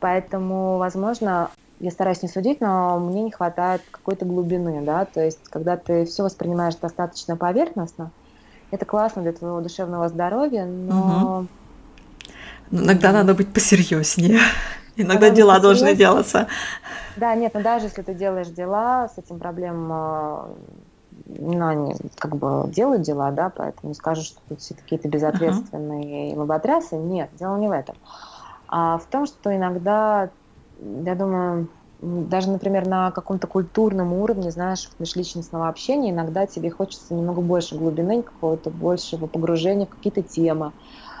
Поэтому, 0.00 0.78
возможно, 0.78 1.50
я 1.80 1.90
стараюсь 1.90 2.22
не 2.22 2.28
судить, 2.28 2.60
но 2.60 2.98
мне 2.98 3.22
не 3.22 3.30
хватает 3.30 3.82
какой-то 3.90 4.24
глубины, 4.24 4.82
да, 4.82 5.04
то 5.04 5.22
есть 5.22 5.48
когда 5.48 5.76
ты 5.76 6.06
все 6.06 6.22
воспринимаешь 6.22 6.74
достаточно 6.76 7.36
поверхностно, 7.36 8.10
это 8.70 8.84
классно 8.84 9.22
для 9.22 9.32
твоего 9.32 9.60
душевного 9.60 10.08
здоровья, 10.08 10.64
но... 10.64 11.38
Угу. 11.40 11.48
Иногда 12.70 13.12
надо 13.12 13.34
быть 13.34 13.52
посерьезнее. 13.52 14.40
Иногда 14.96 15.30
дела 15.30 15.58
должны 15.58 15.94
делаться. 15.94 16.48
Да, 17.16 17.34
нет, 17.34 17.54
но 17.54 17.60
даже 17.60 17.86
если 17.86 18.02
ты 18.02 18.14
делаешь 18.14 18.48
дела, 18.48 19.08
с 19.08 19.18
этим 19.18 19.38
проблем 19.38 19.90
э, 19.92 20.46
ну, 21.26 21.66
они 21.66 21.94
как 22.16 22.36
бы 22.36 22.70
делают 22.70 23.02
дела, 23.02 23.30
да, 23.30 23.50
поэтому 23.54 23.94
скажу, 23.94 24.22
что 24.22 24.38
тут 24.48 24.60
все 24.60 24.74
какие-то 24.74 25.08
безответственные 25.08 26.32
uh-huh. 26.32 26.38
лоботрясы. 26.38 26.96
Нет, 26.96 27.30
дело 27.38 27.56
не 27.56 27.68
в 27.68 27.72
этом. 27.72 27.96
А 28.68 28.98
в 28.98 29.06
том, 29.06 29.26
что 29.26 29.54
иногда, 29.54 30.30
я 30.80 31.14
думаю, 31.14 31.68
даже, 32.00 32.50
например, 32.50 32.86
на 32.86 33.10
каком-то 33.10 33.46
культурном 33.46 34.12
уровне, 34.12 34.50
знаешь, 34.50 34.90
межличностного 34.98 35.68
общения, 35.68 36.10
иногда 36.10 36.46
тебе 36.46 36.70
хочется 36.70 37.14
немного 37.14 37.40
больше 37.40 37.76
глубины, 37.76 38.22
какого-то 38.22 38.70
большего 38.70 39.26
погружения 39.26 39.86
в 39.86 39.90
какие-то 39.90 40.22
темы, 40.22 40.72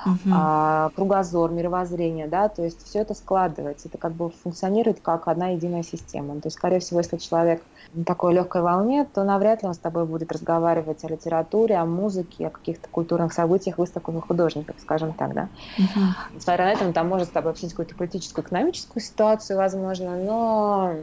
угу. 0.06 0.30
а, 0.32 0.90
кругозор, 0.94 1.50
мировоззрение, 1.50 2.26
да, 2.26 2.48
то 2.48 2.62
есть 2.62 2.84
все 2.86 3.00
это 3.00 3.14
складывается, 3.14 3.88
это 3.88 3.98
как 3.98 4.12
бы 4.12 4.30
функционирует 4.30 5.00
как 5.00 5.28
одна 5.28 5.48
единая 5.48 5.82
система. 5.82 6.40
То 6.40 6.46
есть, 6.46 6.56
скорее 6.56 6.80
всего, 6.80 7.00
если 7.00 7.16
человек 7.16 7.62
на 7.92 8.04
такой 8.04 8.34
легкой 8.34 8.62
волне, 8.62 9.06
то 9.12 9.24
навряд 9.24 9.62
ли 9.62 9.68
он 9.68 9.74
с 9.74 9.78
тобой 9.78 10.06
будет 10.06 10.32
разговаривать 10.32 11.04
о 11.04 11.08
литературе, 11.08 11.76
о 11.76 11.84
музыке, 11.84 12.46
о 12.46 12.50
каких-то 12.50 12.88
культурных 12.88 13.32
событиях, 13.32 13.78
выставках 13.78 14.26
художников, 14.26 14.76
скажем 14.80 15.12
так, 15.12 15.34
да. 15.34 15.48
Угу. 15.78 16.04
Несмотря 16.34 16.64
на 16.66 16.72
это, 16.72 16.84
он 16.86 16.92
там 16.92 17.08
может 17.08 17.28
с 17.28 17.32
тобой 17.32 17.52
обсудить 17.52 17.72
какую-то 17.72 17.94
политическую, 17.94 18.44
экономическую 18.44 19.02
ситуацию, 19.02 19.56
возможно, 19.56 20.16
но, 20.16 20.94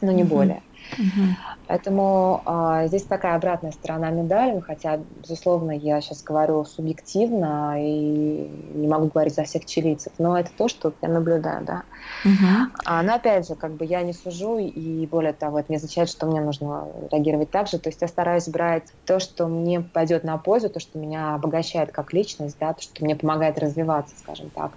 но 0.00 0.12
не 0.12 0.22
угу. 0.22 0.36
более. 0.36 0.62
Угу. 0.98 1.36
Поэтому 1.66 2.42
э, 2.44 2.88
здесь 2.88 3.06
такая 3.06 3.36
обратная 3.36 3.72
сторона 3.72 4.10
медали, 4.10 4.60
хотя, 4.60 4.98
безусловно, 5.10 5.70
я 5.72 6.00
сейчас 6.00 6.22
говорю 6.22 6.64
субъективно 6.64 7.76
и 7.78 8.48
не 8.74 8.88
могу 8.88 9.06
говорить 9.08 9.34
за 9.34 9.44
всех 9.44 9.64
чилийцев, 9.64 10.12
но 10.18 10.38
это 10.38 10.50
то, 10.56 10.68
что 10.68 10.94
я 11.00 11.08
наблюдаю, 11.08 11.64
да. 11.64 11.84
Угу. 12.24 12.72
А, 12.84 13.02
но 13.02 13.14
опять 13.14 13.48
же, 13.48 13.54
как 13.54 13.76
бы 13.76 13.84
я 13.84 14.02
не 14.02 14.12
сужу, 14.12 14.58
и 14.58 15.06
более 15.06 15.32
того, 15.32 15.60
это 15.60 15.72
не 15.72 15.76
означает, 15.76 16.08
что 16.08 16.26
мне 16.26 16.40
нужно 16.40 16.88
реагировать 17.10 17.50
так 17.50 17.68
же. 17.68 17.78
То 17.78 17.88
есть 17.88 18.02
я 18.02 18.08
стараюсь 18.08 18.48
брать 18.48 18.92
то, 19.06 19.18
что 19.18 19.46
мне 19.48 19.80
пойдет 19.80 20.24
на 20.24 20.36
пользу, 20.38 20.68
то, 20.68 20.80
что 20.80 20.98
меня 20.98 21.34
обогащает 21.34 21.92
как 21.92 22.12
личность, 22.12 22.58
да, 22.60 22.74
то, 22.74 22.82
что 22.82 23.04
мне 23.04 23.16
помогает 23.16 23.58
развиваться, 23.58 24.16
скажем 24.18 24.50
так. 24.50 24.72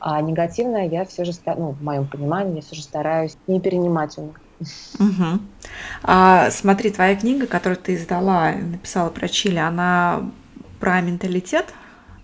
А 0.00 0.20
негативное 0.20 0.88
я 0.88 1.04
все 1.04 1.24
же, 1.24 1.32
ну, 1.46 1.70
в 1.70 1.82
моем 1.82 2.08
понимании, 2.08 2.56
я 2.56 2.62
все 2.62 2.74
же 2.74 2.82
стараюсь 2.82 3.36
не 3.46 3.60
перенимать 3.60 4.18
у 4.18 4.22
них. 4.22 4.40
Угу. 4.98 5.40
А, 6.02 6.50
смотри, 6.50 6.90
твоя 6.90 7.16
книга, 7.16 7.46
которую 7.46 7.78
ты 7.78 7.94
издала, 7.94 8.52
написала 8.52 9.10
про 9.10 9.28
Чили, 9.28 9.58
она 9.58 10.30
про 10.80 11.00
менталитет, 11.00 11.72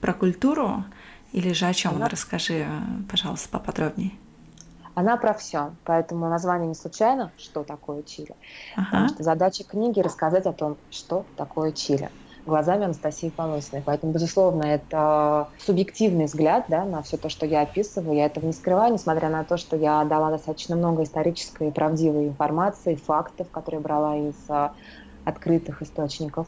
про 0.01 0.13
культуру 0.13 0.85
или 1.33 1.53
же 1.53 1.67
о 1.67 1.75
чем? 1.75 1.97
Она... 1.97 2.09
Расскажи, 2.09 2.67
пожалуйста, 3.11 3.49
поподробнее. 3.49 4.13
Она 4.95 5.17
про 5.17 5.33
все, 5.33 5.73
поэтому 5.85 6.29
название 6.29 6.69
не 6.69 6.75
случайно, 6.75 7.31
что 7.39 7.63
такое 7.63 8.03
Чили. 8.03 8.35
Ага. 8.75 8.87
Потому 8.87 9.09
что 9.09 9.23
задача 9.23 9.65
книги 9.65 10.01
рассказать 10.01 10.47
о 10.47 10.53
том, 10.53 10.77
что 10.91 11.25
такое 11.37 11.73
Чили 11.73 12.11
глазами 12.49 12.87
Анастасии 12.87 13.29
Полосиной. 13.29 13.83
Поэтому, 13.85 14.13
безусловно, 14.13 14.65
это 14.65 15.49
субъективный 15.59 16.25
взгляд 16.25 16.65
да, 16.69 16.85
на 16.85 17.03
все 17.03 17.17
то, 17.17 17.29
что 17.29 17.47
я 17.47 17.63
описываю. 17.63 18.17
Я 18.17 18.27
этого 18.27 18.47
не 18.47 18.53
скрываю, 18.53 18.93
несмотря 18.93 19.29
на 19.29 19.45
то, 19.45 19.57
что 19.57 19.77
я 19.77 20.05
дала 20.05 20.31
достаточно 20.31 20.75
много 20.75 21.05
исторической 21.05 21.69
и 21.69 21.71
правдивой 21.71 22.29
информации, 22.29 22.97
фактов, 22.97 23.49
которые 23.51 23.81
брала 23.81 24.17
из 24.17 24.35
а, 24.49 24.73
открытых 25.25 25.83
источников. 25.83 26.47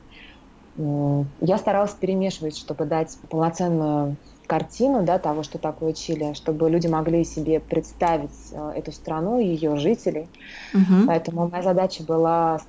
Я 0.77 1.59
старалась 1.59 1.93
перемешивать, 1.93 2.57
чтобы 2.57 2.85
дать 2.87 3.17
полноценную 3.29 4.17
картину 4.51 5.05
да, 5.05 5.21
того, 5.21 5.45
что 5.45 5.59
такое 5.59 5.93
Чили, 5.93 6.33
чтобы 6.33 6.69
люди 6.69 6.89
могли 6.89 7.25
себе 7.25 7.61
представить 7.61 8.31
э, 8.51 8.73
эту 8.77 8.91
страну, 8.91 9.39
ее 9.39 9.77
жителей. 9.77 10.29
Угу. 10.75 11.07
Поэтому 11.07 11.49
моя 11.49 11.63
задача 11.63 12.03
была 12.03 12.61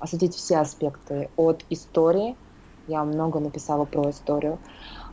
осветить 0.00 0.34
все 0.34 0.58
аспекты 0.58 1.28
от 1.36 1.64
истории, 1.70 2.34
я 2.88 3.04
много 3.04 3.40
написала 3.40 3.84
про 3.84 4.10
историю, 4.10 4.58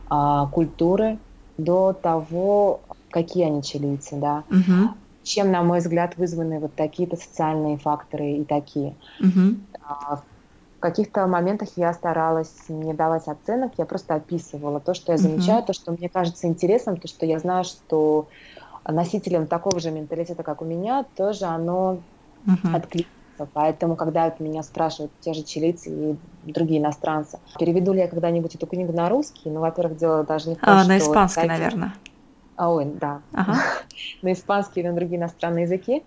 а, 0.08 0.46
культуры, 0.46 1.18
до 1.58 1.92
того, 1.92 2.80
какие 3.10 3.44
они 3.44 3.62
чилийцы, 3.62 4.16
да, 4.16 4.44
угу. 4.50 4.94
чем, 5.22 5.52
на 5.52 5.62
мой 5.62 5.78
взгляд, 5.78 6.16
вызваны 6.16 6.58
вот 6.58 6.74
такие-то 6.74 7.16
социальные 7.16 7.78
факторы 7.78 8.32
и 8.32 8.44
такие. 8.44 8.94
Угу. 9.20 9.56
В 10.10 10.80
каких-то 10.80 11.26
моментах 11.26 11.68
я 11.76 11.92
старалась 11.94 12.52
не 12.68 12.92
давать 12.92 13.28
оценок, 13.28 13.72
я 13.78 13.86
просто 13.86 14.14
описывала 14.14 14.80
то, 14.80 14.94
что 14.94 15.12
я 15.12 15.18
замечаю, 15.18 15.60
угу. 15.60 15.68
то, 15.68 15.72
что 15.72 15.92
мне 15.92 16.08
кажется 16.08 16.46
интересным, 16.46 16.96
то, 16.96 17.08
что 17.08 17.24
я 17.24 17.38
знаю, 17.38 17.64
что 17.64 18.28
носителям 18.86 19.46
такого 19.46 19.80
же 19.80 19.90
менталитета, 19.90 20.42
как 20.42 20.60
у 20.60 20.64
меня, 20.64 21.04
тоже 21.16 21.44
оно 21.44 22.00
угу. 22.46 22.74
откликается 22.74 23.23
Поэтому, 23.52 23.96
когда 23.96 24.24
вот 24.24 24.40
меня 24.40 24.62
спрашивают 24.62 25.12
те 25.20 25.34
же 25.34 25.42
чилийцы 25.42 25.90
и 25.90 26.52
другие 26.52 26.80
иностранцы, 26.80 27.38
переведу 27.58 27.92
ли 27.92 28.00
я 28.00 28.08
когда-нибудь 28.08 28.54
эту 28.54 28.66
книгу 28.66 28.92
на 28.92 29.08
русский, 29.08 29.50
ну, 29.50 29.60
во-первых, 29.60 29.96
дело 29.96 30.24
даже 30.24 30.50
не 30.50 30.54
в 30.56 30.60
том, 30.60 30.74
а, 30.74 30.80
что... 30.80 30.88
на 30.88 30.98
испанский, 30.98 31.40
вот, 31.40 31.48
наверное. 31.48 31.94
А, 32.56 32.70
ой, 32.70 32.84
да. 32.84 33.20
Ага. 33.32 33.56
на 34.22 34.32
испанский 34.32 34.80
или 34.80 34.88
на 34.88 34.94
другие 34.94 35.18
иностранные 35.18 35.64
языки. 35.64 36.04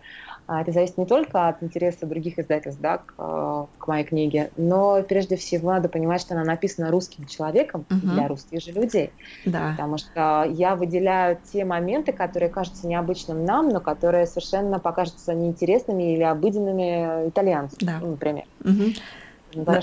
А, 0.48 0.62
это 0.62 0.72
зависит 0.72 0.98
не 0.98 1.06
только 1.06 1.50
от 1.50 1.62
интереса 1.62 2.06
других 2.06 2.40
издательств 2.40 2.80
да, 2.82 3.00
к, 3.00 3.68
к 3.78 3.88
моей 3.88 4.06
книге, 4.06 4.50
но 4.56 5.04
прежде 5.04 5.36
всего 5.36 5.74
надо 5.74 5.90
понимать, 5.90 6.22
что 6.22 6.36
она 6.36 6.46
написана 6.46 6.90
русским 6.90 7.26
человеком 7.26 7.86
угу. 7.90 8.08
для 8.08 8.30
русских 8.30 8.62
же 8.62 8.72
людей. 8.72 9.12
Да. 9.46 9.72
Потому 9.72 9.98
что 9.98 10.46
я 10.50 10.78
выделяю 10.78 11.38
те 11.52 11.66
моменты, 11.66 12.14
которые 12.14 12.50
кажутся 12.50 12.88
необычным 12.88 13.44
нам, 13.44 13.68
но 13.68 13.82
которые 13.82 14.26
совершенно 14.26 14.80
покажутся 14.80 15.34
неинтересными 15.34 16.14
или 16.14 16.24
обыденными 16.24 17.28
итальянцам, 17.28 17.80
да. 17.82 18.00
ну, 18.02 18.12
например. 18.12 18.46
Угу. 18.64 19.64
Да. 19.66 19.82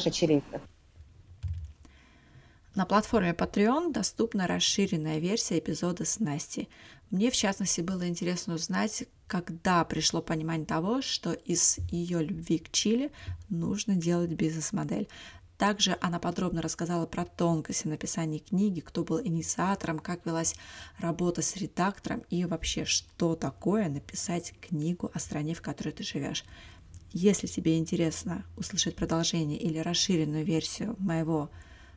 На 2.75 2.87
платформе 2.87 3.31
Patreon 3.31 3.93
доступна 3.93 4.49
расширенная 4.49 5.19
версия 5.19 5.61
эпизода 5.61 6.05
с 6.05 6.19
Настей. 6.19 6.69
Мне, 7.11 7.31
в 7.31 7.37
частности, 7.37 7.81
было 7.81 8.09
интересно 8.09 8.55
узнать, 8.55 9.05
когда 9.27 9.85
пришло 9.85 10.21
понимание 10.21 10.67
того, 10.67 11.03
что 11.03 11.33
из 11.33 11.79
ее 11.91 12.23
любви 12.23 12.59
к 12.59 12.71
Чили 12.71 13.13
нужно 13.49 13.95
делать 13.95 14.33
бизнес-модель. 14.33 15.09
Также 15.57 15.97
она 16.01 16.19
подробно 16.19 16.63
рассказала 16.63 17.07
про 17.07 17.25
тонкости 17.25 17.87
написания 17.87 18.41
книги, 18.41 18.81
кто 18.81 19.05
был 19.05 19.21
инициатором, 19.21 20.01
как 20.01 20.27
велась 20.27 20.57
работа 20.99 21.43
с 21.43 21.57
редактором 21.57 22.25
и 22.29 22.45
вообще, 22.45 22.85
что 22.85 23.37
такое 23.37 23.89
написать 23.89 24.53
книгу 24.61 25.11
о 25.15 25.19
стране, 25.21 25.55
в 25.55 25.63
которой 25.63 25.91
ты 25.91 26.03
живешь. 26.03 26.45
Если 27.13 27.47
тебе 27.47 27.79
интересно 27.79 28.45
услышать 28.57 28.97
продолжение 28.97 29.59
или 29.59 29.79
расширенную 29.79 30.45
версию 30.45 30.97
моего 30.99 31.49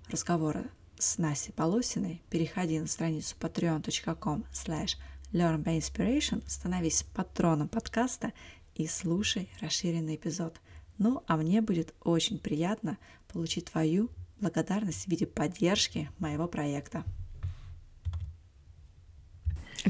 разговора 0.09 0.65
с 0.99 1.17
Настей 1.17 1.53
Полосиной, 1.53 2.21
переходи 2.29 2.79
на 2.79 2.87
страницу 2.87 3.35
patreon.com 3.39 4.45
slash 4.51 4.97
learnbyinspiration, 5.31 6.43
становись 6.47 7.03
патроном 7.15 7.67
подкаста 7.67 8.33
и 8.75 8.87
слушай 8.87 9.49
расширенный 9.61 10.15
эпизод. 10.15 10.55
Ну, 10.97 11.23
а 11.27 11.37
мне 11.37 11.61
будет 11.61 11.93
очень 12.03 12.39
приятно 12.39 12.97
получить 13.31 13.65
твою 13.65 14.09
благодарность 14.39 15.05
в 15.05 15.07
виде 15.07 15.25
поддержки 15.25 16.09
моего 16.19 16.47
проекта. 16.47 17.03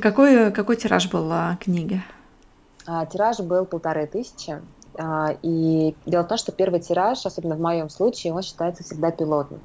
Какой, 0.01 0.51
какой 0.51 0.76
тираж 0.76 1.10
был 1.10 1.32
а, 1.32 1.58
книги? 1.58 2.01
А, 2.86 3.05
тираж 3.05 3.39
был 3.39 3.66
полторы 3.66 4.05
тысячи. 4.08 4.62
А, 4.97 5.38
и 5.41 5.95
дело 6.05 6.24
в 6.24 6.28
том, 6.28 6.38
что 6.38 6.51
первый 6.51 6.82
тираж, 6.82 7.26
особенно 7.26 7.55
в 7.55 7.60
моем 7.60 7.89
случае, 7.89 8.34
он 8.34 8.41
считается 8.41 8.84
всегда 8.84 9.12
пилотным. 9.12 9.62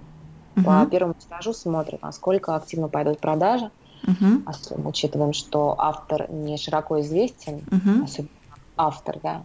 Угу. 0.57 0.65
По 0.65 0.87
первому 0.87 1.15
тиражу 1.15 1.53
смотрят, 1.53 2.03
насколько 2.03 2.55
активно 2.55 2.89
пойдут 2.89 3.19
продажи. 3.21 3.71
Угу. 4.07 4.43
Особенно 4.47 4.89
учитываем, 4.89 5.33
что 5.33 5.75
автор 5.79 6.31
не 6.31 6.57
широко 6.59 7.01
известен, 7.01 7.63
угу. 7.71 8.05
особенно 8.05 8.31
автор, 8.77 9.19
да, 9.23 9.45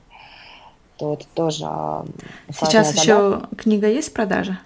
то 0.97 1.13
это 1.13 1.25
тоже 1.33 1.65
Сейчас 2.49 2.87
задача. 2.87 3.01
еще 3.01 3.41
книга 3.55 3.87
есть 3.87 4.09
в 4.09 4.13
продаже? 4.13 4.57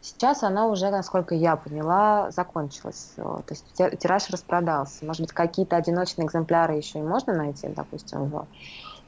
Сейчас 0.00 0.42
она 0.42 0.66
уже, 0.66 0.90
насколько 0.90 1.34
я 1.34 1.56
поняла, 1.56 2.30
закончилась. 2.30 3.12
То 3.16 3.44
есть 3.48 3.64
тираж 3.74 4.28
распродался. 4.28 5.04
Может 5.06 5.22
быть, 5.22 5.32
какие-то 5.32 5.76
одиночные 5.76 6.26
экземпляры 6.26 6.74
еще 6.74 6.98
и 6.98 7.02
можно 7.02 7.32
найти, 7.32 7.68
допустим, 7.68 8.26
в 8.26 8.46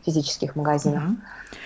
физических 0.07 0.57
магазинах. 0.57 1.03
Mm-hmm. 1.03 1.17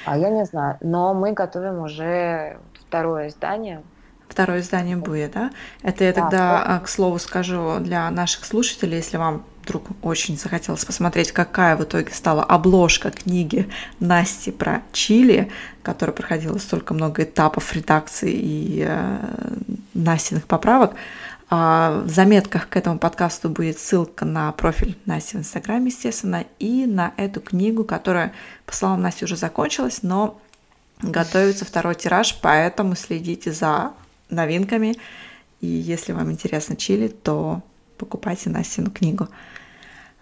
А 0.06 0.18
я 0.18 0.30
не 0.30 0.44
знаю. 0.46 0.78
Но 0.80 1.14
мы 1.14 1.32
готовим 1.32 1.82
уже 1.82 2.58
второе 2.88 3.28
издание 3.28 3.84
второе 4.30 4.60
издание 4.60 4.96
будет, 4.96 5.32
да? 5.32 5.50
Это 5.82 6.04
я 6.04 6.12
тогда, 6.12 6.64
да. 6.64 6.80
к 6.80 6.88
слову, 6.88 7.18
скажу 7.18 7.78
для 7.80 8.10
наших 8.10 8.44
слушателей, 8.44 8.96
если 8.98 9.16
вам 9.16 9.44
вдруг 9.62 9.84
очень 10.02 10.38
захотелось 10.38 10.84
посмотреть, 10.84 11.32
какая 11.32 11.76
в 11.76 11.84
итоге 11.84 12.12
стала 12.12 12.42
обложка 12.42 13.10
книги 13.10 13.68
Насти 14.00 14.50
про 14.50 14.82
Чили, 14.92 15.50
которая 15.82 16.14
проходила 16.14 16.58
столько 16.58 16.94
много 16.94 17.22
этапов 17.22 17.72
редакции 17.74 18.32
и 18.32 18.84
э, 18.86 19.18
Настиных 19.94 20.46
поправок. 20.46 20.94
А 21.52 22.02
в 22.04 22.08
заметках 22.08 22.68
к 22.68 22.76
этому 22.76 22.98
подкасту 22.98 23.48
будет 23.48 23.78
ссылка 23.78 24.24
на 24.24 24.52
профиль 24.52 24.96
Насти 25.04 25.36
в 25.36 25.40
Инстаграме, 25.40 25.86
естественно, 25.88 26.44
и 26.58 26.86
на 26.86 27.12
эту 27.16 27.40
книгу, 27.40 27.84
которая, 27.84 28.32
по 28.66 28.74
словам 28.74 29.02
Насти, 29.02 29.24
уже 29.24 29.36
закончилась, 29.36 30.02
но 30.02 30.40
готовится 31.02 31.64
второй 31.64 31.96
тираж, 31.96 32.38
поэтому 32.40 32.94
следите 32.94 33.52
за 33.52 33.92
новинками. 34.30 34.96
И 35.60 35.66
если 35.66 36.12
вам 36.12 36.30
интересно 36.30 36.76
чили, 36.76 37.08
то 37.08 37.62
покупайте 37.98 38.50
Настину 38.50 38.90
книгу. 38.90 39.28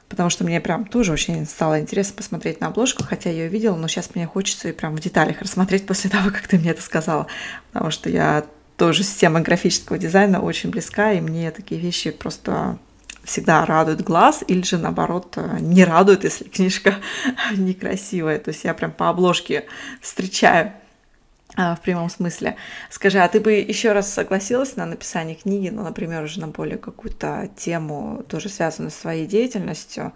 Потому 0.09 0.31
что 0.31 0.45
мне 0.45 0.61
прям 0.61 0.87
тоже 0.87 1.13
очень 1.13 1.47
стало 1.47 1.81
интересно 1.81 2.17
посмотреть 2.17 2.61
на 2.61 2.69
обложку, 2.69 3.05
хотя 3.05 3.31
я 3.31 3.45
ее 3.45 3.49
видела, 3.49 3.77
но 3.77 3.89
сейчас 3.89 4.15
мне 4.15 4.27
хочется 4.27 4.69
и 4.69 4.73
прям 4.73 4.97
в 4.97 5.01
деталях 5.01 5.43
рассмотреть 5.43 5.87
после 5.87 6.11
того, 6.11 6.31
как 6.31 6.47
ты 6.49 6.59
мне 6.59 6.71
это 6.71 6.83
сказала. 6.83 7.27
Потому 7.73 7.91
что 7.91 8.09
я 8.09 8.45
тоже 8.77 9.03
с 9.03 9.15
темой 9.15 9.43
графического 9.43 9.99
дизайна 9.99 10.41
очень 10.41 10.71
близка, 10.71 11.13
и 11.13 11.21
мне 11.21 11.51
такие 11.51 11.81
вещи 11.81 12.11
просто 12.11 12.79
всегда 13.25 13.67
радуют 13.67 14.01
глаз, 14.01 14.43
или 14.47 14.63
же 14.63 14.79
наоборот 14.79 15.37
не 15.61 15.85
радуют, 15.85 16.25
если 16.25 16.45
книжка 16.49 16.97
некрасивая. 17.57 18.39
То 18.39 18.51
есть 18.51 18.65
я 18.65 18.73
прям 18.75 18.93
по 18.93 19.11
обложке 19.11 19.67
встречаю 20.01 20.73
в 21.59 21.81
прямом 21.83 22.09
смысле. 22.09 22.57
Скажи, 22.89 23.19
а 23.19 23.29
ты 23.29 23.41
бы 23.41 23.53
еще 23.55 23.93
раз 23.93 24.13
согласилась 24.13 24.77
на 24.77 24.87
написание 24.87 25.35
книги, 25.35 25.71
ну, 25.71 25.83
например, 25.83 26.23
уже 26.23 26.41
на 26.41 26.47
более 26.49 26.79
какую-то 26.79 27.51
тему, 27.57 28.23
тоже 28.29 28.49
связанную 28.49 28.93
с 28.93 28.95
своей 28.95 29.27
деятельностью, 29.27 30.13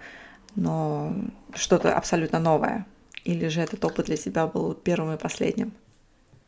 но 0.54 1.12
что-то 1.54 1.96
абсолютно 1.96 2.38
новое? 2.38 2.86
Или 3.24 3.48
же 3.48 3.60
этот 3.60 3.84
опыт 3.84 4.06
для 4.06 4.16
тебя 4.16 4.46
был 4.46 4.74
первым 4.74 5.14
и 5.14 5.18
последним? 5.18 5.72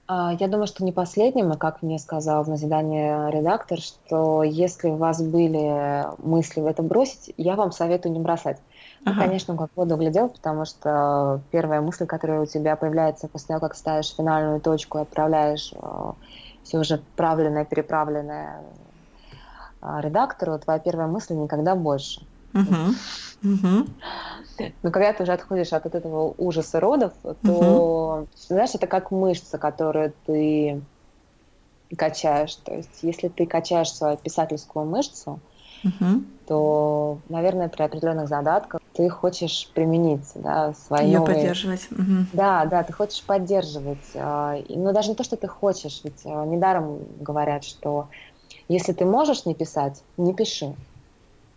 А, 0.07 0.35
я 0.39 0.49
думаю, 0.49 0.67
что 0.67 0.85
не 0.85 0.93
последним, 0.93 1.51
а 1.51 1.57
как 1.57 1.83
мне 1.83 1.99
сказал 1.99 2.45
в 2.45 2.49
назидание 2.49 3.31
редактор, 3.31 3.81
что 3.81 4.43
если 4.43 4.89
у 4.89 4.97
вас 4.97 5.23
были 5.23 6.05
мысли 6.23 6.61
в 6.61 6.67
это 6.67 6.83
бросить, 6.83 7.33
я 7.37 7.57
вам 7.57 7.73
советую 7.73 8.13
не 8.13 8.21
бросать. 8.21 8.59
Ага. 9.07 9.25
конечно, 9.25 9.57
как 9.57 9.71
воду 9.77 9.97
глядел, 9.97 10.29
потому 10.31 10.65
что 10.65 11.43
первая 11.51 11.81
мысль, 11.81 12.07
которая 12.07 12.41
у 12.41 12.47
тебя 12.47 12.75
появляется 12.77 13.29
после 13.29 13.49
того, 13.49 13.61
как 13.61 13.75
ставишь 13.75 14.15
финальную 14.15 14.61
точку 14.61 14.99
и 14.99 15.03
отправляешь 15.03 15.73
э, 15.75 16.13
все 16.63 16.79
уже 16.79 17.03
правленное, 17.15 17.67
переправленное 17.67 18.63
э, 19.83 20.01
редактору, 20.01 20.59
твоя 20.59 20.79
первая 20.79 21.07
мысль 21.07 21.35
никогда 21.35 21.75
больше. 21.75 22.23
Но 24.83 24.91
когда 24.91 25.13
ты 25.13 25.25
уже 25.25 25.33
отходишь 25.33 25.73
от, 25.73 25.87
от 25.87 25.95
этого 25.95 26.35
ужаса 26.39 26.81
родов, 26.81 27.13
то, 27.43 28.27
знаешь, 28.47 28.75
это 28.75 28.87
как 28.87 29.11
мышца, 29.11 29.59
которую 29.59 30.15
ты 30.27 30.83
качаешь. 31.97 32.55
То 32.57 32.75
есть, 32.75 33.03
если 33.03 33.29
ты 33.29 33.47
качаешь 33.47 33.93
свою 33.93 34.17
писательскую 34.17 34.87
мышцу, 34.87 35.41
угу. 35.85 36.23
то, 36.47 37.19
наверное, 37.29 37.69
при 37.69 37.83
определенных 37.83 38.29
задатках 38.29 38.81
ты 38.95 39.09
хочешь 39.09 39.71
применить 39.75 40.27
да, 40.35 40.75
свои 40.75 41.07
Ее 41.07 41.19
новые... 41.19 41.37
поддерживать. 41.37 41.89
Угу. 41.91 42.27
Да, 42.33 42.65
да, 42.67 42.83
ты 42.83 42.93
хочешь 42.93 43.23
поддерживать. 43.23 44.05
А, 44.15 44.57
но 44.69 44.93
даже 44.93 45.11
не 45.11 45.15
то, 45.15 45.25
что 45.25 45.37
ты 45.37 45.49
хочешь, 45.49 46.01
ведь 46.05 46.23
а, 46.25 46.45
недаром 46.45 46.99
говорят, 47.21 47.65
что 47.65 48.09
если 48.69 48.93
ты 48.93 49.05
можешь 49.05 49.47
не 49.47 49.55
писать, 49.55 50.03
не 50.17 50.33
пиши. 50.35 50.75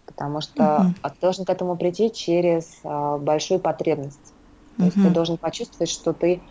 Потому 0.05 0.41
что 0.41 0.78
угу. 0.78 1.09
ты 1.09 1.21
должен 1.21 1.45
к 1.45 1.49
этому 1.49 1.75
прийти 1.75 2.11
через 2.11 2.80
а, 2.84 3.17
большую 3.17 3.59
потребность. 3.59 4.34
То 4.78 4.84
угу. 4.84 4.86
есть 4.86 4.95
ты 4.95 5.09
должен 5.09 5.38
почувствовать, 5.38 5.89
что 5.89 6.13
ты 6.13 6.41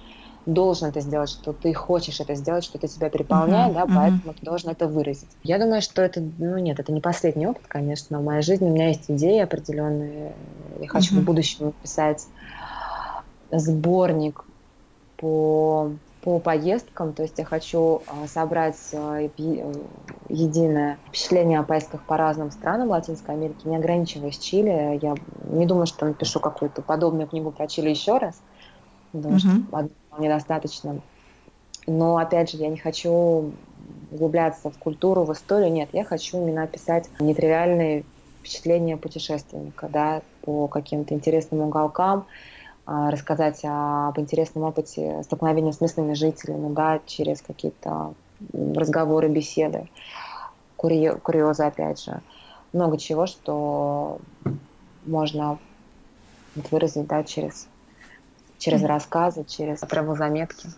должен 0.46 0.88
это 0.88 1.00
сделать, 1.00 1.28
что 1.28 1.52
ты 1.52 1.74
хочешь 1.74 2.20
это 2.20 2.34
сделать, 2.34 2.64
что 2.64 2.78
это 2.78 2.88
тебя 2.88 3.10
переполняет, 3.10 3.72
uh-huh, 3.72 3.86
да, 3.86 3.94
поэтому 3.94 4.34
ты 4.34 4.44
должен 4.44 4.70
это 4.70 4.86
выразить. 4.86 5.28
Я 5.42 5.58
думаю, 5.58 5.82
что 5.82 6.02
это, 6.02 6.22
ну 6.38 6.56
нет, 6.58 6.78
это 6.78 6.92
не 6.92 7.00
последний 7.00 7.46
опыт, 7.46 7.64
конечно. 7.66 8.20
В 8.20 8.24
моей 8.24 8.42
жизни 8.42 8.66
у 8.66 8.72
меня 8.72 8.88
есть 8.88 9.10
идеи 9.10 9.40
определенные. 9.40 10.32
Я 10.80 10.88
хочу 10.88 11.14
uh-huh. 11.14 11.20
в 11.20 11.24
будущем 11.24 11.66
написать 11.66 12.26
сборник 13.50 14.44
по 15.16 15.90
по 16.26 16.40
поездкам, 16.40 17.12
то 17.12 17.22
есть 17.22 17.38
я 17.38 17.44
хочу 17.44 18.02
а, 18.08 18.26
собрать 18.26 18.74
а, 18.94 19.28
единое 20.28 20.98
впечатление 21.06 21.60
о 21.60 21.62
поездках 21.62 22.02
по 22.02 22.16
разным 22.16 22.50
странам 22.50 22.88
Латинской 22.88 23.36
Америки, 23.36 23.60
не 23.62 23.76
ограничиваясь 23.76 24.36
Чили. 24.36 24.98
Я 25.00 25.14
не 25.44 25.66
думаю, 25.66 25.86
что 25.86 26.04
напишу 26.04 26.40
какую-то 26.40 26.82
подобную 26.82 27.28
книгу 27.28 27.52
про 27.52 27.68
Чили 27.68 27.90
еще 27.90 28.18
раз, 28.18 28.42
потому 29.12 29.38
что 29.38 29.88
недостаточно. 30.18 31.00
Но, 31.86 32.16
опять 32.16 32.50
же, 32.50 32.56
я 32.56 32.68
не 32.68 32.78
хочу 32.78 33.52
углубляться 34.10 34.70
в 34.70 34.78
культуру, 34.78 35.24
в 35.24 35.32
историю. 35.32 35.72
Нет, 35.72 35.90
я 35.92 36.04
хочу 36.04 36.38
именно 36.38 36.64
описать 36.64 37.08
нетривиальные 37.20 38.04
впечатления 38.40 38.96
путешественника, 38.96 39.88
да, 39.88 40.22
по 40.42 40.68
каким-то 40.68 41.14
интересным 41.14 41.60
уголкам, 41.60 42.26
а, 42.86 43.10
рассказать 43.10 43.60
об 43.64 44.18
интересном 44.18 44.64
опыте 44.64 45.22
столкновения 45.24 45.72
с 45.72 45.80
местными 45.80 46.14
жителями, 46.14 46.72
да, 46.72 47.00
через 47.06 47.42
какие-то 47.42 48.14
разговоры, 48.52 49.28
беседы, 49.28 49.88
курьезы, 50.76 51.64
опять 51.64 52.02
же. 52.02 52.20
Много 52.72 52.98
чего, 52.98 53.26
что 53.26 54.18
можно 55.04 55.58
выразить, 56.70 57.06
да, 57.06 57.24
через 57.24 57.68
через 58.66 58.82
рассказы, 58.84 59.44
через 59.44 59.80
заметки. 60.16 60.68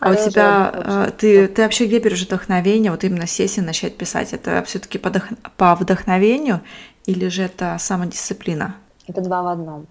А, 0.00 0.08
а 0.08 0.12
у 0.12 0.14
тебя, 0.14 0.70
а, 0.72 1.10
ты, 1.10 1.48
ты 1.48 1.62
вообще 1.62 1.86
где 1.86 1.98
берешь 1.98 2.24
вдохновение, 2.24 2.92
вот 2.92 3.02
именно 3.02 3.26
сесть 3.26 3.58
и 3.58 3.60
начать 3.60 3.96
писать? 3.96 4.32
Это 4.32 4.62
все-таки 4.64 4.98
по, 4.98 5.10
по 5.56 5.74
вдохновению 5.74 6.60
или 7.06 7.28
же 7.28 7.42
это 7.42 7.76
самодисциплина? 7.78 8.76
Это 9.08 9.20
два 9.20 9.42
в 9.42 9.48
одном. 9.48 9.86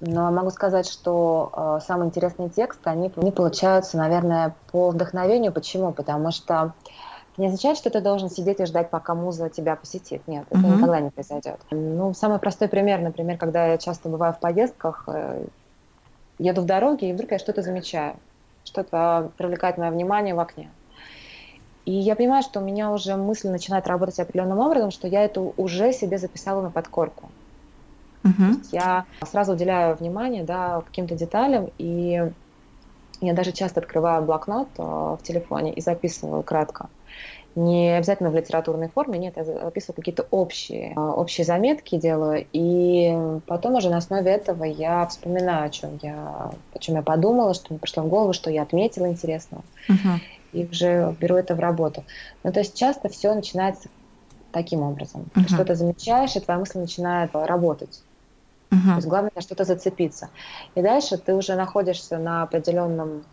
Но 0.00 0.30
могу 0.30 0.50
сказать, 0.50 0.88
что 0.88 1.50
э, 1.56 1.86
самые 1.86 2.08
интересные 2.08 2.50
тексты, 2.50 2.90
они, 2.90 3.10
они 3.16 3.32
получаются, 3.32 3.96
наверное, 3.96 4.54
по 4.70 4.90
вдохновению. 4.90 5.52
Почему? 5.52 5.92
Потому 5.92 6.30
что 6.30 6.74
это 7.38 7.42
не 7.42 7.46
означает, 7.46 7.78
что 7.78 7.88
ты 7.88 8.00
должен 8.00 8.30
сидеть 8.30 8.60
и 8.60 8.66
ждать, 8.66 8.90
пока 8.90 9.14
муза 9.14 9.48
тебя 9.48 9.76
посетит. 9.76 10.22
Нет, 10.26 10.44
это 10.50 10.60
mm-hmm. 10.60 10.76
никогда 10.76 11.00
не 11.00 11.10
произойдет. 11.10 11.60
Ну, 11.70 12.12
самый 12.12 12.38
простой 12.40 12.68
пример, 12.68 13.00
например, 13.00 13.38
когда 13.38 13.66
я 13.66 13.78
часто 13.78 14.08
бываю 14.08 14.34
в 14.34 14.40
поездках, 14.40 15.04
э, 15.06 15.46
еду 16.38 16.62
в 16.62 16.66
дороге, 16.66 17.10
и 17.10 17.12
вдруг 17.12 17.32
я 17.32 17.38
что-то 17.38 17.62
замечаю, 17.62 18.16
что-то 18.64 19.30
привлекает 19.36 19.78
мое 19.78 19.90
внимание 19.90 20.34
в 20.34 20.40
окне. 20.40 20.70
И 21.84 21.92
я 21.92 22.16
понимаю, 22.16 22.42
что 22.42 22.60
у 22.60 22.62
меня 22.62 22.92
уже 22.92 23.16
мысль 23.16 23.48
начинает 23.48 23.86
работать 23.86 24.18
определенным 24.18 24.58
образом, 24.58 24.90
что 24.90 25.08
я 25.08 25.24
это 25.24 25.40
уже 25.40 25.92
себе 25.92 26.18
записала 26.18 26.60
на 26.60 26.70
подкорку. 26.70 27.30
Uh-huh. 28.24 28.58
Я 28.72 29.06
сразу 29.26 29.52
уделяю 29.52 29.96
внимание 29.96 30.44
да, 30.44 30.82
каким-то 30.82 31.14
деталям, 31.14 31.70
и 31.78 32.30
я 33.20 33.34
даже 33.34 33.52
часто 33.52 33.80
открываю 33.80 34.22
блокнот 34.22 34.68
э, 34.76 34.82
в 34.82 35.20
телефоне 35.22 35.72
и 35.72 35.80
записываю 35.80 36.42
кратко. 36.42 36.88
Не 37.58 37.96
обязательно 37.96 38.30
в 38.30 38.36
литературной 38.36 38.88
форме, 38.88 39.18
нет, 39.18 39.34
я 39.36 39.42
записываю 39.42 39.96
какие-то 39.96 40.28
общие, 40.30 40.92
э, 40.94 41.00
общие 41.00 41.44
заметки 41.44 41.96
делаю, 41.96 42.46
и 42.52 43.40
потом 43.48 43.74
уже 43.74 43.90
на 43.90 43.96
основе 43.96 44.30
этого 44.30 44.62
я 44.62 45.04
вспоминаю, 45.08 45.66
о 45.66 45.70
чем 45.70 45.98
я, 46.00 46.52
о 46.72 46.78
чем 46.78 46.94
я 46.94 47.02
подумала, 47.02 47.54
что 47.54 47.66
мне 47.70 47.80
пришло 47.80 48.04
в 48.04 48.08
голову, 48.08 48.32
что 48.32 48.48
я 48.48 48.62
отметила 48.62 49.06
интересного, 49.06 49.64
uh-huh. 49.88 50.20
и 50.52 50.66
уже 50.66 51.16
беру 51.18 51.34
это 51.34 51.56
в 51.56 51.58
работу. 51.58 52.04
Ну, 52.44 52.52
то 52.52 52.60
есть 52.60 52.76
часто 52.76 53.08
все 53.08 53.34
начинается 53.34 53.88
таким 54.52 54.82
образом. 54.82 55.22
Uh-huh. 55.34 55.42
Ты 55.42 55.54
что-то 55.54 55.74
замечаешь, 55.74 56.36
и 56.36 56.40
твоя 56.40 56.60
мысль 56.60 56.78
начинает 56.78 57.30
работать. 57.34 58.02
Угу. 58.70 58.80
То 58.86 58.94
есть 58.96 59.08
главное 59.08 59.32
на 59.34 59.40
что-то 59.40 59.64
зацепиться. 59.64 60.28
И 60.74 60.82
дальше 60.82 61.16
ты 61.16 61.34
уже 61.34 61.54
находишься 61.54 62.18
на 62.18 62.42
определенном 62.42 63.24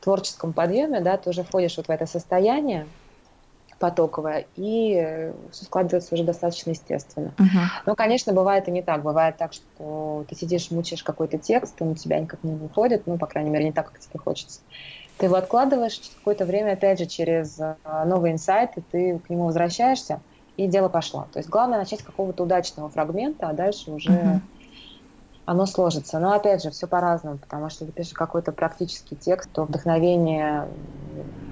творческом 0.00 0.52
подъеме, 0.52 1.00
да, 1.00 1.16
ты 1.16 1.30
уже 1.30 1.42
входишь 1.42 1.76
вот 1.76 1.88
в 1.88 1.90
это 1.90 2.06
состояние 2.06 2.86
потоковое, 3.78 4.46
и 4.56 5.32
все 5.52 5.64
складывается 5.64 6.14
уже 6.14 6.24
достаточно 6.24 6.70
естественно. 6.70 7.32
Uh-huh. 7.38 7.66
Но, 7.86 7.94
конечно, 7.94 8.32
бывает 8.32 8.68
и 8.68 8.70
не 8.70 8.82
так. 8.82 9.02
Бывает 9.02 9.36
так, 9.36 9.52
что 9.52 10.24
ты 10.28 10.34
сидишь, 10.34 10.70
мучаешь 10.70 11.02
какой-то 11.02 11.38
текст, 11.38 11.80
он 11.80 11.90
у 11.90 11.94
тебя 11.94 12.18
никак 12.18 12.42
не 12.42 12.54
выходит, 12.54 13.06
ну, 13.06 13.18
по 13.18 13.26
крайней 13.26 13.50
мере, 13.50 13.66
не 13.66 13.72
так, 13.72 13.92
как 13.92 14.00
тебе 14.00 14.18
хочется. 14.18 14.60
Ты 15.18 15.26
его 15.26 15.36
откладываешь, 15.36 15.94
через 15.94 16.14
какое-то 16.14 16.44
время, 16.44 16.72
опять 16.72 16.98
же, 16.98 17.06
через 17.06 17.58
а, 17.60 18.04
новые 18.04 18.34
инсайты, 18.34 18.82
ты 18.90 19.18
к 19.18 19.30
нему 19.30 19.46
возвращаешься, 19.46 20.20
и 20.56 20.66
дело 20.66 20.88
пошло. 20.88 21.26
То 21.32 21.38
есть 21.38 21.48
главное 21.48 21.78
начать 21.78 22.00
с 22.00 22.04
какого-то 22.04 22.44
удачного 22.44 22.88
фрагмента, 22.88 23.48
а 23.48 23.52
дальше 23.52 23.90
уже 23.90 24.10
uh-huh 24.10 24.40
оно 25.48 25.64
сложится. 25.64 26.18
Но 26.18 26.32
опять 26.32 26.62
же, 26.62 26.70
все 26.70 26.86
по-разному, 26.86 27.38
потому 27.38 27.70
что 27.70 27.86
ты 27.86 27.92
пишешь 27.92 28.12
какой-то 28.12 28.52
практический 28.52 29.16
текст, 29.16 29.48
то 29.50 29.64
вдохновение 29.64 30.68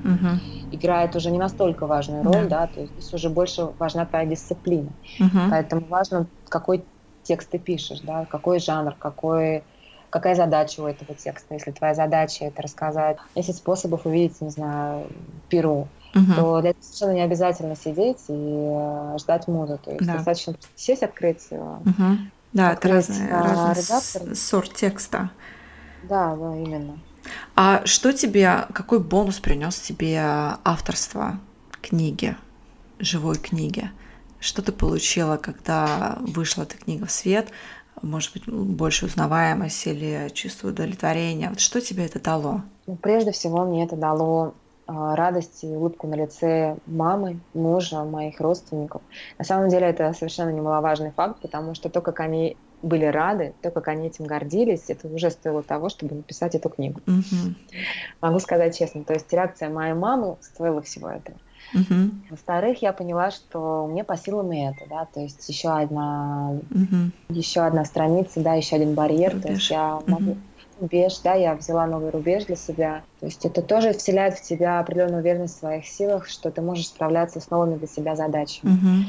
угу. 0.05 0.39
играет 0.71 1.17
уже 1.17 1.31
не 1.31 1.39
настолько 1.39 1.87
важную 1.87 2.23
роль, 2.23 2.47
да, 2.47 2.61
да 2.61 2.67
то 2.67 2.81
есть 2.83 2.93
здесь 2.93 3.15
уже 3.15 3.31
больше 3.31 3.71
важна 3.79 4.05
твоя 4.05 4.27
дисциплина. 4.27 4.91
Угу. 5.19 5.39
Поэтому 5.51 5.87
важно, 5.87 6.27
какой 6.51 6.85
текст 7.23 7.49
ты 7.49 7.59
пишешь, 7.59 8.01
да, 8.01 8.27
какой 8.27 8.61
жанр, 8.61 8.95
какой 8.99 9.65
какая 10.11 10.35
задача 10.35 10.81
у 10.83 10.87
этого 10.87 11.15
текста. 11.15 11.55
Если 11.55 11.71
твоя 11.71 11.95
задача 11.95 12.45
это 12.45 12.63
рассказать 12.63 13.17
10 13.35 13.57
способов 13.57 14.05
увидеть, 14.05 14.43
не 14.43 14.51
знаю, 14.51 15.07
Перу, 15.49 15.89
угу. 16.15 16.35
то 16.37 16.61
для 16.61 16.71
этого 16.71 16.83
совершенно 16.83 17.13
не 17.13 17.23
обязательно 17.23 17.77
сидеть 17.77 18.21
и 18.29 18.35
э, 18.35 19.17
ждать 19.19 19.49
музыку. 19.49 19.85
То 19.87 19.91
есть 19.93 20.07
да. 20.07 20.15
достаточно 20.15 20.55
сесть, 20.75 21.03
открыть 21.03 21.49
угу. 21.51 22.19
Да, 22.53 22.73
это 22.73 22.89
разный, 22.89 23.31
а, 23.31 23.75
разный 23.75 24.37
сорт 24.37 24.75
текста. 24.75 25.31
Да, 26.05 26.37
да, 26.37 26.57
именно. 26.57 26.99
А 27.55 27.85
что 27.85 28.13
тебе, 28.13 28.67
какой 28.73 29.01
бонус 29.01 29.41
принес 29.41 29.79
тебе 29.79 30.21
авторство 30.65 31.41
книги, 31.83 32.37
живой 32.99 33.37
книги? 33.37 33.91
Что 34.39 34.63
ты 34.63 34.73
получила, 34.73 35.37
когда 35.37 36.19
вышла 36.21 36.63
эта 36.63 36.77
книга 36.77 37.07
в 37.07 37.11
свет? 37.11 37.49
Может 38.03 38.33
быть, 38.35 38.47
больше 38.47 39.07
узнаваемость 39.07 39.87
или 39.87 40.31
чувство 40.35 40.69
удовлетворения? 40.69 41.49
Вот 41.49 41.61
что 41.61 41.81
тебе 41.81 42.05
это 42.05 42.21
дало? 42.21 42.63
Ну, 42.87 42.97
прежде 42.97 43.33
всего, 43.33 43.65
мне 43.65 43.85
это 43.85 43.97
дало 43.97 44.55
радость 44.87 45.65
и 45.65 45.69
улыбку 45.69 46.07
на 46.07 46.15
лице 46.15 46.77
мамы, 46.87 47.41
мужа, 47.55 48.05
моих 48.05 48.41
родственников. 48.41 49.03
На 49.39 49.45
самом 49.45 49.69
деле 49.69 49.87
это 49.87 50.13
совершенно 50.13 50.51
немаловажный 50.51 51.11
факт, 51.11 51.41
потому 51.41 51.75
что 51.75 51.89
то, 51.89 52.01
как 52.01 52.21
они 52.21 52.57
были 52.83 53.07
рады, 53.07 53.55
то, 53.63 53.71
как 53.71 53.89
они 53.89 54.07
этим 54.07 54.27
гордились, 54.27 54.85
это 54.89 55.09
уже 55.09 55.31
стоило 55.31 55.63
того, 55.63 55.89
чтобы 55.89 56.15
написать 56.15 56.55
эту 56.55 56.69
книгу. 56.69 57.01
Mm-hmm. 57.07 57.55
Могу 58.21 58.39
сказать 58.39 58.79
честно, 58.79 59.03
то 59.03 59.15
есть 59.15 59.33
реакция 59.33 59.71
моей 59.71 59.95
мамы 59.95 60.37
стоила 60.41 60.83
всего 60.83 61.09
этого. 61.09 61.37
Uh-huh. 61.75 62.11
Во-вторых, 62.31 62.81
я 62.81 62.93
поняла, 62.93 63.33
что 63.33 63.89
мне 63.91 64.05
по 64.05 64.17
силам 64.17 64.53
и 64.53 64.61
это, 64.61 64.89
да, 64.89 65.05
то 65.13 65.19
есть 65.19 65.49
еще 65.49 65.71
одна, 65.71 66.61
uh-huh. 66.71 67.11
еще 67.29 67.63
одна 67.63 67.85
страница, 67.85 68.41
да, 68.41 68.55
еще 68.55 68.77
один 68.77 68.95
барьер, 68.95 69.33
Рубеж. 69.33 69.43
то 69.43 69.53
есть 69.53 69.71
я 69.71 70.01
могу, 70.07 70.33
uh-huh 70.33 70.39
рубеж, 70.81 71.19
да, 71.23 71.35
я 71.35 71.55
взяла 71.55 71.87
новый 71.87 72.11
рубеж 72.11 72.45
для 72.45 72.57
себя. 72.57 73.03
То 73.21 73.27
есть 73.27 73.45
это 73.45 73.63
тоже 73.63 73.93
вселяет 73.93 74.39
в 74.39 74.43
тебя 74.43 74.81
определенную 74.81 75.21
уверенность 75.21 75.57
в 75.57 75.61
своих 75.61 75.87
силах, 75.87 76.29
что 76.29 76.51
ты 76.51 76.61
можешь 76.61 76.89
справляться 76.89 77.41
с 77.41 77.51
новыми 77.51 77.77
для 77.77 77.87
себя 77.87 78.17
задачами. 78.17 78.73
Mm-hmm. 78.73 79.05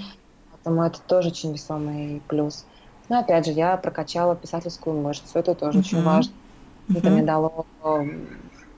Поэтому 0.51 0.84
это 0.84 0.99
тоже 1.01 1.30
очень 1.30 1.53
весомый 1.53 2.22
плюс. 2.28 2.65
Но 3.09 3.20
опять 3.20 3.45
же, 3.45 3.51
я 3.51 3.78
прокачала 3.78 4.36
писательскую 4.36 5.01
мышцу, 5.01 5.39
это 5.39 5.55
тоже 5.55 5.80
mm-hmm. 5.80 5.82
очень 5.82 6.03
важно. 6.03 6.34
Mm-hmm. 6.89 6.97
Это 6.97 7.09
мне 7.09 7.24
дало 7.24 7.65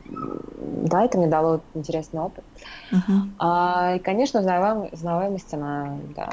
да, 0.10 1.06
это 1.06 1.18
мне 1.18 1.28
дало 1.28 1.62
интересный 1.74 2.20
опыт. 2.22 2.44
Uh-huh. 2.92 3.30
А, 3.38 3.96
и, 3.96 4.00
конечно, 4.00 4.40
узнаваемость, 4.40 4.94
узнаваемость 4.94 5.54
она, 5.54 5.98
да, 6.16 6.30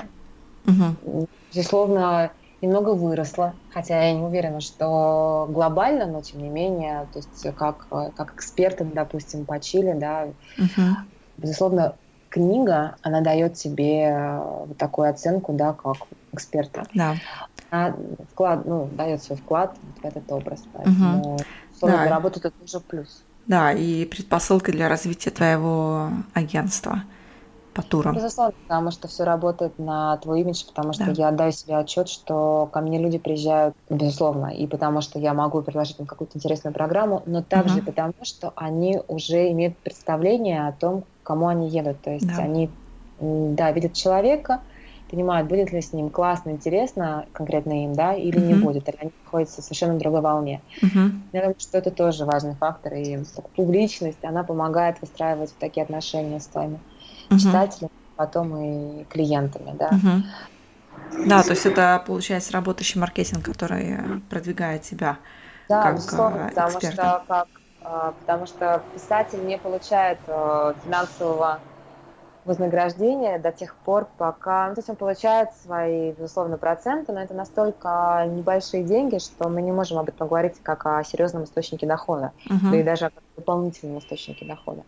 uh-huh. 0.65 1.29
безусловно, 1.55 2.31
немного 2.67 2.91
выросла, 2.91 3.55
хотя 3.73 4.03
я 4.03 4.13
не 4.13 4.23
уверена, 4.23 4.61
что 4.61 5.47
глобально, 5.51 6.07
но 6.07 6.21
тем 6.21 6.43
не 6.43 6.49
менее, 6.49 7.07
то 7.13 7.19
есть 7.19 7.57
как, 7.57 7.87
как 7.89 8.35
эксперты, 8.35 8.85
допустим, 8.85 9.45
по 9.45 9.59
Чили, 9.61 9.93
да, 9.93 10.29
uh-huh. 10.59 10.95
безусловно, 11.39 11.95
книга, 12.29 12.97
она 13.03 13.21
дает 13.21 13.55
тебе 13.55 14.41
вот 14.67 14.77
такую 14.77 15.09
оценку, 15.09 15.53
да, 15.53 15.73
как 15.73 15.97
эксперта. 16.33 16.85
Да. 16.95 17.17
Она 17.71 17.97
вклад, 18.33 18.67
ну, 18.67 18.89
дает 18.93 19.23
свой 19.23 19.39
вклад 19.39 19.75
в 20.03 20.05
этот 20.05 20.31
образ, 20.31 20.63
поэтому 20.73 21.37
uh-huh. 21.81 21.87
да. 21.87 22.09
работа 22.09 22.41
это 22.41 22.51
тоже 22.51 22.81
плюс. 22.81 23.23
Да, 23.47 23.73
и 23.73 24.05
предпосылка 24.05 24.73
для 24.73 24.89
развития 24.89 25.31
твоего 25.31 26.11
агентства. 26.35 27.05
По 27.77 27.83
турам? 27.83 28.15
Безусловно, 28.15 28.55
потому 28.67 28.91
что 28.91 29.07
все 29.07 29.25
работает 29.25 29.79
на 29.79 30.17
твой 30.17 30.41
имидж, 30.41 30.65
потому 30.67 30.95
что 30.95 31.05
да. 31.07 31.13
я 31.13 31.29
отдаю 31.29 31.53
себе 31.53 31.77
отчет, 31.77 32.09
что 32.09 32.69
ко 32.73 32.81
мне 32.81 32.99
люди 32.99 33.19
приезжают, 33.19 33.77
безусловно, 33.91 34.47
и 34.47 34.67
потому 34.67 35.03
что 35.03 35.19
я 35.19 35.35
могу 35.35 35.61
предложить 35.63 36.01
им 36.01 36.07
какую-то 36.07 36.39
интересную 36.39 36.73
программу, 36.73 37.23
но 37.27 37.43
также 37.43 37.79
угу. 37.79 37.87
потому, 37.87 38.15
что 38.23 38.53
они 38.57 39.01
уже 39.09 39.51
имеют 39.53 39.77
представление 39.77 40.69
о 40.69 40.73
том, 40.73 41.05
кому 41.23 41.49
они 41.49 41.69
едут. 41.69 42.01
То 42.01 42.11
есть 42.11 42.27
да. 42.27 42.43
они, 42.43 42.71
да, 43.21 43.71
видят 43.73 43.93
человека, 43.93 44.61
понимают, 45.11 45.49
будет 45.49 45.73
ли 45.73 45.81
с 45.81 45.93
ним 45.93 46.11
классно, 46.11 46.51
интересно 46.51 47.27
конкретно 47.33 47.85
им, 47.85 47.95
да, 47.95 48.15
или 48.15 48.41
uh-huh. 48.41 48.47
не 48.47 48.55
будет, 48.55 48.89
или 48.89 48.97
они 49.01 49.13
находятся 49.25 49.61
в 49.61 49.65
совершенно 49.65 49.99
другой 49.99 50.21
волне. 50.21 50.61
Uh-huh. 50.83 51.11
Я 51.33 51.41
думаю, 51.43 51.57
что 51.59 51.79
это 51.79 51.91
тоже 51.91 52.25
важный 52.25 52.55
фактор, 52.55 52.95
и 52.95 53.19
публичность, 53.55 54.25
она 54.25 54.43
помогает 54.43 55.01
выстраивать 55.01 55.55
такие 55.59 55.85
отношения 55.85 56.41
с 56.41 56.47
твоими 56.47 56.81
uh-huh. 57.29 57.39
читателями, 57.39 57.93
потом 58.17 58.57
и 58.57 59.05
клиентами, 59.05 59.75
да. 59.79 59.91
Uh-huh. 59.91 60.23
Да, 61.27 61.43
то 61.43 61.51
есть 61.51 61.67
это, 61.67 62.03
получается, 62.07 62.53
работающий 62.53 63.01
маркетинг, 63.01 63.45
который 63.45 64.21
продвигает 64.29 64.83
тебя 64.83 65.19
да, 65.69 65.83
как 65.83 65.97
безусловно, 65.97 66.49
эксперта. 66.49 66.71
потому 66.71 66.93
что, 66.93 67.25
как, 67.29 67.49
а, 67.83 68.15
потому 68.21 68.47
что 68.47 68.83
писатель 68.95 69.45
не 69.45 69.59
получает 69.59 70.19
э, 70.27 70.75
финансового 70.85 71.61
вознаграждение 72.45 73.39
до 73.39 73.51
тех 73.51 73.75
пор, 73.75 74.07
пока... 74.19 74.69
Ну, 74.69 74.75
то 74.77 74.79
есть 74.79 74.89
он 74.89 74.97
получает 74.97 75.51
свои, 75.65 76.13
безусловно, 76.13 76.59
проценты, 76.59 77.13
но 77.13 77.21
это 77.21 77.35
настолько 77.35 78.25
небольшие 78.29 78.85
деньги, 78.85 79.19
что 79.19 79.49
мы 79.49 79.63
не 79.63 79.73
можем 79.73 79.99
об 79.99 80.09
этом 80.09 80.29
говорить 80.29 80.55
как 80.63 80.87
о 80.87 81.03
серьезном 81.03 81.45
источнике 81.45 81.87
дохода, 81.87 82.31
uh-huh. 82.49 82.71
да 82.71 82.77
и 82.77 82.83
даже 82.85 83.07
о 83.07 83.11
дополнительном 83.37 83.99
источнике 83.99 84.47
дохода. 84.47 84.83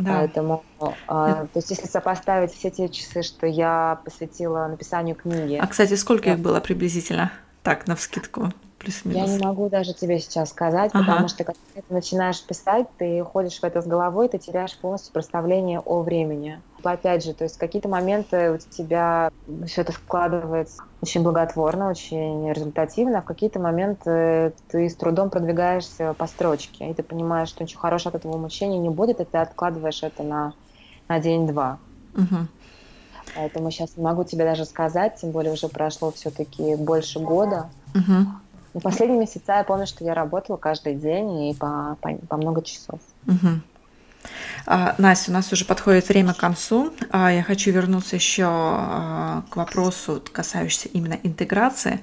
Да. 0.00 0.18
Поэтому, 0.18 0.64
э, 0.80 0.86
то 1.08 1.48
есть, 1.54 1.70
если 1.70 1.86
сопоставить 1.86 2.52
все 2.52 2.70
те 2.70 2.88
часы, 2.88 3.22
что 3.22 3.46
я 3.46 4.00
посвятила 4.04 4.66
написанию 4.66 5.14
книги. 5.14 5.58
А, 5.60 5.66
кстати, 5.66 5.94
сколько 5.94 6.24
да. 6.24 6.32
их 6.32 6.38
было 6.40 6.60
приблизительно? 6.60 7.32
Так, 7.62 7.86
на 7.86 7.94
вскидку 7.96 8.52
плюс-минус? 8.80 9.30
Я 9.30 9.36
не 9.36 9.44
могу 9.44 9.68
даже 9.68 9.94
тебе 9.94 10.18
сейчас 10.18 10.50
сказать, 10.50 10.90
ага. 10.92 11.04
потому 11.04 11.28
что 11.28 11.44
когда 11.44 11.60
ты 11.74 11.94
начинаешь 11.94 12.42
писать, 12.42 12.86
ты 12.98 13.22
ходишь 13.22 13.60
в 13.60 13.64
это 13.64 13.82
с 13.82 13.86
головой, 13.86 14.28
ты 14.28 14.38
теряешь 14.38 14.76
полностью 14.76 15.12
представление 15.12 15.80
о 15.80 16.00
времени. 16.02 16.60
Опять 16.82 17.24
же, 17.24 17.34
то 17.34 17.44
есть 17.44 17.58
какие-то 17.58 17.88
моменты 17.88 18.52
у 18.52 18.58
тебя 18.58 19.30
все 19.66 19.82
это 19.82 19.92
складывается 19.92 20.82
очень 21.02 21.22
благотворно, 21.22 21.90
очень 21.90 22.50
результативно, 22.52 23.18
а 23.18 23.22
в 23.22 23.26
какие-то 23.26 23.60
моменты 23.60 24.54
ты 24.68 24.88
с 24.88 24.96
трудом 24.96 25.30
продвигаешься 25.30 26.14
по 26.14 26.26
строчке, 26.26 26.90
и 26.90 26.94
ты 26.94 27.02
понимаешь, 27.02 27.48
что 27.48 27.62
ничего 27.62 27.80
хорошего 27.80 28.16
от 28.16 28.20
этого 28.20 28.36
мучения 28.38 28.78
не 28.78 28.90
будет, 28.90 29.20
и 29.20 29.24
ты 29.24 29.38
откладываешь 29.38 30.02
это 30.02 30.22
на, 30.22 30.54
на 31.08 31.20
день-два. 31.20 31.78
Угу. 32.14 32.46
Поэтому 33.36 33.70
сейчас 33.70 33.96
не 33.96 34.02
могу 34.02 34.24
тебе 34.24 34.44
даже 34.44 34.64
сказать, 34.64 35.16
тем 35.20 35.30
более 35.30 35.52
уже 35.52 35.68
прошло 35.68 36.10
все-таки 36.10 36.76
больше 36.76 37.20
года. 37.20 37.68
Угу. 37.94 38.26
Но 38.74 38.80
последние 38.80 39.20
месяца 39.20 39.58
я 39.58 39.64
помню, 39.64 39.86
что 39.86 40.04
я 40.04 40.14
работала 40.14 40.56
каждый 40.56 40.94
день 40.94 41.50
и 41.50 41.54
по, 41.54 41.96
по, 42.00 42.14
по 42.14 42.36
много 42.36 42.62
часов. 42.62 43.00
Угу. 43.26 43.60
А, 44.66 44.94
Настя, 44.98 45.30
у 45.30 45.34
нас 45.34 45.52
уже 45.52 45.64
подходит 45.64 46.08
время 46.08 46.34
к 46.34 46.38
концу. 46.38 46.92
А, 47.10 47.32
я 47.32 47.42
хочу 47.42 47.70
вернуться 47.70 48.16
еще 48.16 48.46
а, 48.46 49.42
к 49.50 49.56
вопросу, 49.56 50.22
касающемуся 50.32 50.88
именно 50.88 51.18
интеграции. 51.22 52.00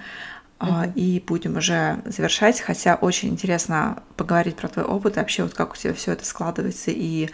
Uh-huh. 0.60 0.92
И 0.96 1.24
будем 1.28 1.58
уже 1.58 2.00
завершать, 2.06 2.62
хотя 2.62 2.96
очень 2.96 3.30
интересно 3.30 4.02
поговорить 4.16 4.56
про 4.56 4.68
твой 4.68 4.86
опыт, 4.86 5.16
и 5.16 5.20
вообще 5.20 5.44
вот 5.44 5.54
как 5.54 5.74
у 5.74 5.76
тебя 5.76 5.94
все 5.94 6.14
это 6.14 6.26
складывается, 6.26 6.90
и 6.90 7.30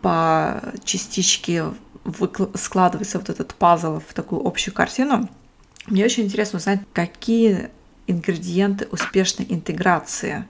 по 0.00 0.62
частичке 0.82 1.64
складывается 2.54 3.18
вот 3.18 3.28
этот 3.28 3.52
пазл 3.52 4.00
в 4.00 4.14
такую 4.14 4.46
общую 4.46 4.72
картину. 4.72 5.28
Мне 5.86 6.02
очень 6.02 6.24
интересно 6.24 6.58
узнать, 6.58 6.80
какие 6.94 7.68
ингредиенты 8.06 8.86
успешной 8.90 9.46
интеграции 9.48 10.44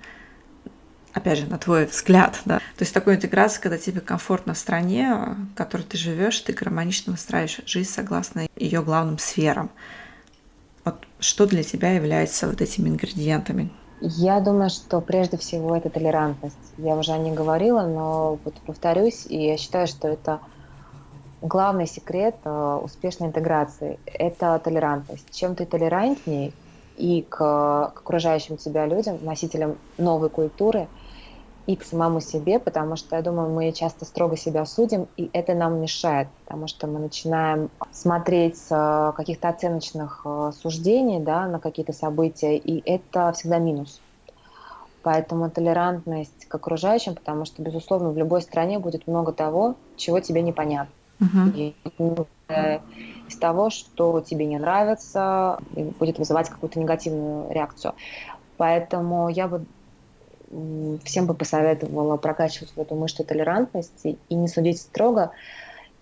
опять 1.12 1.38
же, 1.38 1.46
на 1.46 1.58
твой 1.58 1.86
взгляд, 1.86 2.40
да. 2.44 2.58
То 2.58 2.82
есть 2.82 2.94
такой 2.94 3.16
интеграции, 3.16 3.60
когда 3.60 3.78
тебе 3.78 4.00
комфортно 4.00 4.54
в 4.54 4.58
стране, 4.58 5.36
в 5.52 5.56
которой 5.56 5.82
ты 5.82 5.96
живешь, 5.96 6.40
ты 6.40 6.52
гармонично 6.52 7.12
выстраиваешь 7.12 7.60
жизнь 7.66 7.90
согласно 7.90 8.46
ее 8.56 8.82
главным 8.82 9.18
сферам. 9.18 9.70
Вот 10.84 11.06
что 11.18 11.46
для 11.46 11.62
тебя 11.62 11.92
является 11.92 12.48
вот 12.48 12.60
этими 12.60 12.88
ингредиентами? 12.88 13.70
Я 14.00 14.40
думаю, 14.40 14.70
что 14.70 15.00
прежде 15.02 15.36
всего 15.36 15.76
это 15.76 15.90
толерантность. 15.90 16.56
Я 16.78 16.94
уже 16.94 17.12
о 17.12 17.18
ней 17.18 17.32
говорила, 17.32 17.82
но 17.82 18.38
вот 18.44 18.54
повторюсь, 18.64 19.26
и 19.28 19.48
я 19.48 19.58
считаю, 19.58 19.86
что 19.86 20.08
это 20.08 20.40
главный 21.42 21.86
секрет 21.86 22.36
э, 22.44 22.80
успешной 22.82 23.28
интеграции– 23.28 23.98
это 24.06 24.58
толерантность. 24.64 25.26
Чем 25.30 25.54
ты 25.54 25.66
толерантнее 25.66 26.52
и 27.00 27.22
к, 27.22 27.36
к 27.36 27.98
окружающим 27.98 28.56
тебя 28.56 28.86
людям, 28.86 29.18
носителям 29.22 29.78
новой 29.98 30.28
культуры– 30.28 30.88
и 31.70 31.76
к 31.76 31.84
самому 31.84 32.20
себе, 32.20 32.58
потому 32.58 32.96
что, 32.96 33.14
я 33.14 33.22
думаю, 33.22 33.50
мы 33.50 33.70
часто 33.72 34.04
строго 34.04 34.36
себя 34.36 34.66
судим, 34.66 35.06
и 35.16 35.30
это 35.32 35.54
нам 35.54 35.80
мешает, 35.80 36.26
потому 36.44 36.66
что 36.66 36.88
мы 36.88 36.98
начинаем 36.98 37.70
смотреть 37.92 38.56
с 38.58 39.12
каких-то 39.16 39.48
оценочных 39.48 40.22
э, 40.24 40.50
суждений 40.60 41.20
да, 41.20 41.46
на 41.46 41.60
какие-то 41.60 41.92
события, 41.92 42.56
и 42.56 42.82
это 42.90 43.32
всегда 43.32 43.58
минус. 43.58 44.00
Поэтому 45.02 45.48
толерантность 45.48 46.46
к 46.46 46.54
окружающим, 46.54 47.14
потому 47.14 47.44
что, 47.44 47.62
безусловно, 47.62 48.10
в 48.10 48.18
любой 48.18 48.42
стране 48.42 48.80
будет 48.80 49.06
много 49.06 49.32
того, 49.32 49.76
чего 49.96 50.18
тебе 50.18 50.42
непонятно. 50.42 50.92
Uh-huh. 51.20 51.52
И 51.54 51.76
э, 52.48 52.80
из 53.30 53.36
того, 53.36 53.70
что 53.70 54.20
тебе 54.20 54.46
не 54.46 54.58
нравится, 54.58 55.58
будет 55.98 56.18
вызывать 56.18 56.48
какую-то 56.48 56.78
негативную 56.78 57.50
реакцию. 57.52 57.94
Поэтому 58.56 59.28
я 59.28 59.48
бы 59.48 59.64
всем 61.04 61.26
бы 61.26 61.34
посоветовала 61.34 62.16
прокачивать 62.16 62.72
в 62.74 62.80
эту 62.80 62.96
мышцу 62.96 63.24
толерантности 63.24 64.18
и 64.28 64.34
не 64.34 64.48
судить 64.48 64.80
строго, 64.80 65.30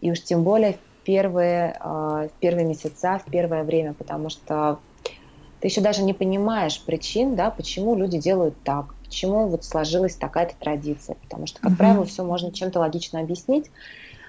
и 0.00 0.10
уж 0.10 0.22
тем 0.22 0.42
более 0.42 0.72
в 0.74 0.78
первые, 1.04 1.76
а, 1.80 2.28
в 2.28 2.32
первые 2.40 2.66
месяца, 2.66 3.20
в 3.24 3.30
первое 3.30 3.62
время, 3.62 3.92
потому 3.92 4.30
что 4.30 4.78
ты 5.60 5.68
еще 5.68 5.80
даже 5.80 6.02
не 6.02 6.14
понимаешь 6.14 6.82
причин, 6.82 7.36
да, 7.36 7.50
почему 7.50 7.94
люди 7.94 8.18
делают 8.18 8.54
так, 8.64 8.94
почему 9.04 9.48
вот 9.48 9.64
сложилась 9.64 10.14
такая-то 10.14 10.54
традиция, 10.58 11.16
потому 11.16 11.46
что, 11.46 11.60
как 11.60 11.72
uh-huh. 11.72 11.76
правило, 11.76 12.04
все 12.06 12.24
можно 12.24 12.50
чем-то 12.52 12.78
логично 12.78 13.20
объяснить, 13.20 13.70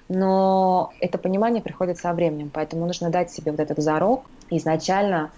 но 0.09 0.91
это 0.99 1.17
понимание 1.19 1.61
приходит 1.61 1.97
со 1.97 2.13
временем, 2.13 2.49
поэтому 2.51 2.85
нужно 2.85 3.09
дать 3.09 3.31
себе 3.31 3.51
вот 3.51 3.59
этот 3.59 3.77
зарок 3.77 4.25
изначально 4.49 5.29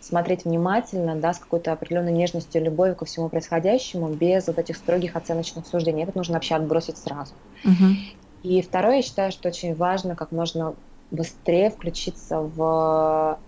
смотреть 0.00 0.44
внимательно, 0.44 1.14
да, 1.14 1.32
с 1.32 1.38
какой-то 1.38 1.72
определенной 1.72 2.12
нежностью 2.12 2.60
и 2.60 2.64
любовью 2.64 2.96
ко 2.96 3.04
всему 3.04 3.28
происходящему, 3.28 4.08
без 4.08 4.48
вот 4.48 4.58
этих 4.58 4.76
строгих 4.76 5.14
оценочных 5.14 5.66
суждений. 5.66 6.02
Это 6.02 6.16
нужно 6.16 6.34
вообще 6.34 6.56
отбросить 6.56 6.98
сразу. 6.98 7.34
Uh-huh. 7.64 7.94
И 8.42 8.60
второе, 8.62 8.96
я 8.96 9.02
считаю, 9.02 9.30
что 9.30 9.48
очень 9.48 9.74
важно 9.76 10.16
как 10.16 10.32
можно 10.32 10.74
быстрее 11.12 11.70
включиться 11.70 12.40
в 12.40 13.38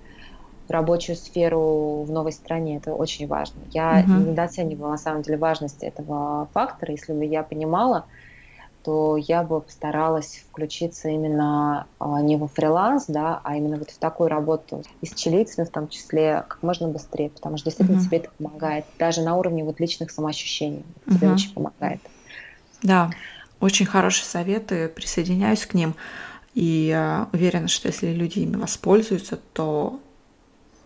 рабочую 0.69 1.17
сферу 1.17 2.05
в 2.05 2.11
новой 2.13 2.33
стране. 2.33 2.77
Это 2.77 2.95
очень 2.95 3.27
важно. 3.27 3.61
Я 3.73 4.03
uh-huh. 4.03 4.29
недооценивала 4.31 4.91
на 4.91 4.99
самом 4.99 5.23
деле 5.23 5.37
важность 5.37 5.83
этого 5.83 6.49
фактора. 6.55 6.93
Если 6.93 7.13
бы 7.13 7.25
я 7.25 7.43
понимала, 7.43 8.05
то 8.85 9.17
я 9.17 9.43
бы 9.43 9.63
постаралась 9.63 10.45
включиться 10.51 11.09
именно 11.09 11.87
а, 11.99 12.21
не 12.21 12.37
во 12.37 12.49
фриланс, 12.49 13.07
да, 13.09 13.41
а 13.43 13.57
именно 13.57 13.79
вот 13.79 13.91
в 13.91 13.99
такую 13.99 14.29
работу 14.29 14.83
и 15.01 15.07
с 15.07 15.15
чилийцами 15.15 15.65
в 15.65 15.71
том 15.71 15.89
числе 15.89 16.45
как 16.47 16.63
можно 16.63 16.89
быстрее, 16.89 17.31
потому 17.31 17.57
что 17.57 17.71
действительно 17.71 17.97
mm-hmm. 17.97 18.05
тебе 18.05 18.19
это 18.19 18.31
помогает, 18.37 18.85
даже 18.99 19.23
на 19.23 19.37
уровне 19.37 19.65
вот 19.65 19.81
личных 19.81 20.11
самоощущений 20.11 20.85
mm-hmm. 21.07 21.15
тебе 21.15 21.31
очень 21.33 21.55
помогает. 21.55 22.01
Да, 22.83 23.11
очень 23.59 23.87
хорошие 23.87 24.27
советы, 24.27 24.89
присоединяюсь 24.89 25.65
к 25.65 25.73
ним 25.73 25.95
и 26.55 26.93
э, 26.95 27.25
уверена, 27.33 27.69
что 27.69 27.89
если 27.89 28.13
люди 28.13 28.41
ими 28.41 28.57
воспользуются, 28.57 29.39
то 29.55 29.99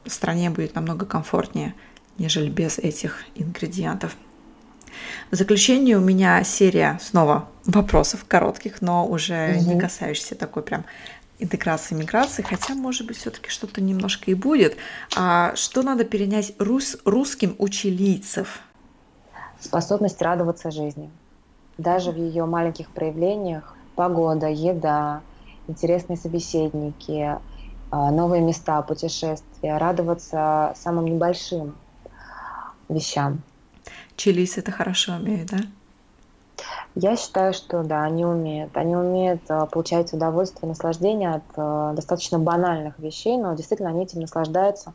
в 0.05 0.11
стране 0.11 0.51
будет 0.51 0.77
намного 0.77 1.05
комфортнее, 1.05 1.75
нежели 2.17 2.49
без 2.49 2.79
этих 2.79 3.25
ингредиентов. 3.35 4.17
В 5.31 5.37
заключение 5.37 5.97
у 5.97 6.01
меня 6.01 6.43
серия 6.45 6.99
снова 7.03 7.49
вопросов 7.65 8.25
коротких, 8.27 8.81
но 8.81 9.07
уже 9.07 9.57
угу. 9.57 9.73
не 9.73 9.81
касающихся 9.81 10.35
такой 10.35 10.63
прям 10.63 10.85
интеграции 11.39 11.95
миграции, 11.95 12.43
хотя, 12.43 12.75
может 12.75 13.07
быть, 13.07 13.17
все-таки 13.17 13.49
что-то 13.49 13.81
немножко 13.81 14.31
и 14.31 14.35
будет. 14.35 14.77
А 15.17 15.55
что 15.55 15.83
надо 15.83 16.05
перенять 16.05 16.53
рус, 16.59 16.97
русским 17.05 17.55
у 17.59 17.69
чилийцев? 17.69 18.61
Способность 19.61 20.21
радоваться 20.21 20.71
жизни. 20.71 21.11
Даже 21.77 22.11
в 22.11 22.17
ее 22.17 22.45
маленьких 22.45 22.91
проявлениях 22.91 23.77
погода, 23.95 24.49
еда, 24.49 25.23
интересные 25.69 26.17
собеседники, 26.17 27.37
а, 27.91 28.11
новые 28.11 28.43
места, 28.43 28.83
путешествия, 28.83 29.77
радоваться 29.79 30.75
самым 30.77 31.07
небольшим 31.07 31.75
вещам. 32.89 33.43
Чилийцы 34.17 34.61
это 34.61 34.73
хорошо 34.73 35.13
умеют, 35.13 35.51
да? 35.51 35.59
Я 36.95 37.17
считаю, 37.17 37.53
что 37.53 37.83
да, 37.85 38.03
они 38.03 38.25
умеют. 38.25 38.77
Они 38.77 38.97
умеют 38.97 39.43
э, 39.49 39.67
получать 39.71 40.13
удовольствие, 40.13 40.69
наслаждение 40.69 41.35
от 41.35 41.45
э, 41.57 41.93
достаточно 41.95 42.39
банальных 42.39 42.99
вещей, 42.99 43.37
но 43.37 43.55
действительно 43.55 43.91
они 43.91 44.03
этим 44.03 44.21
наслаждаются 44.21 44.95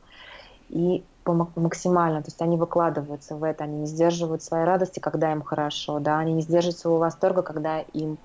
и 0.70 1.04
максимально, 1.26 2.22
то 2.22 2.28
есть 2.28 2.42
они 2.42 2.58
выкладываются 2.58 3.36
в 3.36 3.44
это, 3.44 3.64
они 3.64 3.78
не 3.78 3.86
сдерживают 3.86 4.44
своей 4.44 4.66
радости, 4.66 5.00
когда 5.00 5.32
им 5.32 5.42
хорошо, 5.42 6.00
да, 6.00 6.20
они 6.20 6.34
не 6.34 6.42
сдерживают 6.42 6.78
своего 6.78 7.00
восторга, 7.00 7.44
когда 7.44 7.80
им 7.80 8.18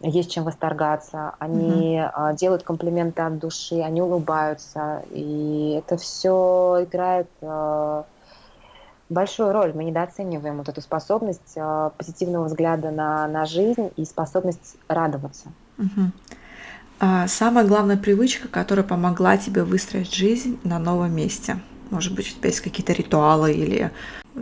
есть 0.00 0.30
чем 0.30 0.44
восторгаться, 0.44 1.34
они 1.38 1.98
mm-hmm. 1.98 2.36
делают 2.36 2.62
комплименты 2.62 3.22
от 3.22 3.38
души, 3.38 3.80
они 3.80 4.00
улыбаются, 4.00 5.02
и 5.10 5.76
это 5.78 5.96
все 5.96 6.78
играет 6.82 7.28
большую 9.08 9.52
роль. 9.52 9.72
Мы 9.74 9.84
недооцениваем 9.84 10.58
вот 10.58 10.68
эту 10.68 10.80
способность 10.80 11.52
э, 11.56 11.90
позитивного 11.96 12.44
взгляда 12.44 12.90
на, 12.90 13.26
на 13.28 13.44
жизнь 13.44 13.90
и 13.96 14.04
способность 14.04 14.76
радоваться. 14.88 15.48
Mm-hmm. 15.78 16.10
А 17.00 17.28
самая 17.28 17.64
главная 17.64 17.96
привычка, 17.96 18.48
которая 18.48 18.84
помогла 18.84 19.36
тебе 19.36 19.62
выстроить 19.62 20.12
жизнь 20.12 20.58
на 20.64 20.78
новом 20.78 21.14
месте. 21.14 21.58
Может 21.90 22.14
быть, 22.14 22.30
у 22.30 22.36
тебя 22.36 22.48
есть 22.48 22.60
какие-то 22.60 22.92
ритуалы 22.92 23.52
или 23.52 23.90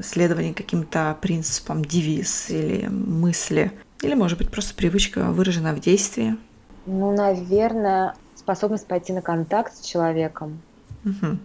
следование 0.03 0.55
каким-то 0.55 1.17
принципам, 1.21 1.85
девиз 1.85 2.51
или 2.51 2.87
мысли, 2.89 3.73
или, 4.03 4.15
может 4.15 4.39
быть, 4.39 4.51
просто 4.51 4.75
привычка 4.75 5.31
выражена 5.31 5.75
в 5.75 5.81
действии? 5.81 6.37
Ну, 6.87 7.15
наверное, 7.15 8.15
способность 8.35 8.87
пойти 8.87 9.13
на 9.13 9.23
контакт 9.23 9.75
с 9.77 9.81
человеком. 9.81 10.61
Угу. 11.05 11.39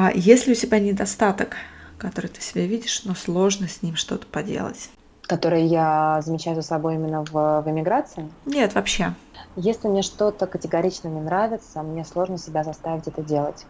А 0.00 0.12
если 0.14 0.52
у 0.52 0.54
тебя 0.54 0.78
недостаток, 0.78 1.56
который 1.98 2.28
ты 2.28 2.40
себе 2.40 2.68
видишь, 2.68 3.02
но 3.02 3.16
сложно 3.16 3.66
с 3.66 3.82
ним 3.82 3.96
что-то 3.96 4.28
поделать? 4.28 4.90
Который 5.22 5.64
я 5.64 6.20
замечаю 6.24 6.54
за 6.54 6.62
собой 6.62 6.94
именно 6.94 7.24
в, 7.24 7.32
в 7.32 7.64
эмиграции? 7.66 8.30
Нет, 8.46 8.76
вообще. 8.76 9.14
Если 9.56 9.88
мне 9.88 10.02
что-то 10.02 10.46
категорично 10.46 11.08
не 11.08 11.20
нравится, 11.20 11.82
мне 11.82 12.04
сложно 12.04 12.38
себя 12.38 12.62
заставить 12.62 13.08
это 13.08 13.22
делать. 13.22 13.66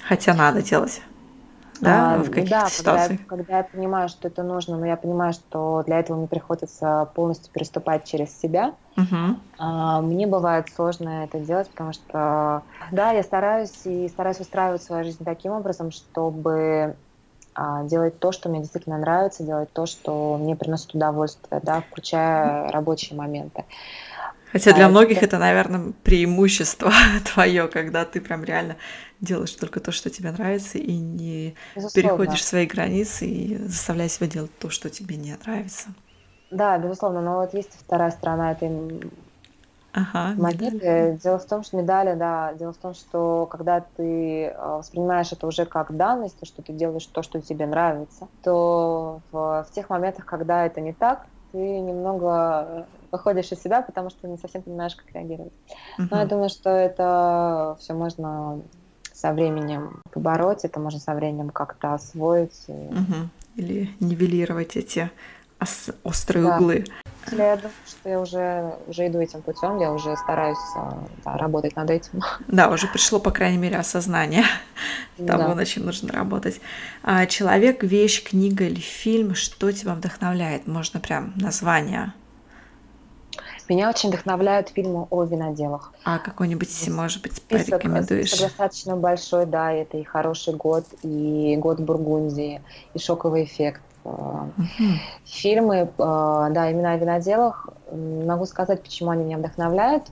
Хотя 0.00 0.34
надо 0.34 0.62
делать 0.62 1.02
да, 1.82 2.14
а, 2.14 2.18
в 2.18 2.30
каких-то 2.30 2.60
да, 2.60 2.68
ситуациях? 2.68 3.20
Когда, 3.26 3.44
когда 3.44 3.58
я 3.58 3.64
понимаю, 3.64 4.08
что 4.08 4.28
это 4.28 4.42
нужно, 4.42 4.78
но 4.78 4.86
я 4.86 4.96
понимаю, 4.96 5.32
что 5.32 5.82
для 5.84 5.98
этого 5.98 6.16
мне 6.16 6.28
приходится 6.28 7.08
полностью 7.14 7.52
переступать 7.52 8.04
через 8.04 8.38
себя, 8.38 8.74
угу. 8.96 9.36
а, 9.58 10.00
мне 10.00 10.26
бывает 10.26 10.66
сложно 10.74 11.24
это 11.24 11.40
делать, 11.40 11.68
потому 11.70 11.92
что, 11.92 12.62
да, 12.92 13.10
я 13.10 13.22
стараюсь 13.22 13.84
и 13.84 14.08
стараюсь 14.08 14.40
устраивать 14.40 14.82
свою 14.82 15.04
жизнь 15.04 15.24
таким 15.24 15.52
образом, 15.52 15.90
чтобы 15.90 16.94
а, 17.54 17.82
делать 17.84 18.18
то, 18.18 18.32
что 18.32 18.48
мне 18.48 18.60
действительно 18.60 18.98
нравится, 18.98 19.42
делать 19.42 19.72
то, 19.72 19.86
что 19.86 20.38
мне 20.38 20.56
приносит 20.56 20.94
удовольствие, 20.94 21.60
да, 21.62 21.82
включая 21.82 22.70
рабочие 22.70 23.18
моменты. 23.18 23.64
Хотя 24.52 24.74
для 24.74 24.86
а 24.86 24.88
многих 24.90 25.16
это... 25.16 25.26
это, 25.26 25.38
наверное, 25.38 25.92
преимущество 26.04 26.92
твое, 27.32 27.68
когда 27.68 28.04
ты 28.04 28.20
прям 28.20 28.44
реально 28.44 28.76
делаешь 29.20 29.52
только 29.52 29.80
то, 29.80 29.92
что 29.92 30.10
тебе 30.10 30.30
нравится, 30.30 30.78
и 30.78 30.92
не 30.94 31.54
безусловно. 31.74 32.08
переходишь 32.08 32.44
свои 32.44 32.66
границы 32.66 33.26
и 33.26 33.56
заставляешь 33.56 34.12
себя 34.12 34.26
делать 34.26 34.56
то, 34.58 34.68
что 34.68 34.90
тебе 34.90 35.16
не 35.16 35.34
нравится. 35.42 35.88
Да, 36.50 36.76
безусловно, 36.76 37.22
но 37.22 37.36
вот 37.40 37.54
есть 37.54 37.70
вторая 37.78 38.10
сторона 38.10 38.52
этой 38.52 39.10
ага, 39.94 40.34
монеты. 40.36 41.18
Дело 41.22 41.38
в 41.38 41.46
том, 41.46 41.64
что 41.64 41.78
медали, 41.78 42.14
да, 42.14 42.52
дело 42.52 42.74
в 42.74 42.76
том, 42.76 42.92
что 42.92 43.46
когда 43.50 43.80
ты 43.80 44.46
э, 44.46 44.54
воспринимаешь 44.58 45.32
это 45.32 45.46
уже 45.46 45.64
как 45.64 45.96
данность, 45.96 46.38
то, 46.38 46.44
что 46.44 46.60
ты 46.60 46.74
делаешь 46.74 47.06
то, 47.06 47.22
что 47.22 47.40
тебе 47.40 47.64
нравится, 47.64 48.28
то 48.42 49.20
в, 49.30 49.66
в 49.66 49.74
тех 49.74 49.88
моментах, 49.88 50.26
когда 50.26 50.66
это 50.66 50.82
не 50.82 50.92
так, 50.92 51.24
ты 51.52 51.58
немного 51.58 52.86
выходишь 53.12 53.52
из 53.52 53.62
себя, 53.62 53.82
потому 53.82 54.10
что 54.10 54.26
не 54.26 54.38
совсем 54.38 54.62
понимаешь, 54.62 54.96
как 54.96 55.14
реагировать. 55.14 55.52
Uh-huh. 55.98 56.08
Но 56.10 56.18
я 56.18 56.26
думаю, 56.26 56.48
что 56.48 56.70
это 56.70 57.76
все 57.78 57.92
можно 57.92 58.60
со 59.12 59.32
временем 59.32 60.00
побороть, 60.10 60.64
это 60.64 60.80
можно 60.80 60.98
со 60.98 61.14
временем 61.14 61.50
как-то 61.50 61.94
освоить. 61.94 62.64
И... 62.66 62.72
Uh-huh. 62.72 63.28
Или 63.56 63.90
нивелировать 64.00 64.76
эти 64.76 65.10
ос- 65.60 65.94
острые 66.02 66.44
да. 66.44 66.56
углы. 66.56 66.84
Я 67.30 67.56
думаю, 67.56 67.72
что 67.86 68.08
я 68.08 68.20
уже, 68.20 68.74
уже 68.88 69.06
иду 69.06 69.20
этим 69.20 69.42
путем, 69.42 69.78
я 69.78 69.92
уже 69.92 70.16
стараюсь 70.16 70.58
да, 71.24 71.36
работать 71.36 71.76
над 71.76 71.90
этим. 71.90 72.20
Да, 72.48 72.68
уже 72.68 72.88
пришло, 72.88 73.20
по 73.20 73.30
крайней 73.30 73.58
мере, 73.58 73.76
осознание 73.76 74.44
того, 75.16 75.48
да. 75.48 75.54
над 75.54 75.68
чем 75.68 75.86
нужно 75.86 76.12
работать. 76.12 76.60
А, 77.02 77.26
человек, 77.26 77.84
вещь, 77.84 78.24
книга 78.24 78.64
или 78.64 78.80
фильм, 78.80 79.34
что 79.34 79.70
тебя 79.70 79.94
вдохновляет? 79.94 80.66
Можно 80.66 80.98
прям 80.98 81.32
название 81.36 82.12
меня 83.68 83.88
очень 83.88 84.08
вдохновляют 84.08 84.68
фильмы 84.68 85.06
о 85.10 85.24
виноделах. 85.24 85.92
А 86.04 86.18
какой-нибудь, 86.18 86.88
может 86.88 87.22
быть, 87.22 87.36
список, 87.36 87.70
порекомендуешь? 87.70 88.28
Список 88.28 88.48
достаточно 88.48 88.96
большой, 88.96 89.46
да, 89.46 89.72
это 89.72 89.98
и 89.98 90.04
«Хороший 90.04 90.54
год», 90.54 90.84
и 91.02 91.56
«Год 91.58 91.80
Бургундии», 91.80 92.60
и 92.94 92.98
«Шоковый 92.98 93.44
эффект». 93.44 93.80
Uh-huh. 94.04 94.50
Фильмы, 95.24 95.76
э, 95.76 95.88
да, 95.96 96.70
именно 96.70 96.92
о 96.92 96.96
виноделах. 96.96 97.68
Могу 97.92 98.46
сказать, 98.46 98.82
почему 98.82 99.10
они 99.10 99.24
меня 99.24 99.38
вдохновляют. 99.38 100.08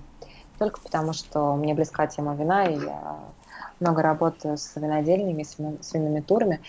Только 0.60 0.80
потому, 0.80 1.12
что 1.12 1.56
мне 1.56 1.74
близка 1.74 2.06
тема 2.06 2.34
вина, 2.36 2.66
и 2.66 2.74
я 2.74 3.16
много 3.80 4.02
работаю 4.02 4.58
с 4.58 4.76
винодельнями, 4.76 5.42
с 5.42 5.92
винными 5.92 6.20
турами. 6.20 6.60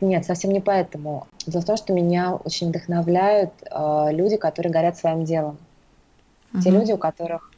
Нет, 0.00 0.24
совсем 0.26 0.50
не 0.52 0.60
поэтому. 0.60 1.26
Дело 1.46 1.62
в 1.62 1.66
том, 1.66 1.76
что 1.76 1.92
меня 1.92 2.34
очень 2.34 2.68
вдохновляют 2.68 3.52
э, 3.70 4.08
люди, 4.10 4.36
которые 4.36 4.72
горят 4.72 4.96
своим 4.96 5.24
делом. 5.24 5.58
Угу. 6.56 6.62
Те 6.62 6.70
люди, 6.70 6.92
у 6.92 6.98
которых 6.98 7.50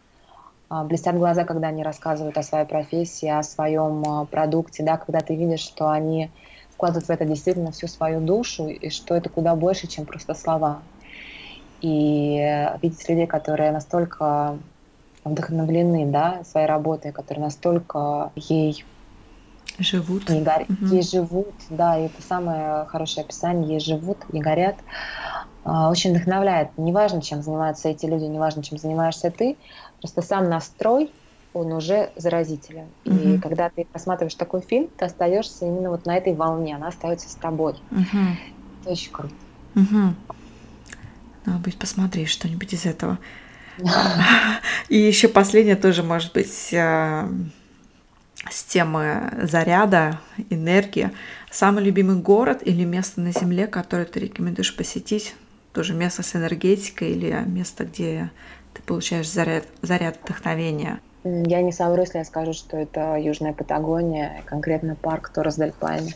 а, 0.69 0.85
блестят 0.85 1.17
глаза, 1.17 1.45
когда 1.45 1.69
они 1.69 1.83
рассказывают 1.83 2.37
о 2.37 2.43
своей 2.43 2.67
профессии, 2.67 3.29
о 3.29 3.43
своем 3.43 4.05
а, 4.07 4.25
продукте, 4.27 4.83
да, 4.83 4.97
когда 4.97 5.21
ты 5.21 5.35
видишь, 5.35 5.61
что 5.61 5.89
они 5.89 6.31
вкладывают 6.71 7.07
в 7.07 7.11
это 7.11 7.25
действительно 7.25 7.73
всю 7.73 7.89
свою 7.89 8.21
душу, 8.21 8.69
и 8.69 8.91
что 8.91 9.15
это 9.15 9.29
куда 9.29 9.55
больше, 9.57 9.87
чем 9.87 10.05
просто 10.05 10.35
слова. 10.35 10.81
И 11.81 12.71
видеть 12.83 13.09
людей, 13.09 13.27
которые 13.27 13.71
настолько 13.71 14.59
вдохновлены 15.25 16.07
да, 16.07 16.43
своей 16.45 16.67
работой, 16.67 17.13
которые 17.13 17.45
настолько 17.45 18.33
ей 18.35 18.85
живут, 19.79 20.29
не 20.29 20.41
гор... 20.41 20.63
угу. 20.69 20.87
ей 20.87 21.03
живут, 21.03 21.55
да, 21.71 21.99
и 21.99 22.07
это 22.07 22.23
самое 22.23 22.85
хорошее 22.87 23.25
описание, 23.25 23.75
ей 23.75 23.81
живут, 23.81 24.33
не 24.33 24.41
горят, 24.41 24.77
очень 25.65 26.13
вдохновляет. 26.13 26.71
Неважно, 26.77 27.21
чем 27.21 27.43
занимаются 27.43 27.89
эти 27.89 28.07
люди, 28.07 28.25
неважно, 28.25 28.63
чем 28.63 28.79
занимаешься 28.79 29.31
ты, 29.31 29.57
просто 30.01 30.23
сам 30.23 30.49
настрой, 30.49 31.11
он 31.53 31.73
уже 31.73 32.11
заразителен. 32.17 32.87
Uh-huh. 33.05 33.37
И 33.37 33.41
когда 33.41 33.69
ты 33.69 33.85
просматриваешь 33.85 34.35
такой 34.35 34.61
фильм, 34.61 34.89
ты 34.97 35.05
остаешься 35.05 35.67
именно 35.67 35.91
вот 35.91 36.07
на 36.07 36.17
этой 36.17 36.35
волне, 36.35 36.77
она 36.77 36.89
остается 36.89 37.29
с 37.29 37.35
тобой. 37.35 37.75
Uh-huh. 37.91 38.35
Это 38.81 38.91
очень 38.91 39.13
круто. 39.13 39.35
Uh-huh. 39.75 40.15
Надо 41.45 41.59
быть 41.61 41.79
посмотреть 41.79 42.29
что-нибудь 42.29 42.73
из 42.73 42.87
этого. 42.87 43.19
И 44.89 44.97
еще 44.97 45.29
последнее 45.29 45.77
тоже 45.77 46.03
может 46.03 46.33
быть 46.33 46.73
э, 46.73 47.29
с 48.51 48.65
темы 48.65 49.33
заряда, 49.43 50.21
энергии. 50.51 51.11
Самый 51.51 51.85
любимый 51.85 52.17
город 52.17 52.61
или 52.65 52.85
место 52.85 53.21
на 53.21 53.33
Земле, 53.33 53.67
которое 53.67 54.05
ты 54.05 54.21
рекомендуешь 54.21 54.77
посетить 54.77 55.35
тоже 55.79 55.95
место 55.95 56.25
с 56.25 56.35
энергетикой 56.35 57.13
или 57.13 57.31
место, 57.47 57.85
где 57.85 58.33
ты 58.75 58.83
получаешь 58.83 59.31
заряд, 59.31 59.63
заряд 59.81 60.19
вдохновения? 60.25 60.99
Я 61.23 61.63
не 61.63 61.71
совру, 61.71 62.01
если 62.01 62.19
я 62.19 62.25
скажу, 62.25 62.53
что 62.53 62.77
это 62.77 63.15
Южная 63.15 63.53
Патагония, 63.53 64.43
конкретно 64.45 64.97
парк 64.97 65.29
Торос 65.33 65.55
дель 65.55 65.71
Пайне. 65.71 66.15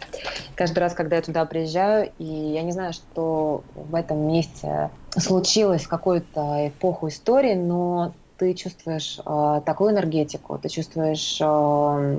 Каждый 0.57 0.81
раз, 0.81 0.95
когда 0.95 1.15
я 1.15 1.23
туда 1.23 1.45
приезжаю, 1.45 2.11
и 2.19 2.25
я 2.25 2.63
не 2.63 2.73
знаю, 2.73 2.93
что 2.93 3.63
в 3.77 3.95
этом 3.95 4.27
месте 4.27 4.91
случилось 5.17 5.85
в 5.85 5.89
какую-то 5.89 6.67
эпоху 6.67 7.07
истории, 7.07 7.55
но 7.55 8.15
ты 8.39 8.55
чувствуешь 8.55 9.21
э, 9.25 9.61
такую 9.65 9.93
энергетику, 9.93 10.59
ты 10.59 10.71
чувствуешь 10.71 11.39
э, 11.41 12.19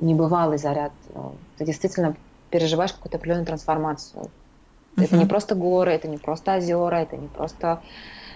небывалый 0.00 0.58
заряд. 0.58 0.92
Ты 1.56 1.64
действительно 1.64 2.14
переживаешь 2.50 2.92
какую-то 2.92 3.16
определенную 3.16 3.46
трансформацию. 3.46 4.28
Uh-huh. 4.96 5.04
Это 5.04 5.16
не 5.16 5.26
просто 5.26 5.54
горы, 5.54 5.92
это 5.92 6.08
не 6.08 6.18
просто 6.18 6.56
озера, 6.56 6.96
это 6.96 7.16
не 7.16 7.28
просто 7.28 7.82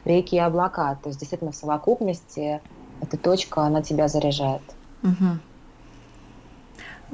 реки 0.05 0.37
и 0.37 0.39
облака. 0.39 0.99
То 1.03 1.09
есть 1.09 1.19
действительно 1.19 1.53
в 1.53 1.57
совокупности 1.57 2.61
эта 3.01 3.17
точка, 3.17 3.63
она 3.63 3.83
тебя 3.83 4.09
заряжает. 4.09 4.63
Uh-huh. 5.03 5.39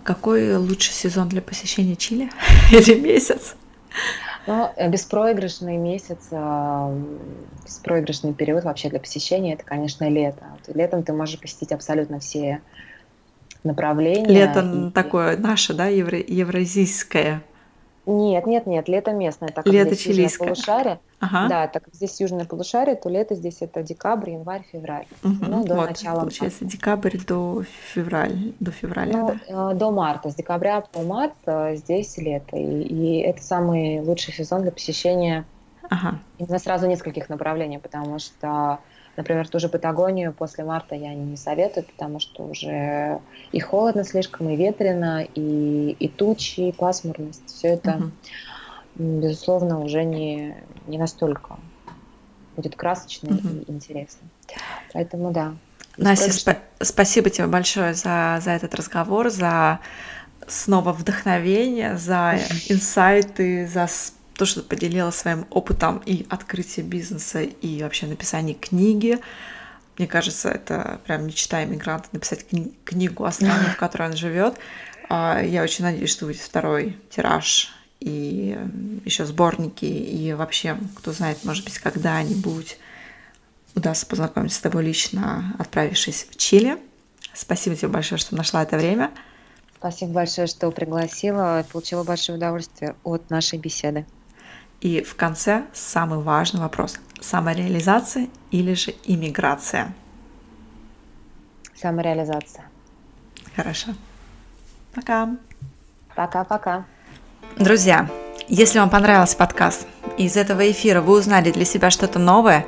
Какой 0.03 0.57
лучший 0.57 0.93
сезон 0.93 1.29
для 1.29 1.43
посещения 1.43 1.97
Чили 1.97 2.31
или 2.71 2.99
месяц? 2.99 3.55
Ну, 4.47 4.71
э, 4.77 4.89
беспроигрышный 4.89 5.77
месяц, 5.77 6.29
э, 6.31 7.03
беспроигрышный 7.65 8.33
период 8.33 8.65
вообще 8.65 8.89
для 8.89 8.99
посещения, 8.99 9.55
это, 9.55 9.65
конечно, 9.65 10.09
лето. 10.09 10.45
Летом 10.69 11.03
ты 11.03 11.13
можешь 11.13 11.39
посетить 11.39 11.73
абсолютно 11.73 12.21
все 12.21 12.63
направления. 13.63 14.29
Лето 14.29 14.61
и... 14.61 14.91
такое 14.93 15.37
наше, 15.37 15.75
да, 15.75 15.87
евро... 15.87 16.19
евразийское 16.19 17.43
Нет, 18.07 18.47
нет, 18.47 18.67
нет, 18.67 18.89
лето 18.89 19.13
местное, 19.13 19.49
так 19.49 19.65
как 19.65 19.73
лето 19.73 19.95
здесь 19.95 20.01
чилийское. 20.01 20.49
полушарие. 20.49 21.01
Ага. 21.21 21.49
Да, 21.49 21.69
так 21.69 21.85
как 21.85 21.95
здесь 21.95 22.19
южное 22.21 22.47
полушарие, 22.47 22.97
то 22.97 23.09
лето 23.11 23.35
здесь 23.35 23.59
это 23.61 23.83
декабрь, 23.83 24.31
январь, 24.31 24.63
февраль. 24.73 25.07
Угу. 25.23 25.35
Ну, 25.41 25.65
до 25.65 25.75
вот, 25.75 25.91
начала 25.91 26.21
получается, 26.21 26.65
марта. 26.65 26.77
декабрь 26.77 27.19
до 27.27 27.63
февраль, 27.93 28.53
до 28.59 28.71
февраля, 28.71 29.19
ну, 29.19 29.27
да? 29.49 29.73
Э, 29.73 29.75
до 29.75 29.91
марта, 29.91 30.31
с 30.31 30.35
декабря 30.35 30.81
по 30.81 31.03
март 31.03 31.35
э, 31.45 31.77
здесь 31.77 32.17
лето. 32.17 32.57
И, 32.57 32.83
и 32.83 33.21
это 33.21 33.43
самый 33.43 34.01
лучший 34.01 34.33
сезон 34.33 34.63
для 34.63 34.73
посещения 34.73 35.45
ага. 35.91 36.19
именно 36.39 36.59
сразу 36.59 36.87
нескольких 36.87 37.29
направлений, 37.29 37.79
потому 37.79 38.19
что 38.19 38.79
Например, 39.17 39.47
ту 39.49 39.59
же 39.59 39.69
Патагонию 39.69 40.33
после 40.33 40.65
марта 40.65 40.95
я 40.95 41.15
не 41.15 41.37
советую, 41.37 41.85
потому 41.85 42.21
что 42.21 42.45
уже 42.45 43.21
и 43.53 43.61
холодно 43.61 44.05
слишком, 44.05 44.49
и 44.49 44.57
ветрено, 44.57 45.23
и, 45.23 45.97
и 45.99 46.09
тучи, 46.09 46.61
и 46.61 46.73
пасмурность. 46.73 47.47
Все 47.47 47.69
это, 47.69 47.97
угу. 47.97 48.11
безусловно, 48.97 49.81
уже 49.81 50.05
не, 50.05 50.57
не 50.87 50.99
настолько 50.99 51.57
будет 52.57 52.77
красочно 52.77 53.37
угу. 53.37 53.49
и 53.49 53.71
интересно. 53.71 54.29
Поэтому 54.93 55.33
да. 55.33 55.55
Настя, 55.97 56.31
спа- 56.31 56.59
спасибо 56.81 57.31
тебе 57.31 57.47
большое 57.47 57.95
за, 57.95 58.41
за 58.43 58.53
этот 58.53 58.75
разговор, 58.75 59.29
за 59.29 59.81
снова 60.47 60.93
вдохновение, 60.93 61.97
за 61.97 62.39
инсайты, 62.69 63.67
за 63.67 63.87
то, 64.41 64.47
что 64.47 64.63
поделилась 64.63 65.17
своим 65.17 65.47
опытом 65.51 66.03
и 66.07 66.27
открытия 66.31 66.81
бизнеса, 66.81 67.43
и 67.43 67.83
вообще 67.83 68.07
написания 68.07 68.55
книги. 68.55 69.19
Мне 69.99 70.09
кажется, 70.09 70.49
это 70.49 70.99
прям 71.05 71.27
мечта 71.27 71.63
иммигранта 71.63 72.09
написать 72.13 72.47
кни- 72.51 72.73
книгу 72.87 73.27
о 73.27 73.33
стране, 73.33 73.69
в 73.75 73.77
которой 73.77 74.09
он 74.09 74.17
живет. 74.17 74.55
А, 75.11 75.43
я 75.43 75.63
очень 75.63 75.85
надеюсь, 75.85 76.09
что 76.09 76.25
будет 76.25 76.41
второй 76.41 76.97
тираж 77.11 77.71
и 78.01 78.57
еще 79.05 79.27
сборники, 79.27 79.85
и 79.85 80.33
вообще, 80.33 80.79
кто 80.97 81.13
знает, 81.13 81.45
может 81.45 81.65
быть, 81.65 81.79
когда-нибудь 81.79 82.79
удастся 83.75 84.07
познакомиться 84.07 84.57
с 84.57 84.63
тобой 84.63 84.85
лично, 84.85 85.55
отправившись 85.59 86.29
в 86.31 86.37
Чили. 86.39 86.79
Спасибо 87.35 87.77
тебе 87.77 87.89
большое, 87.89 88.19
что 88.19 88.35
нашла 88.35 88.63
это 88.63 88.79
время. 88.79 89.11
Спасибо 89.77 90.13
большое, 90.13 90.47
что 90.47 90.71
пригласила. 90.71 91.63
Получила 91.71 92.05
большое 92.05 92.39
удовольствие 92.39 92.97
от 93.05 93.29
нашей 93.29 93.59
беседы. 93.59 94.07
И 94.81 95.03
в 95.03 95.15
конце 95.15 95.65
самый 95.75 96.21
важный 96.21 96.61
вопрос. 96.61 96.99
Самореализация 97.21 98.29
или 98.51 98.73
же 98.73 98.95
иммиграция? 99.05 99.93
Самореализация. 101.75 102.65
Хорошо. 103.55 103.89
Пока. 104.95 105.29
Пока-пока. 106.17 106.87
Друзья, 107.59 108.09
если 108.49 108.79
вам 108.79 108.89
понравился 108.89 109.37
подкаст, 109.37 109.87
и 110.17 110.25
из 110.25 110.37
этого 110.37 110.71
эфира 110.71 111.03
вы 111.03 111.19
узнали 111.19 111.51
для 111.51 111.65
себя 111.65 111.91
что-то 111.91 112.19
новое, 112.19 112.67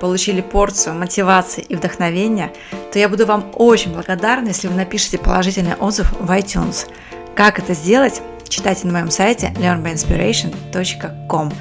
получили 0.00 0.42
порцию 0.42 0.94
мотивации 0.96 1.62
и 1.62 1.76
вдохновения, 1.76 2.52
то 2.92 2.98
я 2.98 3.08
буду 3.08 3.24
вам 3.24 3.50
очень 3.54 3.92
благодарна, 3.92 4.48
если 4.48 4.68
вы 4.68 4.74
напишите 4.74 5.16
положительный 5.16 5.76
отзыв 5.76 6.12
в 6.12 6.30
iTunes. 6.30 6.86
Как 7.34 7.58
это 7.58 7.72
сделать? 7.72 8.20
Читайте 8.48 8.86
на 8.86 8.92
моем 8.92 9.10
сайте 9.10 9.52
learnbyinspiration.com. 9.56 11.52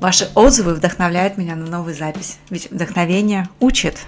Ваши 0.00 0.28
отзывы 0.34 0.74
вдохновляют 0.74 1.38
меня 1.38 1.56
на 1.56 1.66
новую 1.66 1.94
запись, 1.94 2.38
ведь 2.50 2.70
вдохновение 2.70 3.48
учит. 3.60 3.98